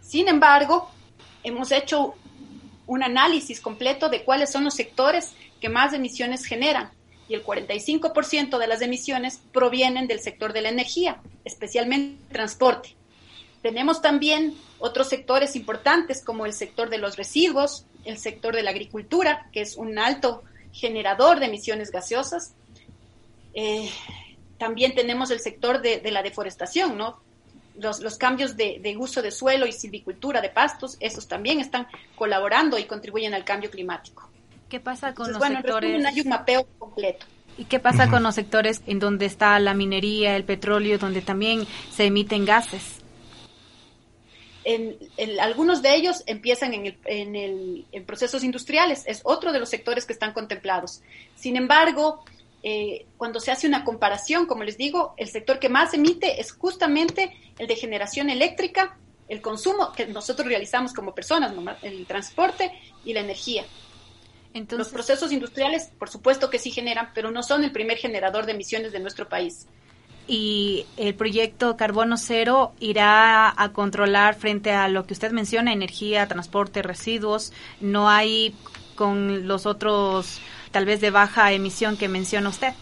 Sin 0.00 0.28
embargo, 0.28 0.90
hemos 1.42 1.72
hecho 1.72 2.14
un 2.86 3.02
análisis 3.02 3.60
completo 3.60 4.08
de 4.08 4.24
cuáles 4.24 4.50
son 4.50 4.64
los 4.64 4.74
sectores 4.74 5.32
que 5.60 5.68
más 5.68 5.92
emisiones 5.92 6.44
generan 6.44 6.90
y 7.28 7.34
el 7.34 7.44
45% 7.44 8.58
de 8.58 8.66
las 8.68 8.82
emisiones 8.82 9.40
provienen 9.52 10.06
del 10.06 10.20
sector 10.20 10.52
de 10.52 10.62
la 10.62 10.68
energía, 10.68 11.20
especialmente 11.44 12.22
transporte. 12.32 12.94
Tenemos 13.62 14.00
también 14.00 14.54
otros 14.78 15.08
sectores 15.08 15.56
importantes 15.56 16.22
como 16.22 16.46
el 16.46 16.52
sector 16.52 16.88
de 16.88 16.98
los 16.98 17.16
residuos, 17.16 17.84
el 18.04 18.18
sector 18.18 18.54
de 18.54 18.62
la 18.62 18.70
agricultura, 18.70 19.48
que 19.52 19.60
es 19.60 19.76
un 19.76 19.98
alto 19.98 20.44
generador 20.72 21.40
de 21.40 21.46
emisiones 21.46 21.90
gaseosas, 21.90 22.54
eh, 23.54 23.90
también 24.58 24.94
tenemos 24.94 25.30
el 25.30 25.40
sector 25.40 25.82
de, 25.82 26.00
la 26.10 26.22
deforestación, 26.22 26.96
¿no? 26.96 27.20
Los, 27.78 28.16
cambios 28.16 28.56
de, 28.56 28.96
uso 28.98 29.20
de 29.20 29.30
suelo 29.30 29.66
y 29.66 29.72
silvicultura 29.72 30.40
de 30.40 30.48
pastos, 30.48 30.96
esos 31.00 31.28
también 31.28 31.60
están 31.60 31.86
colaborando 32.14 32.78
y 32.78 32.84
contribuyen 32.84 33.34
al 33.34 33.44
cambio 33.44 33.70
climático. 33.70 34.30
¿Qué 34.68 34.80
pasa 34.80 35.14
con 35.14 35.32
los 35.32 35.42
sectores? 35.42 36.04
hay 36.04 36.20
un 36.20 36.28
mapeo 36.28 36.66
completo. 36.78 37.26
¿Y 37.58 37.64
qué 37.64 37.78
pasa 37.78 38.10
con 38.10 38.22
los 38.22 38.34
sectores 38.34 38.82
en 38.86 38.98
donde 38.98 39.26
está 39.26 39.58
la 39.60 39.74
minería, 39.74 40.36
el 40.36 40.44
petróleo, 40.44 40.98
donde 40.98 41.22
también 41.22 41.66
se 41.90 42.04
emiten 42.04 42.44
gases? 42.44 43.00
En, 44.64 44.96
algunos 45.40 45.80
de 45.80 45.94
ellos 45.94 46.22
empiezan 46.26 46.74
en, 46.74 46.96
en 47.04 48.04
procesos 48.04 48.42
industriales, 48.42 49.04
es 49.06 49.20
otro 49.24 49.52
de 49.52 49.60
los 49.60 49.68
sectores 49.68 50.06
que 50.06 50.12
están 50.12 50.32
contemplados. 50.32 51.02
Sin 51.36 51.56
embargo, 51.56 52.24
eh, 52.68 53.06
cuando 53.16 53.38
se 53.38 53.52
hace 53.52 53.68
una 53.68 53.84
comparación, 53.84 54.46
como 54.46 54.64
les 54.64 54.76
digo, 54.76 55.14
el 55.18 55.28
sector 55.28 55.60
que 55.60 55.68
más 55.68 55.94
emite 55.94 56.40
es 56.40 56.50
justamente 56.50 57.30
el 57.60 57.68
de 57.68 57.76
generación 57.76 58.28
eléctrica, 58.28 58.98
el 59.28 59.40
consumo 59.40 59.92
que 59.92 60.08
nosotros 60.08 60.48
realizamos 60.48 60.92
como 60.92 61.14
personas, 61.14 61.54
el 61.82 62.04
transporte 62.06 62.72
y 63.04 63.12
la 63.12 63.20
energía. 63.20 63.64
Entonces, 64.52 64.78
Los 64.78 64.88
procesos 64.88 65.30
industriales, 65.30 65.92
por 65.96 66.10
supuesto 66.10 66.50
que 66.50 66.58
sí 66.58 66.72
generan, 66.72 67.12
pero 67.14 67.30
no 67.30 67.44
son 67.44 67.62
el 67.62 67.70
primer 67.70 67.98
generador 67.98 68.46
de 68.46 68.52
emisiones 68.54 68.90
de 68.90 68.98
nuestro 68.98 69.28
país. 69.28 69.68
Y 70.26 70.86
el 70.96 71.14
proyecto 71.14 71.76
Carbono 71.76 72.16
Cero 72.16 72.72
irá 72.80 73.54
a 73.56 73.72
controlar 73.72 74.34
frente 74.34 74.72
a 74.72 74.88
lo 74.88 75.06
que 75.06 75.12
usted 75.12 75.30
menciona, 75.30 75.72
energía, 75.72 76.26
transporte, 76.26 76.82
residuos. 76.82 77.52
No 77.80 78.08
hay 78.08 78.56
con 78.96 79.46
los 79.46 79.66
otros 79.66 80.40
tal 80.76 80.84
vez 80.84 81.00
de 81.00 81.10
baja 81.10 81.52
emisión 81.52 81.96
que 81.96 82.06
menciona 82.06 82.50
usted? 82.50 82.74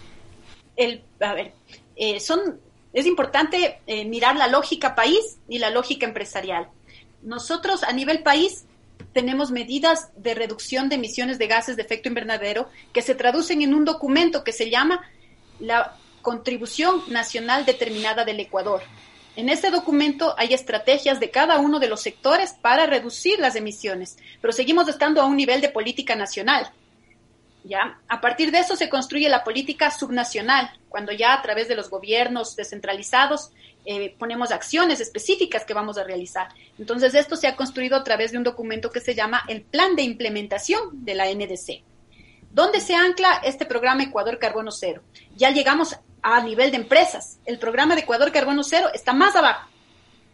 El, 0.74 1.05
a 1.20 1.32
ver, 1.32 1.53
eh, 1.95 2.18
son, 2.18 2.61
es 2.92 3.07
importante 3.07 3.78
eh, 3.86 4.05
mirar 4.05 4.34
la 4.34 4.49
lógica 4.49 4.97
país 4.97 5.38
y 5.49 5.61
la 5.61 5.70
lógica 5.70 6.05
empresarial. 6.05 6.66
Nosotros 7.22 7.84
a 7.84 7.92
nivel 7.92 8.24
país 8.24 8.64
tenemos 9.12 9.53
medidas 9.53 10.11
de 10.16 10.34
reducción 10.34 10.88
de 10.88 10.97
emisiones 10.97 11.38
de 11.38 11.47
gases 11.47 11.76
de 11.76 11.82
efecto 11.82 12.09
invernadero 12.09 12.68
que 12.92 13.01
se 13.01 13.14
traducen 13.14 13.62
en 13.62 13.72
un 13.72 13.84
documento 13.84 14.42
que 14.42 14.51
se 14.51 14.70
llama 14.70 15.09
la 15.61 15.97
Contribución 16.20 17.01
Nacional 17.07 17.64
Determinada 17.64 18.24
del 18.24 18.40
Ecuador. 18.40 18.82
En 19.36 19.49
este 19.49 19.70
documento 19.70 20.34
hay 20.36 20.53
estrategias 20.53 21.20
de 21.20 21.30
cada 21.30 21.61
uno 21.61 21.78
de 21.78 21.86
los 21.86 22.03
sectores 22.03 22.55
para 22.61 22.86
reducir 22.86 23.38
las 23.38 23.55
emisiones, 23.55 24.16
pero 24.40 24.53
seguimos 24.53 24.88
estando 24.88 25.22
a 25.22 25.26
un 25.26 25.36
nivel 25.36 25.61
de 25.61 25.68
política 25.68 26.16
nacional. 26.16 26.72
¿Ya? 27.64 27.98
A 28.08 28.20
partir 28.20 28.52
de 28.52 28.60
eso 28.60 28.76
se 28.76 28.88
construye 28.88 29.28
la 29.28 29.42
política 29.42 29.90
subnacional, 29.90 30.70
cuando 30.88 31.12
ya 31.12 31.34
a 31.34 31.42
través 31.42 31.66
de 31.66 31.74
los 31.74 31.90
gobiernos 31.90 32.54
descentralizados 32.54 33.50
eh, 33.86 34.14
ponemos 34.18 34.50
acciones 34.50 35.00
específicas 35.00 35.64
que 35.64 35.74
vamos 35.74 35.98
a 35.98 36.04
realizar. 36.04 36.48
Entonces, 36.78 37.14
esto 37.14 37.36
se 37.36 37.48
ha 37.48 37.56
construido 37.56 37.96
a 37.96 38.04
través 38.04 38.32
de 38.32 38.38
un 38.38 38.44
documento 38.44 38.90
que 38.90 39.00
se 39.00 39.14
llama 39.14 39.42
el 39.48 39.62
Plan 39.62 39.96
de 39.96 40.02
Implementación 40.02 41.04
de 41.04 41.14
la 41.14 41.26
NDC. 41.26 41.82
¿Dónde 42.50 42.80
se 42.80 42.94
ancla 42.94 43.40
este 43.42 43.66
programa 43.66 44.04
Ecuador 44.04 44.38
Carbono 44.38 44.70
Cero? 44.70 45.02
Ya 45.34 45.50
llegamos 45.50 45.96
a 46.22 46.40
nivel 46.42 46.70
de 46.70 46.76
empresas. 46.76 47.38
El 47.44 47.58
programa 47.58 47.94
de 47.94 48.02
Ecuador 48.02 48.30
Carbono 48.30 48.62
Cero 48.62 48.88
está 48.94 49.12
más 49.12 49.34
abajo, 49.36 49.68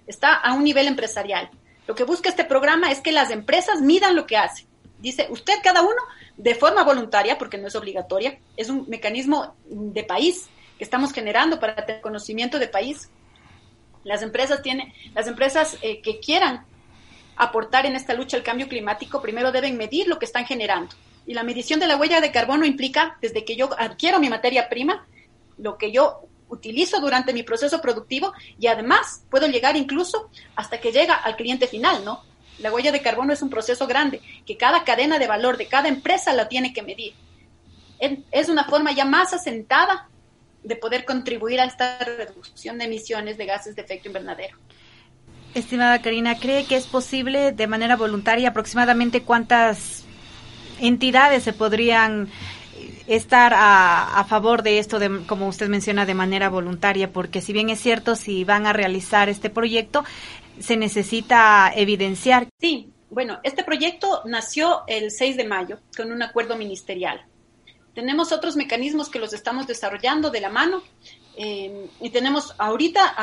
está 0.06 0.34
a 0.34 0.52
un 0.52 0.62
nivel 0.62 0.86
empresarial. 0.86 1.50
Lo 1.86 1.94
que 1.94 2.04
busca 2.04 2.28
este 2.28 2.44
programa 2.44 2.92
es 2.92 3.00
que 3.00 3.10
las 3.10 3.30
empresas 3.30 3.80
midan 3.80 4.14
lo 4.14 4.26
que 4.26 4.36
hacen. 4.36 4.69
Dice, 5.00 5.26
usted 5.30 5.54
cada 5.62 5.82
uno, 5.82 6.00
de 6.36 6.54
forma 6.54 6.84
voluntaria, 6.84 7.38
porque 7.38 7.58
no 7.58 7.68
es 7.68 7.74
obligatoria, 7.74 8.38
es 8.56 8.68
un 8.68 8.86
mecanismo 8.88 9.54
de 9.66 10.04
país 10.04 10.48
que 10.78 10.84
estamos 10.84 11.12
generando 11.12 11.58
para 11.58 11.74
tener 11.86 12.00
conocimiento 12.00 12.58
de 12.58 12.68
país. 12.68 13.10
Las 14.04 14.22
empresas 14.22 14.62
tienen, 14.62 14.92
las 15.14 15.26
empresas 15.26 15.76
eh, 15.82 16.00
que 16.00 16.20
quieran 16.20 16.64
aportar 17.36 17.86
en 17.86 17.96
esta 17.96 18.14
lucha 18.14 18.36
al 18.36 18.42
cambio 18.42 18.68
climático, 18.68 19.22
primero 19.22 19.52
deben 19.52 19.76
medir 19.76 20.06
lo 20.06 20.18
que 20.18 20.26
están 20.26 20.44
generando. 20.44 20.94
Y 21.26 21.34
la 21.34 21.42
medición 21.42 21.80
de 21.80 21.86
la 21.86 21.96
huella 21.96 22.20
de 22.20 22.32
carbono 22.32 22.66
implica, 22.66 23.16
desde 23.22 23.44
que 23.44 23.56
yo 23.56 23.70
adquiero 23.78 24.20
mi 24.20 24.28
materia 24.28 24.68
prima, 24.68 25.06
lo 25.56 25.78
que 25.78 25.92
yo 25.92 26.28
utilizo 26.48 27.00
durante 27.00 27.32
mi 27.32 27.42
proceso 27.42 27.80
productivo 27.80 28.32
y 28.58 28.66
además 28.66 29.22
puedo 29.30 29.46
llegar 29.46 29.76
incluso 29.76 30.28
hasta 30.56 30.80
que 30.80 30.92
llega 30.92 31.14
al 31.14 31.36
cliente 31.36 31.66
final, 31.66 32.04
¿no? 32.04 32.22
La 32.60 32.72
huella 32.72 32.92
de 32.92 33.02
carbono 33.02 33.32
es 33.32 33.42
un 33.42 33.50
proceso 33.50 33.86
grande 33.86 34.20
que 34.46 34.56
cada 34.56 34.84
cadena 34.84 35.18
de 35.18 35.26
valor 35.26 35.56
de 35.56 35.66
cada 35.66 35.88
empresa 35.88 36.32
la 36.32 36.48
tiene 36.48 36.72
que 36.72 36.82
medir. 36.82 37.14
Es 38.30 38.48
una 38.48 38.64
forma 38.64 38.92
ya 38.92 39.04
más 39.04 39.32
asentada 39.32 40.08
de 40.62 40.76
poder 40.76 41.04
contribuir 41.04 41.60
a 41.60 41.64
esta 41.64 41.98
reducción 41.98 42.78
de 42.78 42.84
emisiones 42.84 43.38
de 43.38 43.46
gases 43.46 43.76
de 43.76 43.82
efecto 43.82 44.08
invernadero. 44.08 44.56
Estimada 45.54 46.00
Karina, 46.00 46.38
¿cree 46.38 46.64
que 46.64 46.76
es 46.76 46.86
posible 46.86 47.52
de 47.52 47.66
manera 47.66 47.96
voluntaria 47.96 48.50
aproximadamente 48.50 49.22
cuántas 49.22 50.04
entidades 50.80 51.42
se 51.42 51.52
podrían 51.52 52.28
estar 53.10 53.52
a, 53.56 54.24
favor 54.28 54.62
de 54.62 54.78
esto, 54.78 55.00
de, 55.00 55.26
como 55.26 55.48
usted 55.48 55.68
menciona, 55.68 56.06
de 56.06 56.14
manera 56.14 56.48
voluntaria, 56.48 57.12
porque 57.12 57.40
si 57.40 57.52
bien 57.52 57.68
es 57.68 57.80
cierto, 57.80 58.14
si 58.14 58.44
van 58.44 58.66
a 58.66 58.72
realizar 58.72 59.28
este 59.28 59.50
proyecto, 59.50 60.04
se 60.60 60.76
necesita 60.76 61.72
evidenciar. 61.74 62.46
Sí, 62.60 62.92
bueno, 63.10 63.40
este 63.42 63.64
proyecto 63.64 64.22
nació 64.26 64.82
el 64.86 65.10
6 65.10 65.36
de 65.36 65.44
mayo 65.44 65.78
con 65.96 66.12
un 66.12 66.22
acuerdo 66.22 66.56
ministerial. 66.56 67.24
Tenemos 67.94 68.30
otros 68.30 68.54
mecanismos 68.54 69.08
que 69.08 69.18
los 69.18 69.32
estamos 69.32 69.66
desarrollando 69.66 70.30
de 70.30 70.40
la 70.40 70.48
mano 70.48 70.80
eh, 71.36 71.88
y 72.00 72.10
tenemos 72.10 72.54
ahorita, 72.58 73.16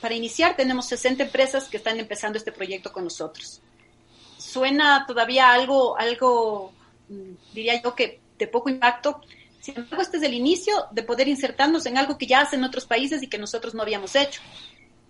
para 0.00 0.14
iniciar, 0.14 0.56
tenemos 0.56 0.86
60 0.86 1.24
empresas 1.24 1.68
que 1.68 1.76
están 1.76 2.00
empezando 2.00 2.38
este 2.38 2.52
proyecto 2.52 2.90
con 2.90 3.04
nosotros. 3.04 3.60
Suena 4.38 5.04
todavía 5.06 5.52
algo, 5.52 5.98
algo, 5.98 6.72
mm, 7.10 7.32
diría 7.52 7.82
yo 7.82 7.94
que 7.94 8.20
de 8.38 8.46
poco 8.46 8.70
impacto. 8.70 9.20
Sin 9.60 9.76
embargo, 9.76 10.02
este 10.02 10.18
es 10.18 10.22
el 10.22 10.34
inicio 10.34 10.86
de 10.92 11.02
poder 11.02 11.28
insertarnos 11.28 11.86
en 11.86 11.98
algo 11.98 12.18
que 12.18 12.26
ya 12.26 12.40
hacen 12.40 12.62
otros 12.64 12.86
países 12.86 13.22
y 13.22 13.28
que 13.28 13.38
nosotros 13.38 13.74
no 13.74 13.82
habíamos 13.82 14.14
hecho. 14.14 14.40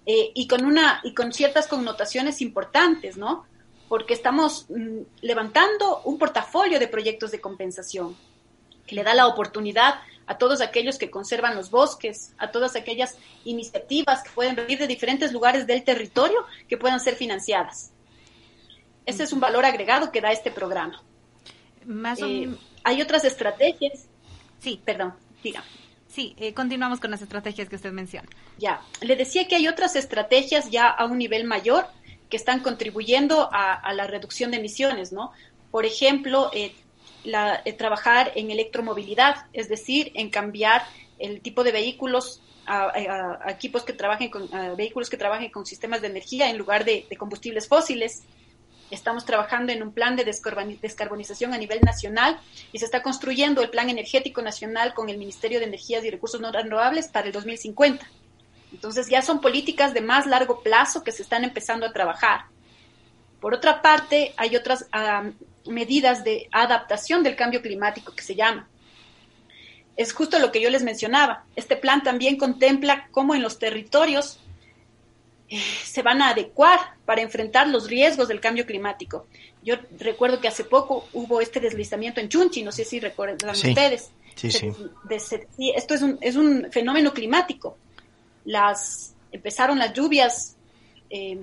Eh, 0.07 0.31
y 0.35 0.47
con 0.47 0.64
una 0.64 1.01
y 1.03 1.14
con 1.14 1.33
ciertas 1.33 1.66
connotaciones 1.66 2.41
importantes, 2.41 3.16
¿no? 3.16 3.45
Porque 3.89 4.14
estamos 4.14 4.66
mm, 4.68 5.01
levantando 5.20 6.01
un 6.05 6.16
portafolio 6.16 6.79
de 6.79 6.87
proyectos 6.87 7.33
de 7.33 7.41
compensación 7.41 8.16
que 8.87 8.95
le 8.95 9.03
da 9.03 9.14
la 9.14 9.27
oportunidad 9.27 9.97
a 10.27 10.39
todos 10.39 10.61
aquellos 10.61 10.99
que 10.99 11.11
conservan 11.11 11.55
los 11.55 11.70
bosques, 11.70 12.33
a 12.39 12.51
todas 12.51 12.77
aquellas 12.77 13.16
iniciativas 13.45 14.22
que 14.22 14.31
pueden 14.31 14.57
venir 14.57 14.79
de 14.79 14.87
diferentes 14.87 15.33
lugares 15.33 15.66
del 15.66 15.85
territorio 15.85 16.47
que 16.68 16.77
puedan 16.77 17.01
ser 17.01 17.16
financiadas. 17.16 17.93
Ese 19.05 19.22
es 19.22 19.33
un 19.33 19.41
valor 19.41 19.64
agregado 19.64 20.11
que 20.11 20.20
da 20.20 20.33
este 20.33 20.51
programa. 20.51 21.03
Más 21.85 22.20
eh, 22.20 22.49
hay 22.87 23.03
otras 23.03 23.24
estrategias. 23.24 24.07
Sí, 24.61 24.80
perdón, 24.84 25.12
diga. 25.43 25.64
Sí, 26.09 26.34
eh, 26.39 26.55
continuamos 26.55 27.01
con 27.01 27.11
las 27.11 27.20
estrategias 27.20 27.68
que 27.68 27.74
usted 27.74 27.91
menciona. 27.91 28.28
Ya, 28.59 28.80
le 29.01 29.16
decía 29.16 29.49
que 29.49 29.57
hay 29.57 29.66
otras 29.66 29.97
estrategias 29.97 30.70
ya 30.70 30.87
a 30.87 31.05
un 31.05 31.18
nivel 31.18 31.45
mayor 31.45 31.89
que 32.30 32.37
están 32.37 32.61
contribuyendo 32.61 33.51
a, 33.53 33.93
la 33.93 34.07
reducción 34.07 34.53
de 34.53 34.59
emisiones, 34.59 35.12
¿no? 35.12 35.32
Por 35.72 35.84
ejemplo, 35.84 36.51
eh, 36.55 36.74
la, 37.24 37.61
eh, 37.64 37.72
trabajar 37.72 38.30
en 38.37 38.53
electromovilidad, 38.53 39.47
es 39.53 39.68
decir, 39.68 40.12
en 40.14 40.30
cambiar 40.30 40.84
el 41.18 41.41
tipo 41.41 41.64
de 41.64 41.72
vehículos 41.72 42.41
a, 42.66 42.93
equipos 43.49 43.82
que 43.82 43.95
trabajen 43.95 44.30
con 44.30 44.49
vehículos 44.76 45.11
que 45.11 45.16
trabajen 45.16 45.51
con 45.51 45.66
sistemas 45.66 46.03
de 46.03 46.09
energía 46.09 46.51
en 46.51 46.57
lugar 46.57 46.84
de 46.84 47.05
combustibles 47.18 47.66
fósiles. 47.66 48.22
Estamos 48.91 49.24
trabajando 49.24 49.72
en 49.72 49.82
un 49.82 49.93
plan 49.93 50.14
de 50.14 50.24
descarbonización 50.24 51.53
a 51.53 51.59
nivel 51.59 51.80
nacional 51.80 52.39
y 52.72 52.78
se 52.78 52.84
está 52.84 53.03
construyendo 53.03 53.61
el 53.62 53.70
Plan 53.70 53.91
Energético 53.91 54.43
Nacional 54.43 54.95
con 54.95 55.09
el 55.09 55.18
Ministerio 55.18 55.59
de 55.59 55.66
Energías 55.66 56.05
y 56.05 56.11
Recursos 56.11 56.41
No 56.41 56.53
Renovables 56.53 57.09
para 57.09 57.26
el 57.26 57.32
2050. 57.32 58.07
Entonces 58.72 59.09
ya 59.09 59.22
son 59.22 59.41
políticas 59.41 59.93
de 59.93 60.03
más 60.03 60.26
largo 60.26 60.62
plazo 60.62 61.03
que 61.03 61.11
se 61.11 61.22
están 61.22 61.43
empezando 61.43 61.84
a 61.84 61.93
trabajar. 61.93 62.43
Por 63.41 63.55
otra 63.55 63.82
parte, 63.82 64.34
hay 64.37 64.55
otras 64.55 64.87
medidas 65.66 66.22
de 66.22 66.49
adaptación 66.53 67.22
del 67.22 67.37
cambio 67.37 67.62
climático 67.62 68.14
que 68.14 68.22
se 68.22 68.37
llama. 68.37 68.68
Es 69.97 70.12
justo 70.12 70.39
lo 70.39 70.53
que 70.53 70.61
yo 70.61 70.70
les 70.70 70.82
mencionaba. 70.82 71.45
Este 71.57 71.76
plan 71.76 72.03
también 72.03 72.37
contempla 72.37 73.09
cómo 73.11 73.34
en 73.34 73.43
los 73.43 73.59
territorios 73.59 74.39
se 75.49 76.03
van 76.03 76.22
a 76.22 76.30
adecuar 76.30 76.78
para 77.05 77.22
enfrentar 77.22 77.68
los 77.68 77.88
riesgos 77.88 78.28
del 78.28 78.40
cambio 78.40 78.66
climático. 78.66 79.26
Yo 79.62 79.76
recuerdo 79.99 80.40
que 80.40 80.49
hace 80.49 80.64
poco 80.64 81.09
hubo 81.12 81.40
este 81.40 81.61
deslizamiento 81.61 82.20
en 82.20 82.28
Chunchi, 82.28 82.62
no 82.62 82.72
sé 82.72 82.84
si 82.84 83.01
recuerdan 83.01 83.51
ustedes. 83.51 84.11
Sí, 84.34 84.51
sí. 84.51 84.70
esto 85.74 85.94
es 85.94 86.03
un, 86.03 86.18
es 86.20 86.36
un 86.36 86.68
fenómeno 86.70 87.12
climático. 87.12 87.76
Las, 88.44 89.14
empezaron 89.32 89.78
las 89.78 89.92
lluvias 89.92 90.57
eh, 91.11 91.38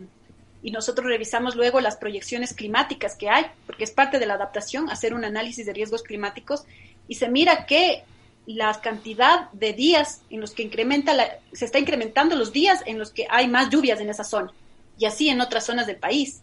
y 0.62 0.72
nosotros 0.72 1.08
revisamos 1.08 1.56
luego 1.56 1.82
las 1.82 1.97
proyecciones 1.97 2.54
climáticas 2.54 3.16
que 3.16 3.30
hay, 3.30 3.45
porque 3.66 3.84
es 3.84 3.91
parte 3.91 4.20
de 4.20 4.26
la 4.26 4.36
adaptación, 4.36 4.89
hacer 4.89 5.14
un 5.14 5.26
análisis 5.26 5.66
de 5.66 5.74
riesgos 5.74 6.04
climáticos 6.04 6.66
y 7.08 7.16
se 7.16 7.30
mira 7.30 7.66
que 7.66 8.04
la 8.46 8.74
cantidad 8.82 9.50
de 9.52 9.74
días 9.74 10.22
en 10.30 10.41
los 10.41 10.52
que 10.52 10.64
incrementa 10.64 11.14
la, 11.14 11.39
se 11.54 11.66
está 11.66 11.80
incrementando 11.80 12.36
los 12.36 12.52
días 12.52 12.82
en 12.86 13.00
los 13.00 13.12
que 13.12 13.26
hay 13.30 13.48
más 13.48 13.70
lluvias 13.70 14.00
en 14.02 14.10
esa 14.10 14.24
zona 14.24 14.52
y 14.98 15.06
así 15.06 15.30
en 15.30 15.41
otras 15.41 15.66
zonas 15.66 15.88
del 15.88 15.98
país. 15.98 16.41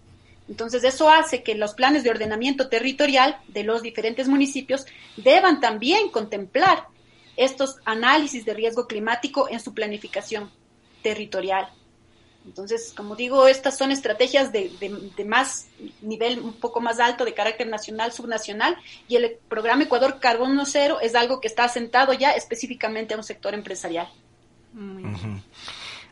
Entonces 0.49 0.83
eso 0.83 1.09
hace 1.09 1.43
que 1.43 1.55
los 1.55 1.75
planes 1.75 2.03
de 2.03 2.11
ordenamiento 2.11 2.69
territorial 2.69 3.39
de 3.49 3.65
los 3.65 3.83
diferentes 3.83 4.29
municipios 4.29 4.87
deban 5.17 5.61
también 5.61 6.11
contemplar 6.11 6.87
estos 7.37 7.77
análisis 7.85 8.45
de 8.45 8.55
riesgo 8.55 8.87
climático 8.87 9.49
en 9.49 9.61
su 9.61 9.75
planificación 9.75 10.51
territorial. 11.03 11.69
Entonces, 12.47 12.93
como 12.97 13.17
digo, 13.17 13.47
estas 13.47 13.77
son 13.77 13.91
estrategias 13.91 14.51
de, 14.53 14.71
más 15.27 15.67
nivel, 16.01 16.41
un 16.41 16.55
poco 16.55 16.81
más 16.81 16.99
alto, 16.99 17.25
de 17.25 17.35
carácter 17.35 17.69
nacional, 17.69 18.13
subnacional, 18.13 18.77
y 19.09 19.17
el 19.17 19.37
programa 19.49 19.85
Ecuador 19.85 20.19
Carbono 20.21 20.65
Cero 20.65 20.99
es 21.03 21.15
algo 21.15 21.41
que 21.41 21.49
está 21.49 21.65
asentado 21.65 22.13
ya 22.13 22.31
específicamente 22.31 23.15
a 23.15 23.19
un 23.19 23.25
sector 23.25 23.53
empresarial. 23.55 24.09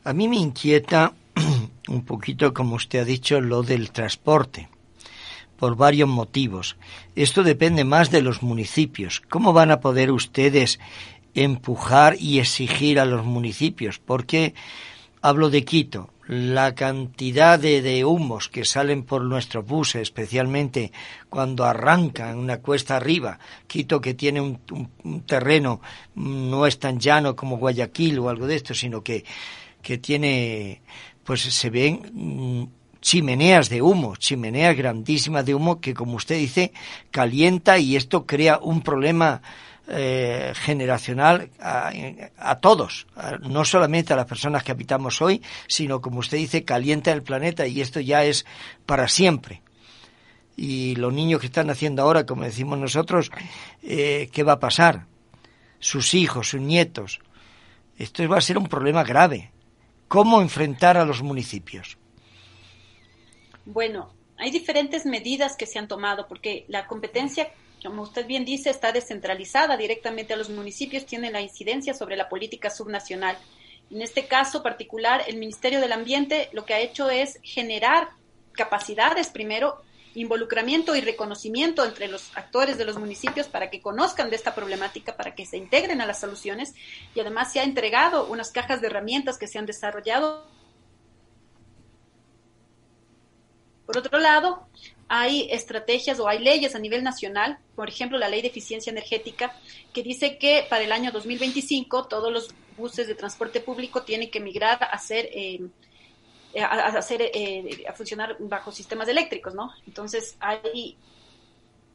A 0.04 0.12
mí 0.12 0.28
me 0.28 0.36
inquieta 0.36 1.14
un 1.88 2.04
poquito, 2.04 2.52
como 2.52 2.76
usted 2.76 3.00
ha 3.00 3.04
dicho, 3.04 3.40
lo 3.40 3.62
del 3.62 3.90
transporte, 3.90 4.68
por 5.56 5.76
varios 5.76 6.08
motivos. 6.08 6.76
Esto 7.16 7.42
depende 7.42 7.84
más 7.84 8.10
de 8.10 8.20
los 8.20 8.42
municipios. 8.42 9.22
¿Cómo 9.30 9.54
van 9.54 9.70
a 9.70 9.80
poder 9.80 10.12
ustedes 10.12 10.78
empujar 11.34 12.16
y 12.18 12.38
exigir 12.38 13.00
a 13.00 13.06
los 13.06 13.24
municipios? 13.24 13.98
Porque 13.98 14.54
hablo 15.22 15.48
de 15.48 15.64
Quito 15.64 16.10
la 16.28 16.74
cantidad 16.74 17.58
de, 17.58 18.04
humos 18.04 18.50
que 18.50 18.66
salen 18.66 19.02
por 19.02 19.24
nuestros 19.24 19.66
buses, 19.66 20.02
especialmente 20.02 20.92
cuando 21.30 21.64
arrancan 21.64 22.38
una 22.38 22.58
cuesta 22.58 22.96
arriba. 22.96 23.38
Quito 23.66 23.98
que 24.02 24.12
tiene 24.12 24.42
un, 24.42 25.22
terreno 25.24 25.80
mm, 26.14 26.50
no 26.50 26.66
es 26.66 26.78
tan 26.78 27.00
llano 27.00 27.34
como 27.34 27.56
Guayaquil 27.56 28.18
o 28.18 28.28
algo 28.28 28.46
de 28.46 28.56
esto, 28.56 28.74
sino 28.74 29.02
que, 29.02 29.24
que 29.80 29.96
tiene, 29.96 30.82
pues 31.24 31.40
se 31.40 31.70
ven 31.70 32.02
mm, 32.12 32.64
chimeneas 33.00 33.70
de 33.70 33.80
humo, 33.80 34.14
chimeneas 34.16 34.76
grandísimas 34.76 35.46
de 35.46 35.54
humo 35.54 35.80
que, 35.80 35.94
como 35.94 36.16
usted 36.16 36.36
dice, 36.36 36.72
calienta 37.10 37.78
y 37.78 37.96
esto 37.96 38.26
crea 38.26 38.58
un 38.58 38.82
problema 38.82 39.40
eh, 39.88 40.52
generacional 40.54 41.50
a, 41.58 42.58
todos, 42.60 43.06
no 43.40 43.64
solamente 43.64 44.12
a 44.12 44.16
las 44.16 44.26
personas 44.26 44.62
que 44.62 44.72
habitamos 44.72 45.22
hoy, 45.22 45.42
sino 45.66 46.00
como 46.00 46.18
usted 46.20 46.36
dice, 46.36 46.64
calienta 46.64 47.10
el 47.12 47.22
planeta 47.22 47.66
y 47.66 47.80
esto 47.80 48.00
ya 48.00 48.24
es 48.24 48.44
para 48.86 49.08
siempre. 49.08 49.62
y 50.56 50.96
los 50.96 51.12
niños 51.12 51.40
que 51.40 51.46
están 51.46 51.70
haciendo 51.70 52.02
ahora, 52.02 52.26
como 52.26 52.42
decimos 52.42 52.78
nosotros, 52.78 53.30
eh, 53.82 54.28
¿qué 54.32 54.42
va 54.42 54.54
a 54.54 54.60
pasar? 54.60 55.06
Sus 55.78 56.14
hijos, 56.14 56.50
sus 56.50 56.60
nietos. 56.60 57.20
Esto 57.96 58.28
va 58.28 58.38
a 58.38 58.40
ser 58.40 58.58
un 58.58 58.66
problema 58.66 59.04
grave. 59.04 59.52
¿Cómo 60.08 60.40
enfrentar 60.40 60.96
a 60.96 61.04
los 61.04 61.22
municipios? 61.22 61.96
Bueno, 63.64 64.10
hay 64.38 64.50
diferentes 64.50 65.04
medidas 65.04 65.56
que 65.56 65.66
se 65.66 65.78
han 65.78 65.88
tomado 65.88 66.26
porque 66.26 66.64
la 66.68 66.86
competencia, 66.86 67.50
como 67.84 68.02
usted 68.02 68.26
bien 68.26 68.44
dice, 68.44 68.70
está 68.70 68.92
descentralizada 68.92 69.76
directamente 69.76 70.34
a 70.34 70.36
los 70.36 70.50
municipios, 70.50 71.06
tiene 71.06 71.30
la 71.30 71.40
incidencia 71.40 71.94
sobre 71.94 72.16
la 72.16 72.28
política 72.28 72.70
subnacional. 72.70 73.36
En 73.90 74.02
este 74.02 74.26
caso 74.26 74.62
particular, 74.62 75.22
el 75.26 75.36
Ministerio 75.36 75.80
del 75.80 75.92
Ambiente 75.92 76.50
lo 76.52 76.64
que 76.64 76.74
ha 76.74 76.80
hecho 76.80 77.08
es 77.08 77.38
generar 77.42 78.08
capacidades 78.52 79.28
primero 79.28 79.82
involucramiento 80.14 80.96
y 80.96 81.00
reconocimiento 81.00 81.84
entre 81.84 82.08
los 82.08 82.36
actores 82.36 82.76
de 82.76 82.84
los 82.84 82.98
municipios 82.98 83.46
para 83.46 83.70
que 83.70 83.80
conozcan 83.80 84.30
de 84.30 84.36
esta 84.36 84.54
problemática, 84.54 85.16
para 85.16 85.34
que 85.34 85.46
se 85.46 85.56
integren 85.56 86.00
a 86.00 86.06
las 86.06 86.20
soluciones 86.20 86.74
y 87.14 87.20
además 87.20 87.52
se 87.52 87.60
ha 87.60 87.64
entregado 87.64 88.26
unas 88.26 88.50
cajas 88.50 88.80
de 88.80 88.88
herramientas 88.88 89.38
que 89.38 89.46
se 89.46 89.58
han 89.58 89.66
desarrollado. 89.66 90.46
Por 93.86 93.98
otro 93.98 94.18
lado, 94.18 94.66
hay 95.08 95.48
estrategias 95.50 96.20
o 96.20 96.28
hay 96.28 96.38
leyes 96.38 96.74
a 96.74 96.78
nivel 96.78 97.02
nacional, 97.02 97.58
por 97.74 97.88
ejemplo, 97.88 98.18
la 98.18 98.28
ley 98.28 98.42
de 98.42 98.48
eficiencia 98.48 98.90
energética, 98.90 99.54
que 99.92 100.02
dice 100.02 100.38
que 100.38 100.66
para 100.68 100.84
el 100.84 100.92
año 100.92 101.10
2025 101.10 102.06
todos 102.08 102.32
los 102.32 102.48
buses 102.76 103.08
de 103.08 103.14
transporte 103.14 103.60
público 103.60 104.02
tienen 104.02 104.30
que 104.30 104.40
migrar 104.40 104.78
a 104.82 104.98
ser 104.98 105.28
eh, 105.32 105.60
a, 106.60 106.86
hacer, 106.98 107.22
eh, 107.34 107.84
a 107.88 107.92
funcionar 107.92 108.36
bajo 108.38 108.72
sistemas 108.72 109.08
eléctricos, 109.08 109.54
¿no? 109.54 109.72
Entonces 109.86 110.36
hay 110.40 110.96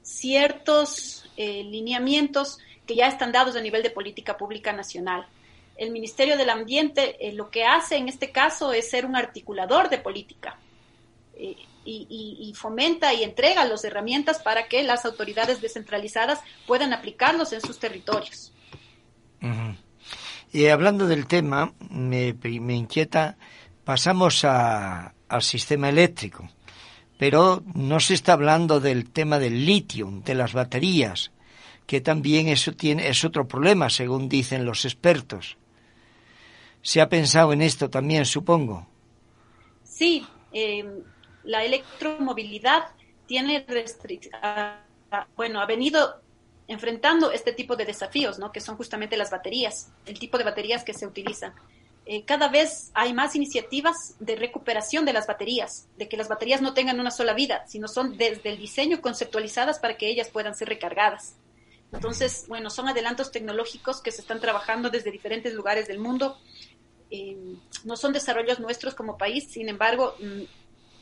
ciertos 0.02 1.26
eh, 1.38 1.64
lineamientos 1.64 2.60
que 2.86 2.96
ya 2.96 3.08
están 3.08 3.32
dados 3.32 3.56
a 3.56 3.62
nivel 3.62 3.82
de 3.84 3.90
política 3.90 4.38
pública 4.38 4.74
nacional. 4.74 5.26
El 5.78 5.92
Ministerio 5.92 6.38
del 6.38 6.50
Ambiente 6.50 7.16
eh, 7.26 7.34
lo 7.34 7.50
que 7.50 7.66
hace 7.66 7.96
en 7.96 8.10
este 8.10 8.32
caso 8.32 8.74
es 8.74 8.90
ser 8.90 9.06
un 9.06 9.16
articulador 9.16 9.90
de 9.90 9.98
política 9.98 10.60
y, 11.86 12.54
fomenta 12.56 13.14
y 13.14 13.24
entrega 13.24 13.66
las 13.66 13.84
herramientas 13.84 14.42
para 14.42 14.68
que 14.68 14.84
las 14.84 15.06
autoridades 15.06 15.62
descentralizadas 15.62 16.40
puedan 16.66 16.94
aplicarlos 16.94 17.54
en 17.54 17.62
sus 17.62 17.80
territorios. 17.80 18.52
Y 20.52 20.68
hablando 20.68 21.08
del 21.08 21.28
tema, 21.28 21.74
me, 21.90 22.34
me 22.44 22.76
inquieta 22.76 23.38
pasamos 23.84 24.46
a, 24.46 25.14
al 25.28 25.42
sistema 25.42 25.90
eléctrico, 25.90 26.50
pero 27.18 27.64
no 27.74 28.00
se 28.00 28.14
está 28.14 28.34
hablando 28.34 28.80
del 28.80 29.10
tema 29.10 29.40
del 29.40 29.66
litio, 29.66 30.10
de 30.24 30.36
las 30.36 30.54
baterías, 30.54 31.32
que 31.86 32.02
también 32.02 32.48
eso 32.48 32.74
tiene, 32.74 33.08
es 33.08 33.24
otro 33.26 33.48
problema, 33.48 33.90
según 33.90 34.30
dicen 34.30 34.66
los 34.66 34.86
expertos. 34.86 35.58
¿Se 36.82 37.02
ha 37.02 37.10
pensado 37.10 37.54
en 37.54 37.62
esto 37.62 37.90
también, 37.90 38.26
supongo? 38.26 38.88
Sí, 39.84 40.26
em, 40.52 41.04
la 41.44 41.64
electromovilidad 41.64 42.86
tiene 43.26 43.66
bueno, 45.36 45.62
ha 45.62 45.66
venido 45.66 46.22
enfrentando 46.68 47.32
este 47.32 47.54
tipo 47.54 47.76
de 47.76 47.86
desafíos, 47.86 48.40
¿no? 48.40 48.52
Que 48.52 48.62
son 48.62 48.78
justamente 48.78 49.18
las 49.18 49.30
baterías, 49.30 49.92
el 50.06 50.18
tipo 50.18 50.38
de 50.38 50.44
baterías 50.44 50.84
que 50.84 50.94
se 50.94 51.06
utilizan. 51.06 51.54
Eh, 52.06 52.26
cada 52.26 52.50
vez 52.50 52.92
hay 52.94 53.14
más 53.14 53.36
iniciativas 53.36 54.16
de 54.20 54.36
recuperación 54.36 55.06
de 55.06 55.14
las 55.14 55.26
baterías, 55.26 55.88
de 55.98 56.10
que 56.10 56.18
las 56.18 56.28
baterías 56.28 56.62
no 56.62 56.74
tengan 56.74 57.00
una 57.00 57.12
sola 57.12 57.34
vida, 57.34 57.66
sino 57.68 57.88
son 57.88 58.18
desde 58.18 58.50
el 58.50 58.58
diseño 58.58 59.02
conceptualizadas 59.02 59.80
para 59.80 59.98
que 59.98 60.10
ellas 60.10 60.30
puedan 60.30 60.56
ser 60.56 60.68
recargadas. 60.70 61.36
Entonces, 61.94 62.46
bueno, 62.48 62.70
son 62.70 62.90
adelantos 62.90 63.32
tecnológicos 63.32 64.02
que 64.02 64.12
se 64.12 64.22
están 64.22 64.40
trabajando 64.42 64.90
desde 64.90 65.12
diferentes 65.12 65.54
lugares 65.54 65.88
del 65.88 66.00
mundo. 66.00 66.38
Eh, 67.12 67.38
no 67.86 67.96
son 67.96 68.12
desarrollos 68.12 68.60
nuestros 68.60 68.96
como 68.96 69.18
país, 69.18 69.48
sin 69.50 69.70
embargo, 69.70 70.16
mm, 70.20 70.42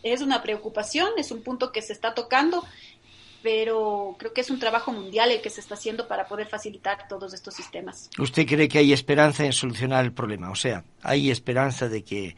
es 0.04 0.22
una 0.22 0.42
preocupación, 0.42 1.10
es 1.18 1.32
un 1.32 1.42
punto 1.42 1.72
que 1.72 1.82
se 1.82 1.94
está 1.94 2.14
tocando 2.14 2.64
pero 3.42 4.16
creo 4.20 4.34
que 4.34 4.42
es 4.42 4.50
un 4.50 4.60
trabajo 4.60 4.92
mundial 4.92 5.32
el 5.32 5.42
que 5.42 5.50
se 5.50 5.62
está 5.62 5.76
haciendo 5.76 6.08
para 6.08 6.28
poder 6.28 6.48
facilitar 6.48 7.08
todos 7.08 7.34
estos 7.34 7.54
sistemas. 7.54 8.10
¿Usted 8.20 8.46
cree 8.46 8.68
que 8.68 8.80
hay 8.80 8.94
esperanza 8.94 9.46
en 9.46 9.54
solucionar 9.54 10.06
el 10.06 10.14
problema? 10.14 10.52
O 10.52 10.56
sea, 10.56 10.84
hay 11.02 11.32
esperanza 11.32 11.90
de 11.90 12.04
que 12.04 12.36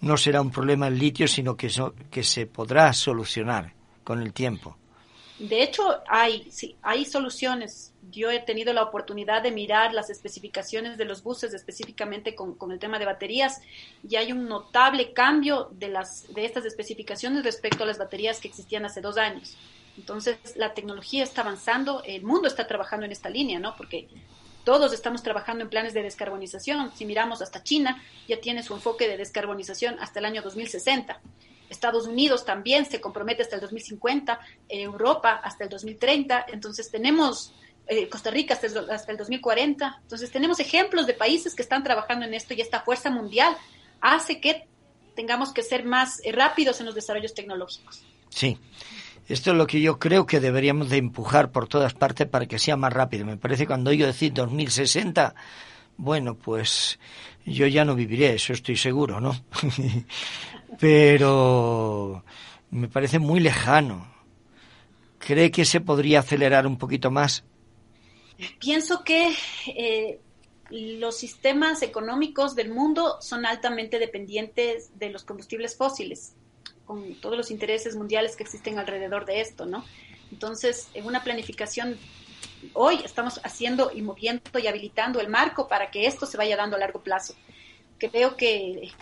no 0.00 0.16
será 0.16 0.40
un 0.40 0.50
problema 0.50 0.88
el 0.88 0.98
litio, 0.98 1.28
sino 1.28 1.56
que, 1.56 1.70
que 2.10 2.22
se 2.22 2.46
podrá 2.46 2.92
solucionar 2.92 3.74
con 4.02 4.22
el 4.22 4.32
tiempo. 4.32 4.76
De 5.40 5.62
hecho, 5.62 6.02
hay, 6.06 6.50
hay 6.82 7.06
soluciones. 7.06 7.94
Yo 8.10 8.30
he 8.30 8.40
tenido 8.40 8.74
la 8.74 8.82
oportunidad 8.82 9.42
de 9.42 9.50
mirar 9.50 9.94
las 9.94 10.10
especificaciones 10.10 10.98
de 10.98 11.06
los 11.06 11.22
buses, 11.22 11.54
específicamente 11.54 12.34
con, 12.34 12.56
con, 12.56 12.72
el 12.72 12.78
tema 12.78 12.98
de 12.98 13.06
baterías, 13.06 13.62
y 14.06 14.16
hay 14.16 14.32
un 14.32 14.46
notable 14.46 15.14
cambio 15.14 15.70
de, 15.72 15.88
las, 15.88 16.30
de 16.34 16.44
estas 16.44 16.66
especificaciones 16.66 17.42
respecto 17.42 17.84
a 17.84 17.86
las 17.86 17.96
baterías 17.96 18.38
que 18.38 18.48
existían 18.48 18.84
hace 18.84 19.00
dos 19.00 19.16
años. 19.16 19.56
Entonces, 19.96 20.36
la 20.56 20.74
tecnología 20.74 21.24
está 21.24 21.40
avanzando, 21.40 22.02
el 22.04 22.22
mundo 22.22 22.46
está 22.46 22.66
trabajando 22.66 23.06
en 23.06 23.12
esta 23.12 23.30
línea, 23.30 23.58
¿no? 23.58 23.74
Porque 23.76 24.08
todos 24.64 24.92
estamos 24.92 25.22
trabajando 25.22 25.64
en 25.64 25.70
planes 25.70 25.94
de 25.94 26.02
descarbonización. 26.02 26.92
Si 26.94 27.06
miramos 27.06 27.40
hasta 27.40 27.62
China, 27.62 28.02
ya 28.28 28.38
tiene 28.42 28.62
su 28.62 28.74
enfoque 28.74 29.08
de 29.08 29.16
descarbonización 29.16 29.98
hasta 30.00 30.18
el 30.18 30.26
año 30.26 30.42
2060. 30.42 31.18
Estados 31.70 32.06
Unidos 32.06 32.44
también 32.44 32.84
se 32.84 33.00
compromete 33.00 33.42
hasta 33.42 33.54
el 33.54 33.62
2050, 33.62 34.38
Europa 34.68 35.40
hasta 35.42 35.64
el 35.64 35.70
2030. 35.70 36.46
Entonces, 36.52 36.90
tenemos 36.90 37.54
eh, 37.86 38.08
Costa 38.08 38.30
Rica 38.30 38.54
hasta 38.54 38.66
el, 38.66 38.90
hasta 38.90 39.12
el 39.12 39.18
2040. 39.18 40.00
Entonces, 40.02 40.30
tenemos 40.30 40.60
ejemplos 40.60 41.06
de 41.06 41.14
países 41.14 41.54
que 41.54 41.62
están 41.62 41.82
trabajando 41.82 42.26
en 42.26 42.34
esto 42.34 42.54
y 42.54 42.60
esta 42.60 42.80
fuerza 42.82 43.10
mundial 43.10 43.56
hace 44.00 44.40
que 44.40 44.68
tengamos 45.14 45.52
que 45.52 45.62
ser 45.62 45.84
más 45.84 46.20
eh, 46.24 46.32
rápidos 46.32 46.80
en 46.80 46.86
los 46.86 46.94
desarrollos 46.94 47.34
tecnológicos. 47.34 48.04
Sí. 48.28 48.58
Esto 49.28 49.52
es 49.52 49.56
lo 49.56 49.66
que 49.66 49.80
yo 49.80 50.00
creo 50.00 50.26
que 50.26 50.40
deberíamos 50.40 50.90
de 50.90 50.96
empujar 50.96 51.52
por 51.52 51.68
todas 51.68 51.94
partes 51.94 52.26
para 52.26 52.46
que 52.46 52.58
sea 52.58 52.76
más 52.76 52.92
rápido. 52.92 53.24
Me 53.24 53.36
parece 53.36 53.66
cuando 53.66 53.92
yo 53.92 54.06
decir 54.06 54.32
2060, 54.32 55.34
bueno, 56.00 56.34
pues 56.34 56.98
yo 57.44 57.66
ya 57.66 57.84
no 57.84 57.94
viviré, 57.94 58.34
eso 58.34 58.54
estoy 58.54 58.76
seguro, 58.76 59.20
¿no? 59.20 59.36
Pero 60.80 62.24
me 62.70 62.88
parece 62.88 63.18
muy 63.18 63.40
lejano. 63.40 64.10
¿Cree 65.18 65.50
que 65.50 65.66
se 65.66 65.82
podría 65.82 66.20
acelerar 66.20 66.66
un 66.66 66.78
poquito 66.78 67.10
más? 67.10 67.44
Pienso 68.58 69.04
que 69.04 69.34
eh, 69.66 70.18
los 70.70 71.18
sistemas 71.18 71.82
económicos 71.82 72.54
del 72.54 72.70
mundo 72.70 73.18
son 73.20 73.44
altamente 73.44 73.98
dependientes 73.98 74.98
de 74.98 75.10
los 75.10 75.24
combustibles 75.24 75.76
fósiles 75.76 76.32
con 76.86 77.14
todos 77.16 77.36
los 77.36 77.50
intereses 77.50 77.94
mundiales 77.94 78.36
que 78.36 78.42
existen 78.42 78.78
alrededor 78.78 79.26
de 79.26 79.42
esto, 79.42 79.66
¿no? 79.66 79.84
Entonces, 80.32 80.88
en 80.94 81.04
una 81.04 81.22
planificación, 81.22 81.98
hoy 82.74 83.00
estamos 83.04 83.40
haciendo 83.44 83.90
y 83.94 84.02
moviendo 84.02 84.58
y 84.58 84.66
habilitando 84.66 85.20
el 85.20 85.28
marco 85.28 85.68
para 85.68 85.90
que 85.90 86.06
esto 86.06 86.26
se 86.26 86.36
vaya 86.36 86.56
dando 86.56 86.76
a 86.76 86.80
largo 86.80 87.00
plazo. 87.00 87.34
Creo 87.98 88.36
que 88.36 88.92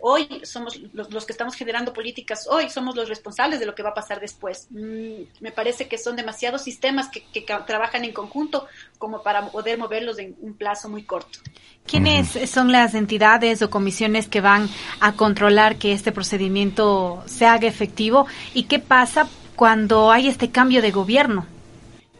hoy 0.00 0.42
somos 0.44 0.80
los, 0.92 1.26
que 1.26 1.32
estamos 1.32 1.54
generando 1.54 1.92
políticas, 1.92 2.46
hoy 2.50 2.70
somos 2.70 2.96
los 2.96 3.08
responsables 3.08 3.60
de 3.60 3.66
lo 3.66 3.74
que 3.74 3.82
va 3.82 3.90
a 3.90 3.94
pasar 3.94 4.20
después. 4.20 4.66
Mm, 4.70 5.22
me 5.40 5.52
parece 5.52 5.88
que 5.88 5.98
son 5.98 6.16
demasiados 6.16 6.62
sistemas 6.62 7.08
que, 7.08 7.22
que, 7.32 7.46
trabajan 7.66 8.04
en 8.04 8.12
conjunto 8.12 8.66
como 8.98 9.22
para 9.22 9.48
poder 9.48 9.78
moverlos 9.78 10.18
en 10.18 10.36
un 10.40 10.54
plazo 10.54 10.88
muy 10.88 11.04
corto. 11.04 11.38
¿Quiénes 11.86 12.50
son 12.50 12.72
las 12.72 12.94
entidades 12.94 13.62
o 13.62 13.70
comisiones 13.70 14.26
que 14.28 14.40
van 14.40 14.68
a 15.00 15.12
controlar 15.12 15.76
que 15.76 15.92
este 15.92 16.10
procedimiento 16.10 17.22
se 17.26 17.46
haga 17.46 17.68
efectivo? 17.68 18.26
¿Y 18.54 18.64
qué 18.64 18.80
pasa 18.80 19.28
cuando 19.54 20.10
hay 20.10 20.26
este 20.26 20.50
cambio 20.50 20.82
de 20.82 20.90
gobierno? 20.90 21.46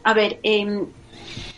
A 0.07 0.13
ver, 0.13 0.39
eh, 0.41 0.85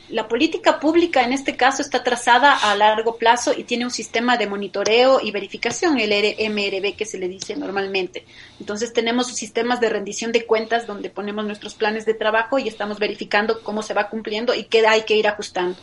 la 0.10 0.28
política 0.28 0.80
pública 0.80 1.22
en 1.22 1.34
este 1.34 1.56
caso 1.56 1.84
está 1.84 2.04
trazada 2.04 2.56
a 2.56 2.76
largo 2.76 3.16
plazo 3.16 3.54
y 3.56 3.64
tiene 3.64 3.86
un 3.86 3.92
sistema 3.92 4.38
de 4.38 4.48
monitoreo 4.48 5.20
y 5.22 5.30
verificación, 5.30 6.00
el 6.00 6.10
MRB 6.50 6.96
que 6.96 7.06
se 7.06 7.20
le 7.20 7.28
dice 7.28 7.56
normalmente. 7.56 8.26
Entonces 8.60 8.92
tenemos 8.92 9.28
sistemas 9.28 9.80
de 9.80 9.90
rendición 9.90 10.32
de 10.32 10.48
cuentas 10.48 10.88
donde 10.88 11.12
ponemos 11.12 11.46
nuestros 11.46 11.76
planes 11.76 12.08
de 12.08 12.16
trabajo 12.16 12.58
y 12.58 12.68
estamos 12.68 12.98
verificando 12.98 13.62
cómo 13.62 13.84
se 13.84 13.94
va 13.94 14.10
cumpliendo 14.10 14.56
y 14.56 14.64
qué 14.64 14.88
hay 14.88 15.04
que 15.04 15.16
ir 15.16 15.28
ajustando. 15.28 15.78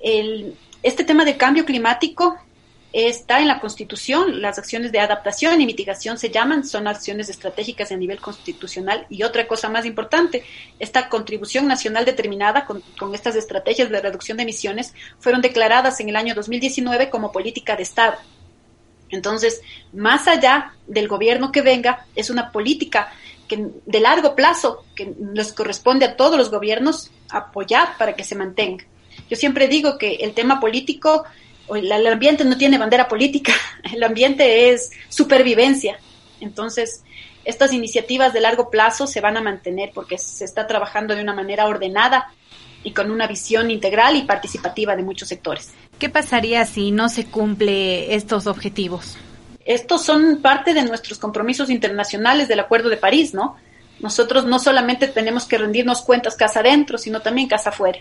El, 0.00 0.56
este 0.82 1.04
tema 1.04 1.24
del 1.24 1.36
cambio 1.36 1.64
climático 1.64 2.38
está 3.06 3.40
en 3.40 3.48
la 3.48 3.60
Constitución, 3.60 4.40
las 4.42 4.58
acciones 4.58 4.92
de 4.92 4.98
adaptación 4.98 5.60
y 5.60 5.66
mitigación 5.66 6.18
se 6.18 6.30
llaman, 6.30 6.64
son 6.64 6.88
acciones 6.88 7.28
estratégicas 7.28 7.92
a 7.92 7.96
nivel 7.96 8.20
constitucional. 8.20 9.06
Y 9.08 9.22
otra 9.22 9.46
cosa 9.46 9.68
más 9.68 9.84
importante, 9.84 10.42
esta 10.78 11.08
contribución 11.08 11.68
nacional 11.68 12.04
determinada 12.04 12.64
con, 12.64 12.82
estas 13.14 13.36
estrategias 13.36 13.90
de 13.90 14.00
reducción 14.00 14.36
de 14.36 14.42
emisiones 14.44 14.94
fueron 15.18 15.42
declaradas 15.42 16.00
en 16.00 16.08
el 16.08 16.16
año 16.16 16.34
2019 16.34 17.10
como 17.10 17.30
política 17.30 17.76
de 17.76 17.82
Estado. 17.82 18.16
Entonces, 19.10 19.60
más 19.92 20.26
allá 20.26 20.74
del 20.86 21.08
gobierno 21.08 21.52
que 21.52 21.62
venga, 21.62 22.06
es 22.14 22.30
una 22.30 22.52
política 22.52 23.12
de 23.48 24.00
largo 24.00 24.34
plazo, 24.34 24.84
que 24.94 25.14
les 25.32 25.52
corresponde 25.52 26.04
a 26.04 26.16
todos 26.16 26.36
los 26.36 26.50
gobiernos 26.50 27.10
apoyar 27.30 27.96
para 27.96 28.14
que 28.14 28.24
se 28.24 28.34
mantenga. 28.34 28.84
Yo 29.30 29.36
siempre 29.36 29.68
digo 29.68 29.98
que 29.98 30.16
el 30.16 30.32
tema 30.34 30.60
político, 30.60 31.24
el 31.74 32.06
ambiente 32.06 32.44
no 32.44 32.56
tiene 32.56 32.78
bandera 32.78 33.08
política, 33.08 33.52
el 33.92 34.02
ambiente 34.02 34.70
es 34.70 34.90
supervivencia. 35.08 35.98
Entonces, 36.40 37.02
estas 37.44 37.72
iniciativas 37.72 38.32
de 38.32 38.40
largo 38.40 38.70
plazo 38.70 39.06
se 39.06 39.20
van 39.20 39.36
a 39.36 39.40
mantener 39.40 39.90
porque 39.94 40.18
se 40.18 40.44
está 40.44 40.66
trabajando 40.66 41.14
de 41.14 41.22
una 41.22 41.34
manera 41.34 41.66
ordenada 41.66 42.32
y 42.84 42.92
con 42.92 43.10
una 43.10 43.26
visión 43.26 43.70
integral 43.70 44.16
y 44.16 44.22
participativa 44.22 44.94
de 44.94 45.02
muchos 45.02 45.28
sectores. 45.28 45.72
¿Qué 45.98 46.08
pasaría 46.08 46.64
si 46.64 46.90
no 46.90 47.08
se 47.08 47.26
cumple 47.26 48.14
estos 48.14 48.46
objetivos? 48.46 49.16
Estos 49.64 50.04
son 50.04 50.40
parte 50.40 50.74
de 50.74 50.82
nuestros 50.84 51.18
compromisos 51.18 51.70
internacionales 51.70 52.48
del 52.48 52.60
Acuerdo 52.60 52.88
de 52.88 52.96
París, 52.96 53.34
¿no? 53.34 53.56
Nosotros 54.00 54.44
no 54.44 54.58
solamente 54.58 55.08
tenemos 55.08 55.44
que 55.44 55.58
rendirnos 55.58 56.02
cuentas 56.02 56.36
casa 56.36 56.60
adentro, 56.60 56.98
sino 56.98 57.20
también 57.20 57.48
casa 57.48 57.70
afuera. 57.70 57.98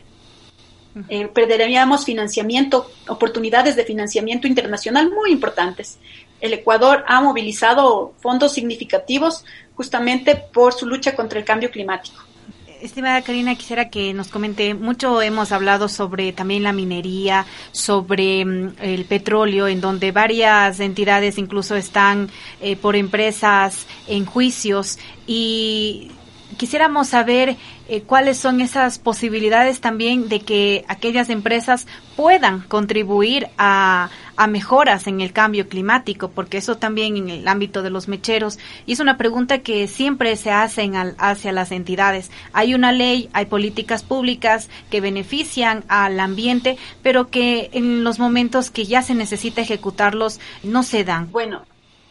Eh, 1.09 1.27
perderíamos 1.27 2.05
financiamiento, 2.05 2.89
oportunidades 3.07 3.75
de 3.75 3.83
financiamiento 3.83 4.47
internacional 4.47 5.09
muy 5.11 5.31
importantes. 5.31 5.97
El 6.41 6.53
Ecuador 6.53 7.03
ha 7.07 7.21
movilizado 7.21 8.13
fondos 8.19 8.53
significativos 8.53 9.43
justamente 9.75 10.35
por 10.35 10.73
su 10.73 10.85
lucha 10.85 11.15
contra 11.15 11.39
el 11.39 11.45
cambio 11.45 11.71
climático. 11.71 12.21
Estimada 12.81 13.21
Karina, 13.23 13.55
quisiera 13.55 13.89
que 13.89 14.13
nos 14.13 14.27
comente, 14.27 14.75
mucho 14.75 15.21
hemos 15.21 15.51
hablado 15.51 15.89
sobre 15.89 16.31
también 16.31 16.63
la 16.63 16.73
minería, 16.73 17.45
sobre 17.71 18.45
mm, 18.45 18.75
el 18.81 19.05
petróleo, 19.05 19.67
en 19.67 19.81
donde 19.81 20.11
varias 20.11 20.79
entidades 20.79 21.37
incluso 21.37 21.75
están 21.75 22.29
eh, 22.61 22.75
por 22.75 22.95
empresas 22.95 23.87
en 24.07 24.25
juicios 24.25 24.99
y 25.25 26.11
quisiéramos 26.55 27.09
saber 27.09 27.57
eh, 27.89 28.01
cuáles 28.01 28.37
son 28.37 28.61
esas 28.61 28.99
posibilidades 28.99 29.81
también 29.81 30.29
de 30.29 30.39
que 30.39 30.85
aquellas 30.87 31.29
empresas 31.29 31.87
puedan 32.15 32.61
contribuir 32.61 33.49
a, 33.57 34.09
a, 34.35 34.47
mejoras 34.47 35.07
en 35.07 35.21
el 35.21 35.33
cambio 35.33 35.67
climático, 35.67 36.29
porque 36.29 36.57
eso 36.57 36.77
también 36.77 37.17
en 37.17 37.29
el 37.29 37.47
ámbito 37.47 37.81
de 37.83 37.89
los 37.89 38.07
mecheros, 38.07 38.59
y 38.85 38.93
es 38.93 38.99
una 38.99 39.17
pregunta 39.17 39.59
que 39.59 39.87
siempre 39.87 40.35
se 40.35 40.51
hacen 40.51 40.95
al, 40.95 41.15
hacia 41.17 41.51
las 41.51 41.71
entidades. 41.71 42.31
Hay 42.53 42.73
una 42.73 42.91
ley, 42.91 43.29
hay 43.33 43.45
políticas 43.45 44.03
públicas 44.03 44.69
que 44.89 45.01
benefician 45.01 45.83
al 45.87 46.19
ambiente, 46.19 46.77
pero 47.01 47.27
que 47.27 47.69
en 47.73 48.03
los 48.03 48.19
momentos 48.19 48.71
que 48.71 48.85
ya 48.85 49.01
se 49.01 49.15
necesita 49.15 49.61
ejecutarlos 49.61 50.39
no 50.63 50.83
se 50.83 51.03
dan. 51.03 51.31
Bueno, 51.31 51.63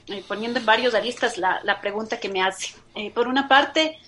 eh, 0.09 0.23
poniendo 0.27 0.61
en 0.61 0.67
varios 0.67 0.95
aristas 0.95 1.37
la, 1.37 1.61
la 1.65 1.81
pregunta 1.81 2.21
que 2.21 2.29
me 2.29 2.43
hace. 2.43 2.75
Eh, 2.95 3.11
por 3.11 3.27
una 3.27 3.49
parte, 3.49 3.99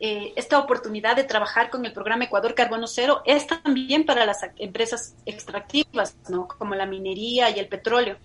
eh, 0.00 0.32
esta 0.36 0.60
oportunidad 0.60 1.16
de 1.16 1.24
trabajar 1.24 1.70
con 1.70 1.84
el 1.84 1.92
programa 1.92 2.24
Ecuador 2.24 2.54
Carbono 2.54 2.86
Cero 2.86 3.20
es 3.24 3.48
también 3.48 4.06
para 4.06 4.24
las 4.24 4.38
empresas 4.58 5.16
extractivas, 5.26 6.16
¿no? 6.28 6.46
como 6.46 6.76
la 6.76 6.86
minería 6.86 7.50
y 7.50 7.58
el 7.58 7.66
petróleo. 7.66 8.16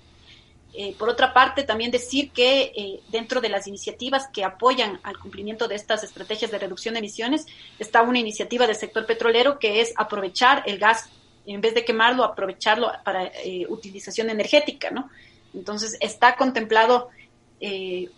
Eh, 0.76 0.96
por 0.98 1.10
otra 1.10 1.34
parte, 1.34 1.64
también 1.64 1.90
decir 1.90 2.32
que 2.32 2.72
eh, 2.76 3.00
dentro 3.10 3.42
de 3.42 3.50
las 3.50 3.68
iniciativas 3.68 4.28
que 4.28 4.44
apoyan 4.44 5.00
al 5.04 5.18
cumplimiento 5.18 5.68
de 5.68 5.76
estas 5.76 6.04
estrategias 6.04 6.52
de 6.52 6.60
reducción 6.60 6.94
de 6.94 7.00
emisiones 7.00 7.46
está 7.80 8.04
una 8.04 8.20
iniciativa 8.20 8.68
del 8.68 8.76
sector 8.76 9.06
petrolero 9.08 9.58
que 9.58 9.82
es 9.82 9.94
aprovechar 9.96 10.64
el 10.68 10.78
gas, 10.78 11.10
en 11.46 11.62
vez 11.62 11.74
de 11.74 11.86
quemarlo, 11.86 12.24
aprovecharlo 12.24 12.92
para 13.04 13.32
utilización 13.68 14.30
energética, 14.30 14.92
¿no? 14.92 15.10
Entonces, 15.54 15.98
está 16.00 16.36
contemplado 16.36 17.10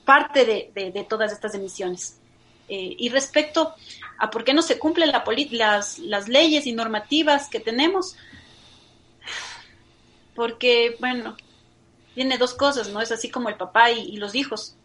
parte 0.05 0.71
de 0.73 1.05
todas 1.09 1.33
estas 1.33 1.55
emisiones. 1.55 2.19
Eh, 2.67 2.95
y 2.97 3.09
respecto 3.09 3.75
a 4.17 4.31
por 4.31 4.43
qué 4.43 4.53
no 4.53 4.61
se 4.61 4.79
cumplen 4.79 5.11
la 5.11 5.23
las, 5.51 5.99
las 5.99 6.27
leyes 6.27 6.65
y 6.65 6.71
normativas 6.73 7.49
que 7.49 7.59
tenemos, 7.59 8.15
porque, 10.35 10.97
bueno, 10.99 11.37
tiene 12.13 12.37
dos 12.37 12.53
cosas, 12.53 12.89
¿no? 12.89 13.01
Es 13.01 13.11
así 13.11 13.29
como 13.29 13.49
el 13.49 13.55
papá 13.55 13.91
y, 13.91 14.17
los 14.17 14.35
hijos. 14.35 14.75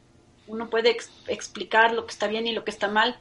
Uno 0.46 0.68
puede 0.68 0.96
explicar 1.26 1.92
lo 1.92 2.06
que 2.06 2.12
está 2.12 2.26
bien 2.26 2.46
y 2.46 2.52
lo 2.52 2.64
que 2.64 2.70
está 2.70 2.88
mal. 2.88 3.18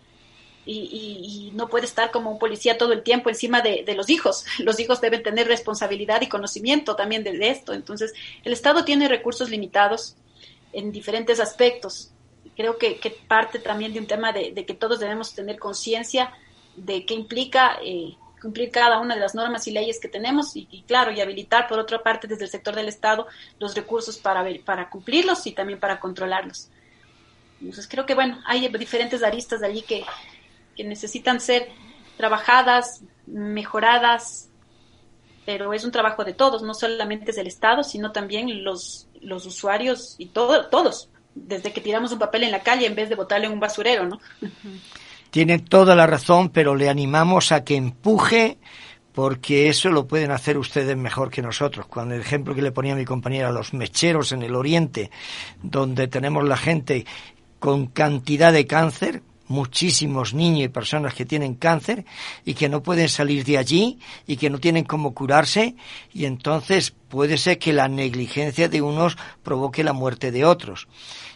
Y, 0.66 1.52
no 1.56 1.68
puede 1.68 1.86
estar 1.86 2.12
como 2.12 2.32
un 2.32 2.38
policía 2.38 2.78
todo 2.78 2.94
el 2.94 3.02
tiempo 3.02 3.30
encima 3.30 3.62
de, 3.62 3.84
los 3.96 4.10
hijos. 4.10 4.46
Los 4.60 4.80
hijos 4.80 5.02
deben 5.02 5.24
tener 5.24 5.48
responsabilidad 5.48 6.22
y 6.22 6.28
conocimiento 6.30 6.96
también 6.96 7.24
de 7.24 7.50
esto. 7.50 7.74
Entonces, 7.74 8.14
el 8.44 8.54
Estado 8.54 8.86
tiene 8.86 9.08
recursos 9.08 9.50
limitados 9.50 10.16
en 10.74 10.92
diferentes 10.92 11.40
aspectos 11.40 12.12
creo 12.56 12.78
que, 12.78 13.00
parte 13.28 13.60
también 13.60 13.94
de 13.94 14.00
un 14.00 14.08
tema 14.08 14.32
de, 14.32 14.54
que 14.66 14.74
todos 14.74 15.00
debemos 15.00 15.34
tener 15.34 15.60
conciencia 15.60 16.34
de 16.76 17.06
qué 17.06 17.14
implica 17.14 17.78
eh, 17.84 18.16
cumplir 18.42 18.72
cada 18.72 19.00
una 19.00 19.16
de 19.16 19.22
las 19.22 19.36
normas 19.36 19.68
y 19.68 19.72
leyes 19.72 20.00
que 20.00 20.08
tenemos 20.08 20.56
y, 20.56 20.84
claro, 20.88 21.12
y 21.12 21.22
habilitar 21.22 21.68
por 21.68 21.80
otra 21.80 22.02
parte 22.02 22.28
desde 22.28 22.46
el 22.46 22.50
sector 22.50 22.76
del 22.76 22.88
Estado 22.88 23.28
los 23.60 23.76
recursos 23.76 24.18
para, 24.18 24.44
ver, 24.44 24.62
para 24.64 24.90
cumplirlos 24.90 25.46
y 25.48 25.52
también 25.52 25.80
para 25.80 26.00
controlarlos. 26.00 26.70
Entonces 27.60 27.88
creo 27.88 28.06
que, 28.06 28.16
bueno, 28.16 28.40
hay 28.46 28.68
diferentes 28.70 29.24
aristas 29.24 29.62
allí 29.62 29.82
que, 29.82 30.06
que 30.76 30.84
necesitan 30.84 31.42
ser 31.42 31.70
trabajadas, 32.16 33.02
mejoradas, 33.26 34.50
pero 35.46 35.74
es 35.74 35.84
un 35.84 35.92
trabajo 35.92 36.24
de 36.24 36.34
todos, 36.34 36.62
no 36.62 36.74
solamente 36.74 37.32
es 37.32 37.38
del 37.38 37.48
Estado, 37.48 37.84
sino 37.84 38.12
también 38.12 38.64
los, 38.64 39.08
los 39.22 39.46
usuarios 39.46 40.16
y 40.18 40.28
todo, 40.28 40.68
todos 40.68 41.10
desde 41.36 41.72
que 41.72 41.82
tiramos 41.82 42.12
un 42.12 42.20
papel 42.20 42.44
en 42.44 42.52
la 42.52 42.62
calle 42.62 42.86
en 42.86 42.96
vez 42.96 43.10
de 43.10 43.16
botarle 43.16 43.48
en 43.48 43.54
un 43.54 43.60
basurero, 43.60 44.06
¿no? 44.06 44.20
Tiene 45.32 45.60
toda 45.60 45.96
la 45.96 46.08
razón, 46.08 46.50
pero 46.50 46.76
le 46.76 46.90
animamos 46.90 47.52
a 47.52 47.64
que 47.64 47.76
empuje 47.76 48.58
porque 49.14 49.70
eso 49.70 49.90
lo 49.90 50.08
pueden 50.08 50.32
hacer 50.32 50.58
ustedes 50.58 50.96
mejor 50.96 51.30
que 51.30 51.42
nosotros. 51.42 51.88
Con 51.88 52.12
el 52.12 52.22
ejemplo 52.22 52.56
que 52.56 52.62
le 52.62 52.72
ponía 52.72 52.96
mi 52.96 53.06
compañera, 53.06 53.52
los 53.52 53.74
mecheros 53.74 54.32
en 54.32 54.44
el 54.44 54.56
oriente, 54.56 55.12
donde 55.62 56.08
tenemos 56.08 56.44
la 56.48 56.58
gente 56.58 57.06
con 57.60 57.88
cantidad 57.88 58.54
de 58.54 58.66
cáncer, 58.66 59.22
muchísimos 59.50 60.34
niños 60.34 60.66
y 60.66 60.70
personas 60.70 61.14
que 61.14 61.26
tienen 61.26 61.56
cáncer 61.56 62.06
y 62.46 62.54
que 62.54 62.70
no 62.70 62.82
pueden 62.82 63.10
salir 63.10 63.44
de 63.44 63.58
allí 63.58 64.00
y 64.26 64.38
que 64.38 64.50
no 64.50 64.60
tienen 64.60 64.86
cómo 64.86 65.14
curarse 65.14 65.76
y 66.14 66.26
entonces 66.26 66.94
puede 67.10 67.38
ser 67.38 67.60
que 67.60 67.74
la 67.74 67.88
negligencia 67.88 68.70
de 68.70 68.82
unos 68.82 69.18
provoque 69.44 69.84
la 69.84 69.92
muerte 69.92 70.32
de 70.32 70.46
otros. 70.46 70.88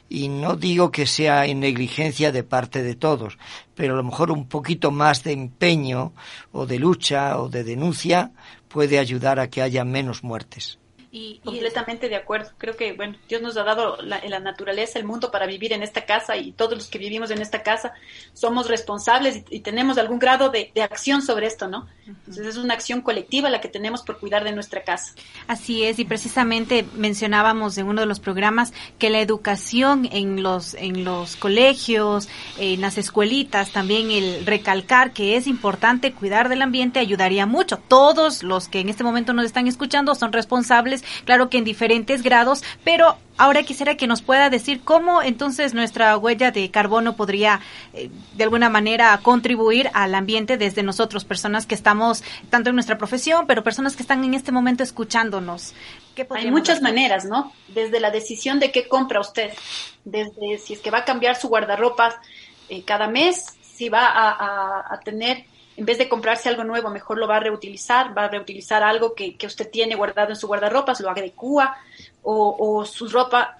Y 0.10 0.28
no 0.28 0.56
digo 0.56 0.92
que 0.92 1.08
sea 1.08 1.48
en 1.48 1.60
negligencia 1.60 2.32
de 2.32 2.44
parte 2.44 2.84
de 2.84 2.96
todos, 2.96 3.40
pero 3.74 3.96
a 3.96 3.98
lo 3.98 4.04
mejor 4.04 4.32
un 4.32 4.48
poquito 4.48 4.92
más 4.92 5.24
de 5.24 5.32
empeño 5.32 6.14
o 6.52 6.68
de 6.68 6.78
lucha 6.78 7.40
o 7.40 7.50
de 7.50 7.64
denuncia 7.64 8.32
puede 8.68 9.00
ayudar 9.00 9.40
a 9.40 9.50
que 9.50 9.64
haya 9.64 9.84
menos 9.84 10.24
muertes. 10.24 10.78
Y, 11.16 11.42
Completamente 11.46 12.10
de 12.10 12.16
acuerdo. 12.16 12.50
Creo 12.58 12.76
que, 12.76 12.94
bueno, 12.94 13.16
Dios 13.30 13.40
nos 13.40 13.56
ha 13.56 13.64
dado 13.64 13.98
la, 14.02 14.40
naturaleza, 14.40 14.98
el 14.98 15.06
mundo 15.06 15.30
para 15.30 15.46
vivir 15.46 15.72
en 15.72 15.84
esta 15.84 16.08
casa 16.08 16.38
y 16.38 16.54
todos 16.54 16.74
los 16.74 16.88
que 16.88 16.98
vivimos 16.98 17.30
en 17.30 17.40
esta 17.40 17.62
casa 17.62 17.94
somos 18.34 18.68
responsables 18.68 19.44
y, 19.52 19.60
tenemos 19.60 20.00
algún 20.00 20.18
grado 20.18 20.50
de, 20.50 20.72
acción 20.82 21.22
sobre 21.22 21.46
esto, 21.46 21.68
¿no? 21.68 21.88
Entonces 22.08 22.48
es 22.48 22.58
una 22.58 22.74
acción 22.74 23.02
colectiva 23.02 23.52
la 23.52 23.62
que 23.62 23.68
tenemos 23.68 24.02
por 24.02 24.20
cuidar 24.20 24.44
de 24.44 24.54
nuestra 24.54 24.82
casa. 24.82 25.14
Así 25.46 25.84
es, 25.84 26.00
y 26.00 26.06
precisamente 26.06 26.84
mencionábamos 26.96 27.78
en 27.78 27.86
uno 27.88 28.02
de 28.02 28.08
los 28.08 28.20
programas 28.20 28.74
que 28.98 29.12
la 29.12 29.22
educación 29.22 30.10
en 30.12 30.42
los, 30.42 30.74
en 30.74 31.04
los 31.04 31.36
colegios, 31.36 32.28
en 32.58 32.82
las 32.82 32.98
escuelitas, 32.98 33.72
también 33.72 34.10
el 34.10 34.48
recalcar 34.48 35.14
que 35.14 35.38
es 35.38 35.46
importante 35.46 36.12
cuidar 36.12 36.50
del 36.50 36.64
ambiente 36.64 37.00
ayudaría 37.00 37.46
mucho. 37.46 37.78
Todos 37.78 38.42
los 38.42 38.68
que 38.68 38.80
en 38.80 38.90
este 38.90 39.04
momento 39.04 39.34
nos 39.34 39.46
están 39.46 39.68
escuchando 39.68 40.16
son 40.16 40.34
responsables 40.34 41.03
claro 41.26 41.50
que 41.50 41.58
en 41.58 41.64
diferentes 41.64 42.24
grados, 42.24 42.64
pero 42.84 43.18
ahora 43.38 43.64
quisiera 43.64 43.96
que 43.96 44.08
nos 44.08 44.22
pueda 44.22 44.50
decir 44.50 44.82
cómo 44.84 45.22
entonces 45.22 45.74
nuestra 45.74 46.18
huella 46.18 46.52
de 46.52 46.70
carbono 46.70 47.16
podría 47.16 47.62
eh, 47.94 48.10
de 48.36 48.44
alguna 48.44 48.70
manera 48.70 49.20
contribuir 49.24 49.90
al 49.94 50.16
ambiente 50.16 50.58
desde 50.58 50.84
nosotros, 50.84 51.26
personas 51.26 51.66
que 51.66 51.76
estamos 51.76 52.24
tanto 52.50 52.70
en 52.70 52.76
nuestra 52.76 52.98
profesión, 52.98 53.48
pero 53.48 53.64
personas 53.64 53.96
que 53.96 54.04
están 54.04 54.24
en 54.24 54.34
este 54.34 54.52
momento 54.52 54.84
escuchándonos. 54.84 55.74
Hay 56.30 56.52
muchas 56.52 56.82
maneras, 56.82 57.26
¿no? 57.26 57.52
Desde 57.70 58.00
la 58.00 58.12
decisión 58.12 58.60
de 58.60 58.72
qué 58.72 58.88
compra 58.88 59.20
usted, 59.20 59.52
desde 60.06 60.60
si 60.60 60.74
es 60.74 60.80
que 60.80 60.92
va 60.92 61.00
a 61.00 61.06
cambiar 61.06 61.36
su 61.36 61.50
guardarropa 61.50 62.22
eh, 62.70 62.84
cada 62.84 63.08
mes, 63.08 63.58
si 63.62 63.90
va 63.90 64.04
a 64.06 65.00
tener 65.04 65.46
en 65.76 65.86
vez 65.86 65.98
de 65.98 66.10
comprarse 66.10 66.50
algo 66.50 66.64
nuevo, 66.64 66.90
mejor 66.90 67.18
lo 67.18 67.28
va 67.28 67.38
a 67.38 67.40
reutilizar, 67.40 68.18
va 68.18 68.26
a 68.26 68.30
reutilizar 68.30 68.84
algo 68.84 69.16
que, 69.16 69.36
usted 69.46 69.70
tiene 69.70 69.96
guardado 69.96 70.30
en 70.30 70.36
su 70.36 70.48
guardarropas, 70.48 71.00
lo 71.02 71.10
adecua 71.10 71.76
o, 72.22 72.56
o 72.60 72.86
su 72.86 73.08
ropa 73.08 73.58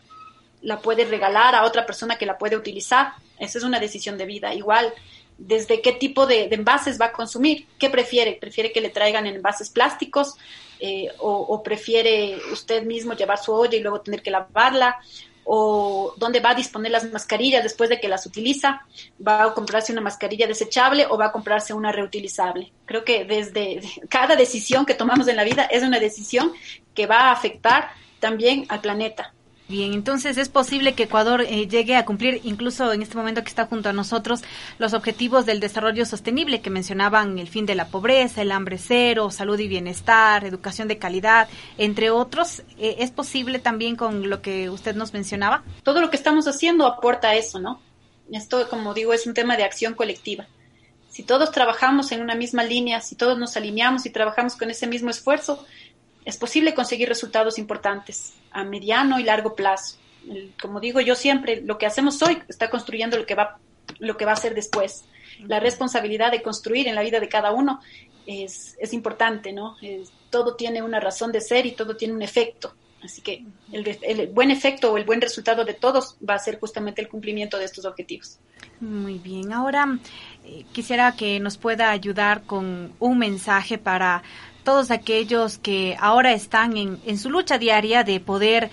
la 0.62 0.80
puede 0.80 1.06
regalar 1.06 1.56
a 1.56 1.66
otra 1.66 1.86
persona 1.86 2.18
que 2.18 2.26
la 2.26 2.38
puede 2.38 2.56
utilizar. 2.56 3.14
Esa 3.38 3.58
es 3.58 3.64
una 3.64 3.80
decisión 3.80 4.18
de 4.18 4.26
vida. 4.26 4.54
Igual, 4.54 4.94
desde 5.38 5.82
qué 5.82 5.94
tipo 5.94 6.26
de, 6.26 6.46
envases 6.52 7.00
va 7.00 7.08
a 7.08 7.12
consumir, 7.12 7.68
qué 7.78 7.90
prefiere, 7.90 8.38
prefiere 8.40 8.72
que 8.72 8.82
le 8.82 8.90
traigan 8.90 9.28
en 9.28 9.36
envases 9.36 9.70
plásticos 9.70 10.36
eh, 10.80 11.10
o, 11.20 11.62
prefiere 11.64 12.38
usted 12.52 12.84
mismo 12.84 13.14
llevar 13.14 13.38
su 13.38 13.54
olla 13.54 13.78
y 13.78 13.82
luego 13.82 14.02
tener 14.02 14.22
que 14.22 14.32
lavarla 14.32 15.00
o 15.46 16.14
dónde 16.18 16.40
va 16.40 16.52
a 16.52 16.56
disponer 16.56 16.92
las 16.92 17.10
mascarillas 17.12 17.64
después 17.64 17.90
de 17.90 18.00
que 18.00 18.08
las 18.08 18.26
utiliza, 18.26 18.82
va 19.26 19.44
a 19.44 19.54
comprarse 19.54 19.92
una 19.92 20.02
mascarilla 20.02 20.48
desechable 20.48 21.06
o 21.10 21.18
va 21.18 21.28
a 21.28 21.32
comprarse 21.32 21.74
una 21.74 21.92
reutilizable. 21.92 22.72
Creo 22.86 23.04
que 23.04 23.26
desde 23.26 23.82
cada 24.10 24.36
decisión 24.36 24.86
que 24.86 24.94
tomamos 24.94 25.28
en 25.28 25.36
la 25.36 25.44
vida 25.44 25.64
es 25.64 25.84
una 25.84 26.00
decisión 26.00 26.54
que 26.94 27.08
va 27.08 27.30
a 27.30 27.32
afectar 27.32 27.90
también 28.20 28.66
al 28.70 28.82
planeta. 28.82 29.34
Bien, 29.74 29.94
entonces 29.94 30.38
es 30.38 30.50
posible 30.50 30.94
que 30.94 31.06
Ecuador 31.06 31.42
eh, 31.42 31.68
llegue 31.68 31.96
a 31.96 32.06
cumplir, 32.06 32.42
incluso 32.44 32.94
en 32.94 33.02
este 33.02 33.18
momento 33.18 33.42
que 33.42 33.50
está 33.50 33.66
junto 33.66 33.90
a 33.90 33.94
nosotros, 33.94 34.44
los 34.78 34.94
objetivos 34.94 35.48
del 35.48 35.60
desarrollo 35.60 36.06
sostenible 36.06 36.62
que 36.62 36.70
mencionaban 36.70 37.40
el 37.40 37.48
fin 37.48 37.66
de 37.66 37.74
la 37.74 37.88
pobreza, 37.88 38.44
el 38.44 38.52
hambre 38.52 38.78
cero, 38.78 39.32
salud 39.32 39.58
y 39.58 39.68
bienestar, 39.68 40.46
educación 40.46 40.88
de 40.88 41.00
calidad, 41.00 41.50
entre 41.80 42.12
otros. 42.12 42.60
Eh, 42.78 42.98
¿Es 43.00 43.10
posible 43.10 43.58
también 43.58 43.96
con 43.96 44.30
lo 44.30 44.44
que 44.44 44.70
usted 44.70 44.96
nos 44.96 45.12
mencionaba? 45.12 45.64
Todo 45.82 46.02
lo 46.02 46.12
que 46.12 46.18
estamos 46.18 46.48
haciendo 46.48 46.86
aporta 46.86 47.34
eso, 47.34 47.60
¿no? 47.60 47.82
Esto, 48.32 48.70
como 48.70 48.94
digo, 48.94 49.12
es 49.12 49.26
un 49.26 49.34
tema 49.34 49.58
de 49.58 49.64
acción 49.64 49.96
colectiva. 49.96 50.46
Si 51.10 51.24
todos 51.24 51.50
trabajamos 51.50 52.12
en 52.12 52.22
una 52.22 52.36
misma 52.36 52.64
línea, 52.64 53.02
si 53.02 53.16
todos 53.16 53.40
nos 53.40 53.58
alineamos 53.58 54.06
y 54.06 54.12
trabajamos 54.12 54.56
con 54.56 54.70
ese 54.70 54.86
mismo 54.86 55.10
esfuerzo, 55.10 55.66
es 56.26 56.38
posible 56.38 56.76
conseguir 56.76 57.10
resultados 57.10 57.58
importantes 57.58 58.36
a 58.54 58.64
mediano 58.64 59.20
y 59.20 59.24
largo 59.24 59.56
plazo. 59.56 59.98
como 60.62 60.80
digo 60.80 61.02
yo 61.02 61.16
siempre, 61.16 61.62
lo 61.62 61.78
que 61.78 61.86
hacemos 61.86 62.22
hoy 62.22 62.42
está 62.48 62.70
construyendo 62.70 63.18
lo 63.18 63.26
que 63.26 63.36
va, 63.36 63.58
lo 64.00 64.16
que 64.16 64.26
va 64.26 64.34
a 64.34 64.38
ser 64.38 64.56
después. 64.56 65.06
La 65.48 65.60
responsabilidad 65.60 66.32
de 66.32 66.42
construir 66.42 66.88
en 66.88 66.96
la 66.96 67.02
vida 67.02 67.20
de 67.20 67.28
cada 67.28 67.52
uno 67.52 67.82
es, 68.26 68.78
es 68.80 68.94
importante, 68.94 69.52
¿no? 69.52 69.76
todo 70.30 70.56
tiene 70.56 70.82
una 70.82 71.00
razón 71.00 71.32
de 71.32 71.42
ser 71.42 71.66
y 71.66 71.74
todo 71.74 71.96
tiene 71.96 72.14
un 72.14 72.22
efecto. 72.22 72.74
Así 73.04 73.22
que 73.22 73.44
el, 73.72 73.98
el, 74.02 74.28
buen 74.28 74.50
efecto 74.50 74.94
o 74.94 74.98
el 74.98 75.04
buen 75.04 75.20
resultado 75.20 75.66
de 75.66 75.74
todos 75.74 76.16
va 76.28 76.36
a 76.36 76.40
ser 76.40 76.58
justamente 76.58 77.02
el 77.02 77.10
cumplimiento 77.10 77.58
de 77.58 77.66
estos 77.66 77.84
objetivos. 77.84 78.40
Muy 78.80 79.20
bien, 79.20 79.52
ahora 79.52 80.00
eh, 80.46 80.64
quisiera 80.72 81.14
que 81.16 81.40
nos 81.40 81.58
pueda 81.58 81.92
ayudar 81.92 82.44
con 82.44 82.94
un 83.00 83.18
mensaje 83.18 83.78
para 83.78 84.24
todos 84.64 84.92
aquellos 84.92 85.58
que 85.58 85.98
ahora 86.00 86.32
están 86.34 86.78
en, 86.78 87.00
en, 87.06 87.18
su 87.18 87.30
lucha 87.30 87.58
diaria 87.58 88.04
de 88.04 88.20
poder 88.20 88.72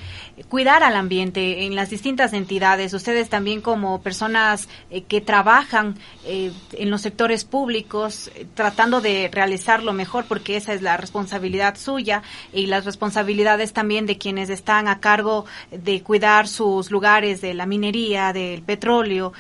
cuidar 0.49 0.83
al 0.83 0.97
ambiente 0.97 1.65
en 1.65 1.75
las 1.75 1.91
distintas 1.91 2.33
entidades. 2.33 2.95
Ustedes 2.95 3.29
también 3.29 3.61
como 3.61 4.01
personas 4.03 4.69
eh, 4.91 5.03
que 5.03 5.21
trabajan 5.21 5.97
eh, 6.25 6.53
en 6.73 6.91
los 6.91 7.03
sectores 7.03 7.45
públicos, 7.45 8.31
eh, 8.35 8.47
tratando 8.55 9.01
de 9.01 9.29
realizarlo 9.33 9.93
mejor, 9.93 10.25
porque 10.27 10.57
esa 10.57 10.73
es 10.73 10.83
la 10.83 10.97
responsabilidad 10.97 11.77
suya 11.77 12.23
y 12.53 12.67
las 12.67 12.85
responsabilidades 12.85 13.73
también 13.73 14.07
de 14.07 14.19
quienes 14.19 14.51
están 14.51 14.89
a 14.89 15.01
cargo 15.01 15.45
de 15.71 16.03
cuidar 16.03 16.49
sus 16.49 16.91
lugares 16.91 17.41
de 17.41 17.55
la 17.55 17.67
minería, 17.67 18.33
del 18.33 18.63
petróleo, 18.63 19.33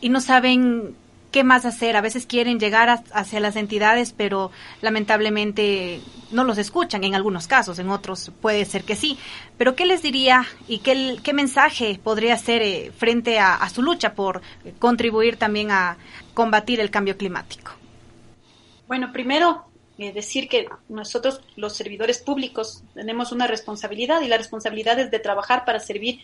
y 0.00 0.08
no 0.08 0.20
saben 0.20 0.94
qué 1.30 1.44
más 1.44 1.64
hacer. 1.64 1.96
A 1.96 2.00
veces 2.00 2.26
quieren 2.26 2.58
llegar 2.58 3.02
hacia 3.12 3.40
las 3.40 3.56
entidades, 3.56 4.12
pero 4.16 4.50
lamentablemente 4.80 6.00
no 6.30 6.44
los 6.44 6.58
escuchan 6.58 7.04
en 7.04 7.14
algunos 7.14 7.46
casos, 7.46 7.78
en 7.78 7.90
otros 7.90 8.32
puede 8.40 8.64
ser 8.64 8.84
que 8.84 8.96
sí. 8.96 9.18
Pero 9.56 9.74
¿qué 9.74 9.86
les 9.86 10.02
diría 10.02 10.44
y 10.66 10.78
qué, 10.78 11.32
mensaje 11.32 12.00
podría 12.02 12.36
ser 12.36 12.62
eh, 12.62 12.92
frente 12.96 13.38
a, 13.38 13.68
su 13.68 13.82
lucha 13.82 14.14
por 14.14 14.42
contribuir 14.78 15.36
también 15.36 15.70
a 15.70 15.96
combatir 16.34 16.80
el 16.80 16.90
cambio 16.90 17.16
climático? 17.16 17.72
Bueno, 18.86 19.12
primero 19.12 19.66
eh, 19.98 20.12
decir 20.12 20.48
que 20.48 20.66
nosotros 20.88 21.42
los 21.56 21.76
servidores 21.76 22.18
públicos 22.18 22.82
tenemos 22.94 23.32
una 23.32 23.46
responsabilidad 23.46 24.22
y 24.22 24.28
la 24.28 24.38
responsabilidad 24.38 24.98
es 24.98 25.10
de 25.10 25.18
trabajar 25.18 25.64
para 25.64 25.80
servir 25.80 26.20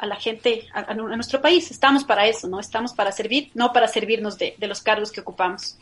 a 0.00 0.06
la 0.06 0.16
gente, 0.16 0.66
a, 0.72 0.94
nuestro 0.94 1.40
país. 1.40 1.70
Estamos 1.70 2.04
para 2.04 2.26
eso, 2.26 2.48
¿no? 2.48 2.58
Estamos 2.58 2.92
para 2.94 3.12
servir, 3.12 3.50
no 3.54 3.72
para 3.72 3.86
servirnos 3.86 4.38
de, 4.38 4.54
los 4.60 4.80
cargos 4.82 5.12
que 5.12 5.20
ocupamos. 5.20 5.76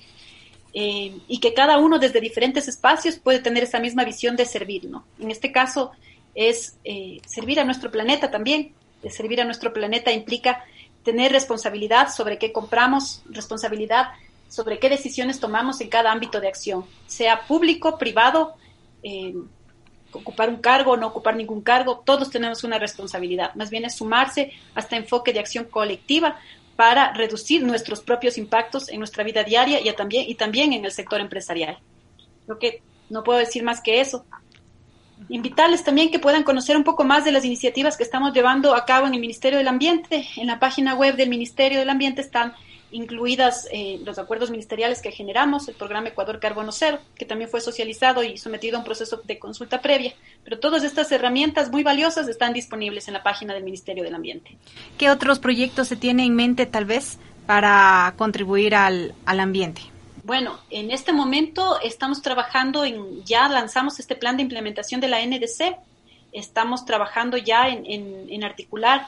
Eh, 0.74 1.16
y 1.28 1.40
que 1.40 1.54
cada 1.54 1.78
uno 1.78 1.98
desde 1.98 2.20
diferentes 2.20 2.68
espacios 2.68 3.16
puede 3.16 3.38
tener 3.38 3.62
esa 3.62 3.80
misma 3.80 4.04
visión 4.04 4.36
de 4.36 4.44
servir, 4.44 4.84
¿no? 4.84 5.04
En 5.18 5.30
este 5.30 5.50
caso 5.52 5.92
es 6.34 6.76
eh, 6.84 7.20
servir 7.26 7.60
a 7.60 7.64
nuestro 7.64 7.90
planeta 7.90 8.30
también. 8.30 8.72
servir 9.08 9.40
a 9.40 9.44
nuestro 9.44 9.72
planeta 9.72 10.12
implica 10.12 10.64
tener 11.04 11.32
responsabilidad 11.32 12.12
sobre 12.12 12.38
qué 12.38 12.52
compramos, 12.52 13.22
responsabilidad 13.30 14.08
sobre 14.48 14.78
qué 14.78 14.88
decisiones 14.88 15.40
tomamos 15.40 15.80
en 15.80 15.88
cada 15.88 16.10
ámbito 16.10 16.40
de 16.40 16.48
acción, 16.48 16.84
sea 17.06 17.46
público, 17.46 17.98
privado, 17.98 18.54
eh, 19.02 19.34
ocupar 20.12 20.48
un 20.48 20.56
cargo 20.56 20.92
o 20.92 20.96
no 20.96 21.08
ocupar 21.08 21.36
ningún 21.36 21.60
cargo, 21.60 22.02
todos 22.04 22.30
tenemos 22.30 22.64
una 22.64 22.78
responsabilidad. 22.78 23.54
Más 23.54 23.70
bien 23.70 23.84
es 23.84 23.96
sumarse 23.96 24.52
a 24.74 24.80
este 24.80 24.96
enfoque 24.96 25.32
de 25.32 25.40
acción 25.40 25.64
colectiva 25.64 26.38
para 26.76 27.12
reducir 27.12 27.64
nuestros 27.64 28.00
propios 28.00 28.38
impactos 28.38 28.88
en 28.88 28.98
nuestra 29.00 29.24
vida 29.24 29.42
diaria 29.42 29.80
y 29.80 29.92
también, 29.94 30.28
y 30.28 30.34
también 30.36 30.72
en 30.72 30.84
el 30.84 30.92
sector 30.92 31.20
empresarial. 31.20 31.78
Creo 32.46 32.58
que 32.58 32.82
no 33.10 33.24
puedo 33.24 33.38
decir 33.38 33.62
más 33.62 33.80
que 33.80 34.00
eso. 34.00 34.24
Invitarles 35.28 35.82
también 35.82 36.10
que 36.10 36.20
puedan 36.20 36.44
conocer 36.44 36.76
un 36.76 36.84
poco 36.84 37.02
más 37.02 37.24
de 37.24 37.32
las 37.32 37.44
iniciativas 37.44 37.96
que 37.96 38.04
estamos 38.04 38.32
llevando 38.32 38.74
a 38.74 38.86
cabo 38.86 39.06
en 39.06 39.14
el 39.14 39.20
Ministerio 39.20 39.58
del 39.58 39.68
Ambiente. 39.68 40.26
En 40.36 40.46
la 40.46 40.60
página 40.60 40.94
web 40.94 41.16
del 41.16 41.28
Ministerio 41.28 41.80
del 41.80 41.90
Ambiente 41.90 42.20
están 42.20 42.54
incluidas 42.90 43.68
eh, 43.70 44.00
los 44.04 44.18
acuerdos 44.18 44.50
ministeriales 44.50 45.02
que 45.02 45.12
generamos, 45.12 45.68
el 45.68 45.74
programa 45.74 46.08
Ecuador 46.08 46.40
Carbono 46.40 46.72
Cero, 46.72 46.98
que 47.14 47.24
también 47.24 47.50
fue 47.50 47.60
socializado 47.60 48.22
y 48.22 48.38
sometido 48.38 48.76
a 48.76 48.80
un 48.80 48.84
proceso 48.84 49.20
de 49.24 49.38
consulta 49.38 49.80
previa. 49.80 50.14
Pero 50.44 50.58
todas 50.58 50.82
estas 50.84 51.10
herramientas 51.12 51.70
muy 51.70 51.82
valiosas 51.82 52.28
están 52.28 52.52
disponibles 52.52 53.08
en 53.08 53.14
la 53.14 53.22
página 53.22 53.54
del 53.54 53.64
Ministerio 53.64 54.04
del 54.04 54.14
Ambiente. 54.14 54.56
¿Qué 54.96 55.10
otros 55.10 55.38
proyectos 55.38 55.88
se 55.88 55.96
tiene 55.96 56.24
en 56.24 56.34
mente 56.34 56.66
tal 56.66 56.84
vez 56.84 57.18
para 57.46 58.14
contribuir 58.16 58.74
al, 58.74 59.14
al 59.24 59.40
ambiente? 59.40 59.82
Bueno, 60.24 60.58
en 60.68 60.90
este 60.90 61.12
momento 61.12 61.78
estamos 61.82 62.20
trabajando 62.20 62.84
en, 62.84 63.24
ya 63.24 63.48
lanzamos 63.48 63.98
este 63.98 64.14
plan 64.14 64.36
de 64.36 64.42
implementación 64.42 65.00
de 65.00 65.08
la 65.08 65.24
NDC, 65.24 65.76
estamos 66.32 66.84
trabajando 66.84 67.38
ya 67.38 67.68
en, 67.68 67.86
en, 67.86 68.26
en 68.28 68.44
articular 68.44 69.06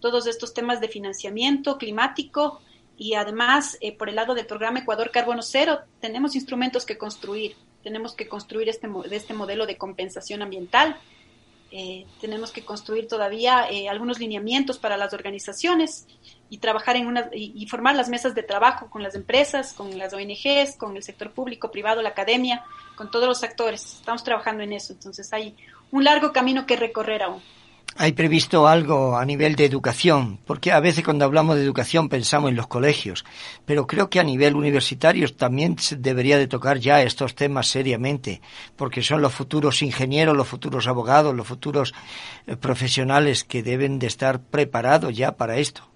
todos 0.00 0.26
estos 0.26 0.54
temas 0.54 0.80
de 0.80 0.88
financiamiento 0.88 1.78
climático, 1.78 2.60
y 3.02 3.14
además, 3.14 3.76
eh, 3.80 3.96
por 3.96 4.08
el 4.08 4.14
lado 4.14 4.32
del 4.32 4.46
programa 4.46 4.78
Ecuador 4.78 5.10
Carbono 5.10 5.42
Cero, 5.42 5.80
tenemos 6.00 6.36
instrumentos 6.36 6.86
que 6.86 6.96
construir. 6.96 7.56
Tenemos 7.82 8.14
que 8.14 8.28
construir 8.28 8.68
este, 8.68 8.88
este 9.10 9.34
modelo 9.34 9.66
de 9.66 9.76
compensación 9.76 10.40
ambiental. 10.40 10.96
Eh, 11.72 12.06
tenemos 12.20 12.52
que 12.52 12.64
construir 12.64 13.08
todavía 13.08 13.68
eh, 13.68 13.88
algunos 13.88 14.20
lineamientos 14.20 14.78
para 14.78 14.96
las 14.96 15.12
organizaciones 15.14 16.06
y 16.48 16.58
trabajar 16.58 16.94
en 16.94 17.08
una 17.08 17.28
y, 17.32 17.66
formar 17.66 17.96
las 17.96 18.08
mesas 18.08 18.36
de 18.36 18.44
trabajo 18.44 18.88
con 18.88 19.02
las 19.02 19.16
empresas, 19.16 19.72
con 19.72 19.98
las 19.98 20.12
ONGs, 20.14 20.76
con 20.78 20.96
el 20.96 21.02
sector 21.02 21.32
público, 21.32 21.72
privado, 21.72 22.02
la 22.02 22.10
academia, 22.10 22.64
con 22.94 23.10
todos 23.10 23.26
los 23.26 23.42
actores. 23.42 23.94
Estamos 23.94 24.22
trabajando 24.22 24.62
en 24.62 24.74
eso. 24.74 24.92
Entonces 24.92 25.32
hay 25.32 25.56
un 25.90 26.04
largo 26.04 26.32
camino 26.32 26.66
que 26.66 26.76
recorrer 26.76 27.24
aún. 27.24 27.42
¿Hay 27.96 28.12
previsto 28.12 28.66
algo 28.66 29.18
a 29.18 29.24
nivel 29.24 29.54
de 29.54 29.66
educación? 29.66 30.38
Porque 30.46 30.72
a 30.72 30.80
veces 30.80 31.04
cuando 31.04 31.26
hablamos 31.26 31.56
de 31.56 31.62
educación 31.62 32.08
pensamos 32.08 32.48
en 32.48 32.56
los 32.56 32.66
colegios, 32.66 33.24
pero 33.66 33.86
creo 33.86 34.08
que 34.08 34.18
a 34.18 34.24
nivel 34.24 34.56
universitario 34.56 35.30
también 35.34 35.78
se 35.78 35.96
debería 35.96 36.38
de 36.38 36.46
tocar 36.46 36.78
ya 36.78 37.02
estos 37.02 37.34
temas 37.34 37.68
seriamente, 37.68 38.40
porque 38.76 39.02
son 39.02 39.20
los 39.20 39.34
futuros 39.34 39.82
ingenieros, 39.82 40.36
los 40.36 40.48
futuros 40.48 40.86
abogados, 40.86 41.34
los 41.34 41.46
futuros 41.46 41.92
eh, 42.46 42.56
profesionales 42.56 43.44
que 43.44 43.62
deben 43.62 43.98
de 43.98 44.06
estar 44.06 44.40
preparados 44.40 45.14
ya 45.14 45.36
para 45.36 45.58
esto. 45.58 45.86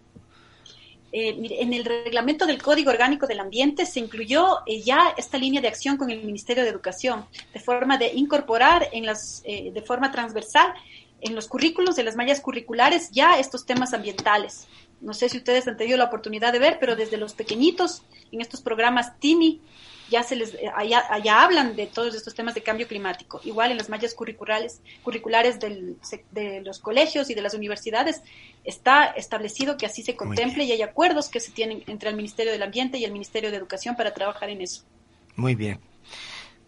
Eh, 1.12 1.34
en 1.60 1.72
el 1.72 1.84
reglamento 1.84 2.44
del 2.44 2.60
Código 2.60 2.90
Orgánico 2.90 3.26
del 3.26 3.40
Ambiente 3.40 3.86
se 3.86 4.00
incluyó 4.00 4.58
eh, 4.66 4.82
ya 4.82 5.14
esta 5.16 5.38
línea 5.38 5.62
de 5.62 5.68
acción 5.68 5.96
con 5.96 6.10
el 6.10 6.22
Ministerio 6.22 6.62
de 6.62 6.68
Educación, 6.68 7.24
de 7.54 7.60
forma 7.60 7.96
de 7.96 8.12
incorporar 8.12 8.90
en 8.92 9.06
las, 9.06 9.42
de 9.44 9.82
forma 9.86 10.12
transversal 10.12 10.74
en 11.20 11.34
los 11.34 11.48
currículos 11.48 11.96
de 11.96 12.04
las 12.04 12.16
mallas 12.16 12.40
curriculares 12.40 13.10
ya 13.10 13.38
estos 13.38 13.66
temas 13.66 13.94
ambientales. 13.94 14.66
No 15.00 15.14
sé 15.14 15.28
si 15.28 15.38
ustedes 15.38 15.66
han 15.68 15.76
tenido 15.76 15.98
la 15.98 16.04
oportunidad 16.04 16.52
de 16.52 16.58
ver, 16.58 16.78
pero 16.80 16.96
desde 16.96 17.16
los 17.16 17.34
pequeñitos, 17.34 18.02
en 18.32 18.40
estos 18.40 18.62
programas 18.62 19.18
TINI, 19.18 19.60
ya 20.08 20.22
se 20.22 20.36
les 20.36 20.56
allá, 20.74 21.42
hablan 21.42 21.74
de 21.74 21.86
todos 21.86 22.14
estos 22.14 22.34
temas 22.34 22.54
de 22.54 22.62
cambio 22.62 22.86
climático. 22.86 23.40
Igual 23.44 23.72
en 23.72 23.76
las 23.76 23.88
mallas 23.88 24.14
curriculares, 24.14 24.80
curriculares 25.02 25.58
de 25.58 26.62
los 26.64 26.78
colegios 26.78 27.28
y 27.28 27.34
de 27.34 27.42
las 27.42 27.54
universidades 27.54 28.22
está 28.64 29.06
establecido 29.06 29.76
que 29.76 29.86
así 29.86 30.02
se 30.02 30.14
contemple 30.14 30.64
y 30.64 30.72
hay 30.72 30.82
acuerdos 30.82 31.28
que 31.28 31.40
se 31.40 31.50
tienen 31.50 31.82
entre 31.88 32.08
el 32.10 32.16
Ministerio 32.16 32.52
del 32.52 32.62
Ambiente 32.62 32.98
y 32.98 33.04
el 33.04 33.12
Ministerio 33.12 33.50
de 33.50 33.56
Educación 33.56 33.96
para 33.96 34.14
trabajar 34.14 34.48
en 34.48 34.60
eso. 34.60 34.82
Muy 35.34 35.54
bien. 35.54 35.80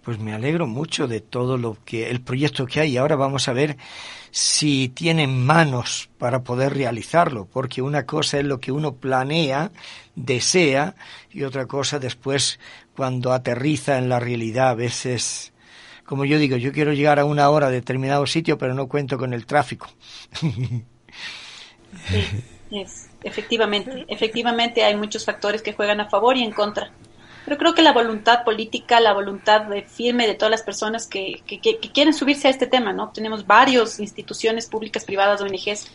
Pues 0.08 0.18
me 0.18 0.32
alegro 0.32 0.66
mucho 0.66 1.06
de 1.06 1.20
todo 1.20 1.58
lo 1.58 1.76
que 1.84 2.08
el 2.08 2.22
proyecto 2.22 2.64
que 2.64 2.80
hay. 2.80 2.96
Ahora 2.96 3.14
vamos 3.14 3.46
a 3.46 3.52
ver 3.52 3.76
si 4.30 4.88
tienen 4.88 5.44
manos 5.44 6.08
para 6.16 6.42
poder 6.42 6.72
realizarlo, 6.72 7.44
porque 7.44 7.82
una 7.82 8.06
cosa 8.06 8.38
es 8.38 8.46
lo 8.46 8.58
que 8.58 8.72
uno 8.72 8.94
planea, 8.94 9.70
desea, 10.14 10.94
y 11.30 11.42
otra 11.42 11.66
cosa 11.66 11.98
después 11.98 12.58
cuando 12.96 13.34
aterriza 13.34 13.98
en 13.98 14.08
la 14.08 14.18
realidad. 14.18 14.70
A 14.70 14.74
veces, 14.74 15.52
como 16.06 16.24
yo 16.24 16.38
digo, 16.38 16.56
yo 16.56 16.72
quiero 16.72 16.94
llegar 16.94 17.18
a 17.18 17.26
una 17.26 17.50
hora 17.50 17.66
a 17.66 17.70
determinado 17.70 18.26
sitio, 18.26 18.56
pero 18.56 18.72
no 18.72 18.88
cuento 18.88 19.18
con 19.18 19.34
el 19.34 19.44
tráfico. 19.44 19.90
Sí, 22.70 22.86
efectivamente, 23.24 24.06
efectivamente 24.08 24.84
hay 24.84 24.96
muchos 24.96 25.26
factores 25.26 25.60
que 25.60 25.74
juegan 25.74 26.00
a 26.00 26.08
favor 26.08 26.34
y 26.38 26.44
en 26.44 26.52
contra. 26.52 26.92
Pero 27.48 27.56
creo 27.56 27.74
que 27.74 27.80
la 27.80 27.94
voluntad 27.94 28.44
política, 28.44 29.00
la 29.00 29.14
voluntad 29.14 29.62
de 29.62 29.80
firme 29.80 30.26
de 30.26 30.34
todas 30.34 30.50
las 30.50 30.62
personas 30.62 31.06
que, 31.06 31.42
que, 31.46 31.78
quieren 31.78 32.12
subirse 32.12 32.46
a 32.46 32.50
este 32.50 32.66
tema, 32.66 32.92
¿no? 32.92 33.08
Tenemos 33.08 33.46
varias 33.46 34.00
instituciones 34.00 34.66
públicas, 34.66 35.02
privadas, 35.02 35.40
ONGs, 35.40 35.90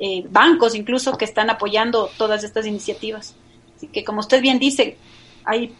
eh, 0.00 0.26
bancos 0.28 0.74
incluso, 0.74 1.16
que 1.16 1.24
están 1.24 1.48
apoyando 1.48 2.10
todas 2.18 2.44
estas 2.44 2.66
iniciativas. 2.66 3.34
Así 3.74 3.86
que, 3.86 4.04
como 4.04 4.20
usted 4.20 4.42
bien 4.42 4.58
dice, 4.58 4.98
hay 5.46 5.74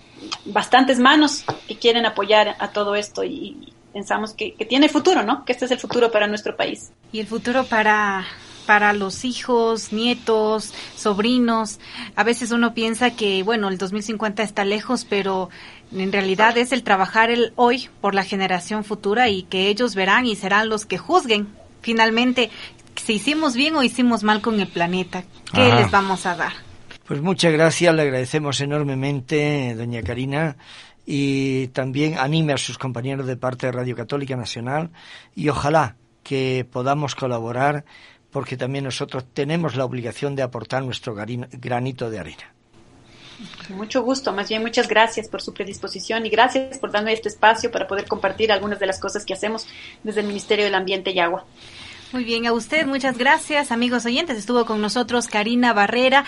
bastantes 0.46 0.98
manos 0.98 1.44
que 1.66 1.76
quieren 1.76 2.06
apoyar 2.06 2.56
a 2.58 2.68
todo 2.68 2.94
esto 2.94 3.22
y 3.22 3.74
pensamos 3.92 4.32
que, 4.32 4.54
que 4.54 4.64
tiene 4.64 4.88
futuro, 4.88 5.24
¿no? 5.24 5.44
Que 5.44 5.52
este 5.52 5.66
es 5.66 5.70
el 5.72 5.78
futuro 5.78 6.10
para 6.10 6.26
nuestro 6.26 6.56
país. 6.56 6.90
Y 7.12 7.20
el 7.20 7.26
futuro 7.26 7.64
para 7.64 8.24
para 8.68 8.92
los 8.92 9.24
hijos, 9.24 9.94
nietos, 9.94 10.74
sobrinos. 10.94 11.80
A 12.16 12.22
veces 12.22 12.50
uno 12.50 12.74
piensa 12.74 13.12
que, 13.12 13.42
bueno, 13.42 13.70
el 13.70 13.78
2050 13.78 14.42
está 14.42 14.66
lejos, 14.66 15.06
pero 15.08 15.48
en 15.90 16.12
realidad 16.12 16.58
es 16.58 16.72
el 16.72 16.82
trabajar 16.82 17.30
el 17.30 17.54
hoy 17.56 17.88
por 18.02 18.14
la 18.14 18.24
generación 18.24 18.84
futura 18.84 19.30
y 19.30 19.44
que 19.44 19.68
ellos 19.68 19.94
verán 19.94 20.26
y 20.26 20.36
serán 20.36 20.68
los 20.68 20.84
que 20.84 20.98
juzguen 20.98 21.48
finalmente 21.80 22.50
si 22.96 23.14
hicimos 23.14 23.56
bien 23.56 23.74
o 23.74 23.82
hicimos 23.82 24.22
mal 24.22 24.42
con 24.42 24.60
el 24.60 24.68
planeta. 24.68 25.24
¿Qué 25.54 25.72
les 25.72 25.90
vamos 25.90 26.26
a 26.26 26.36
dar? 26.36 26.52
Pues 27.06 27.22
muchas 27.22 27.54
gracias, 27.54 27.94
le 27.94 28.02
agradecemos 28.02 28.60
enormemente, 28.60 29.74
doña 29.78 30.02
Karina 30.02 30.58
y 31.06 31.68
también 31.68 32.18
anime 32.18 32.52
a 32.52 32.58
sus 32.58 32.76
compañeros 32.76 33.26
de 33.26 33.38
parte 33.38 33.64
de 33.64 33.72
Radio 33.72 33.96
Católica 33.96 34.36
Nacional 34.36 34.90
y 35.34 35.48
ojalá 35.48 35.96
que 36.22 36.66
podamos 36.70 37.14
colaborar 37.14 37.86
porque 38.30 38.56
también 38.56 38.84
nosotros 38.84 39.24
tenemos 39.32 39.76
la 39.76 39.84
obligación 39.84 40.36
de 40.36 40.42
aportar 40.42 40.82
nuestro 40.82 41.14
granito 41.14 42.10
de 42.10 42.18
arena. 42.18 42.54
Mucho 43.68 44.02
gusto, 44.02 44.32
más 44.32 44.48
bien 44.48 44.62
muchas 44.62 44.88
gracias 44.88 45.28
por 45.28 45.40
su 45.40 45.54
predisposición 45.54 46.26
y 46.26 46.28
gracias 46.28 46.78
por 46.78 46.90
darme 46.90 47.12
este 47.12 47.28
espacio 47.28 47.70
para 47.70 47.86
poder 47.86 48.06
compartir 48.06 48.50
algunas 48.50 48.80
de 48.80 48.86
las 48.86 48.98
cosas 48.98 49.24
que 49.24 49.32
hacemos 49.32 49.66
desde 50.02 50.22
el 50.22 50.26
Ministerio 50.26 50.64
del 50.64 50.74
Ambiente 50.74 51.12
y 51.12 51.20
Agua. 51.20 51.44
Muy 52.12 52.24
bien, 52.24 52.46
a 52.46 52.52
usted 52.52 52.86
muchas 52.86 53.18
gracias, 53.18 53.70
amigos 53.70 54.06
oyentes. 54.06 54.38
Estuvo 54.38 54.64
con 54.64 54.80
nosotros 54.80 55.28
Karina 55.28 55.72
Barrera. 55.72 56.24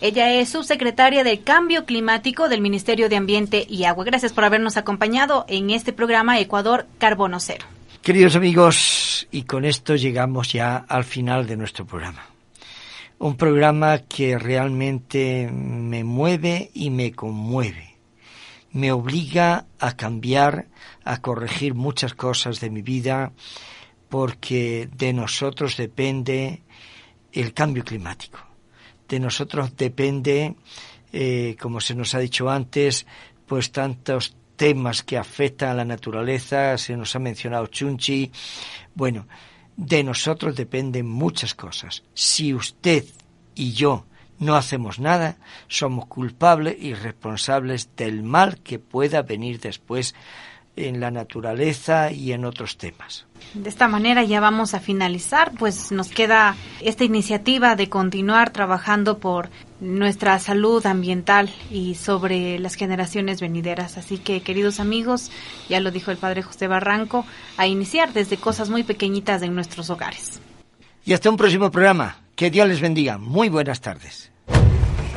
Ella 0.00 0.32
es 0.32 0.48
subsecretaria 0.48 1.24
de 1.24 1.40
Cambio 1.40 1.84
Climático 1.84 2.48
del 2.48 2.60
Ministerio 2.60 3.08
de 3.08 3.16
Ambiente 3.16 3.64
y 3.68 3.84
Agua. 3.84 4.04
Gracias 4.04 4.32
por 4.32 4.44
habernos 4.44 4.76
acompañado 4.76 5.44
en 5.48 5.70
este 5.70 5.92
programa 5.92 6.40
Ecuador 6.40 6.86
Carbono 6.98 7.38
Cero. 7.38 7.64
Queridos 8.02 8.34
amigos, 8.34 9.28
y 9.30 9.42
con 9.42 9.66
esto 9.66 9.94
llegamos 9.94 10.54
ya 10.54 10.76
al 10.88 11.04
final 11.04 11.46
de 11.46 11.58
nuestro 11.58 11.84
programa. 11.84 12.24
Un 13.18 13.36
programa 13.36 13.98
que 13.98 14.38
realmente 14.38 15.50
me 15.52 16.02
mueve 16.02 16.70
y 16.72 16.88
me 16.88 17.12
conmueve. 17.12 17.98
Me 18.72 18.90
obliga 18.90 19.66
a 19.78 19.96
cambiar, 19.96 20.68
a 21.04 21.20
corregir 21.20 21.74
muchas 21.74 22.14
cosas 22.14 22.58
de 22.60 22.70
mi 22.70 22.80
vida, 22.80 23.32
porque 24.08 24.88
de 24.96 25.12
nosotros 25.12 25.76
depende 25.76 26.62
el 27.32 27.52
cambio 27.52 27.84
climático. 27.84 28.38
De 29.10 29.20
nosotros 29.20 29.76
depende, 29.76 30.54
eh, 31.12 31.54
como 31.60 31.82
se 31.82 31.94
nos 31.94 32.14
ha 32.14 32.18
dicho 32.18 32.48
antes, 32.48 33.06
pues 33.46 33.72
tantos 33.72 34.34
temas 34.60 35.02
que 35.02 35.16
afectan 35.16 35.70
a 35.70 35.74
la 35.74 35.84
naturaleza, 35.86 36.76
se 36.76 36.94
nos 36.94 37.16
ha 37.16 37.18
mencionado 37.18 37.68
Chunchi. 37.68 38.30
Bueno, 38.94 39.26
de 39.74 40.04
nosotros 40.04 40.54
dependen 40.54 41.08
muchas 41.08 41.54
cosas. 41.54 42.02
Si 42.12 42.52
usted 42.52 43.06
y 43.54 43.72
yo 43.72 44.04
no 44.38 44.56
hacemos 44.56 44.98
nada, 44.98 45.38
somos 45.66 46.04
culpables 46.08 46.76
y 46.78 46.92
responsables 46.92 47.96
del 47.96 48.22
mal 48.22 48.58
que 48.58 48.78
pueda 48.78 49.22
venir 49.22 49.60
después 49.60 50.14
en 50.80 51.00
la 51.00 51.10
naturaleza 51.10 52.10
y 52.10 52.32
en 52.32 52.44
otros 52.44 52.76
temas. 52.76 53.26
De 53.54 53.68
esta 53.68 53.88
manera 53.88 54.22
ya 54.22 54.40
vamos 54.40 54.74
a 54.74 54.80
finalizar, 54.80 55.52
pues 55.58 55.90
nos 55.92 56.08
queda 56.08 56.56
esta 56.80 57.04
iniciativa 57.04 57.74
de 57.74 57.88
continuar 57.88 58.50
trabajando 58.50 59.18
por 59.18 59.50
nuestra 59.80 60.38
salud 60.38 60.84
ambiental 60.86 61.50
y 61.70 61.94
sobre 61.94 62.58
las 62.58 62.74
generaciones 62.74 63.40
venideras. 63.40 63.98
Así 63.98 64.18
que, 64.18 64.42
queridos 64.42 64.78
amigos, 64.78 65.30
ya 65.68 65.80
lo 65.80 65.90
dijo 65.90 66.10
el 66.10 66.16
padre 66.16 66.42
José 66.42 66.68
Barranco, 66.68 67.24
a 67.56 67.66
iniciar 67.66 68.12
desde 68.12 68.36
cosas 68.36 68.70
muy 68.70 68.82
pequeñitas 68.82 69.42
en 69.42 69.54
nuestros 69.54 69.90
hogares. 69.90 70.40
Y 71.04 71.12
hasta 71.12 71.30
un 71.30 71.36
próximo 71.36 71.70
programa. 71.70 72.18
Que 72.36 72.50
Dios 72.50 72.68
les 72.68 72.80
bendiga. 72.80 73.18
Muy 73.18 73.48
buenas 73.48 73.80
tardes. 73.80 74.30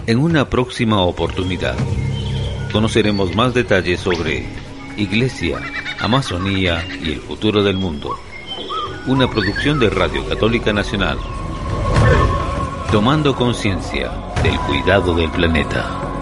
En 0.07 0.19
una 0.19 0.49
próxima 0.49 1.01
oportunidad 1.03 1.77
conoceremos 2.73 3.35
más 3.35 3.53
detalles 3.53 3.99
sobre 3.99 4.43
Iglesia, 4.97 5.59
Amazonía 5.99 6.85
y 7.01 7.13
el 7.13 7.21
futuro 7.21 7.63
del 7.63 7.77
mundo. 7.77 8.15
Una 9.07 9.29
producción 9.29 9.79
de 9.79 9.89
Radio 9.89 10.27
Católica 10.27 10.71
Nacional. 10.71 11.17
Tomando 12.91 13.35
conciencia 13.35 14.11
del 14.43 14.57
cuidado 14.59 15.15
del 15.15 15.31
planeta. 15.31 16.12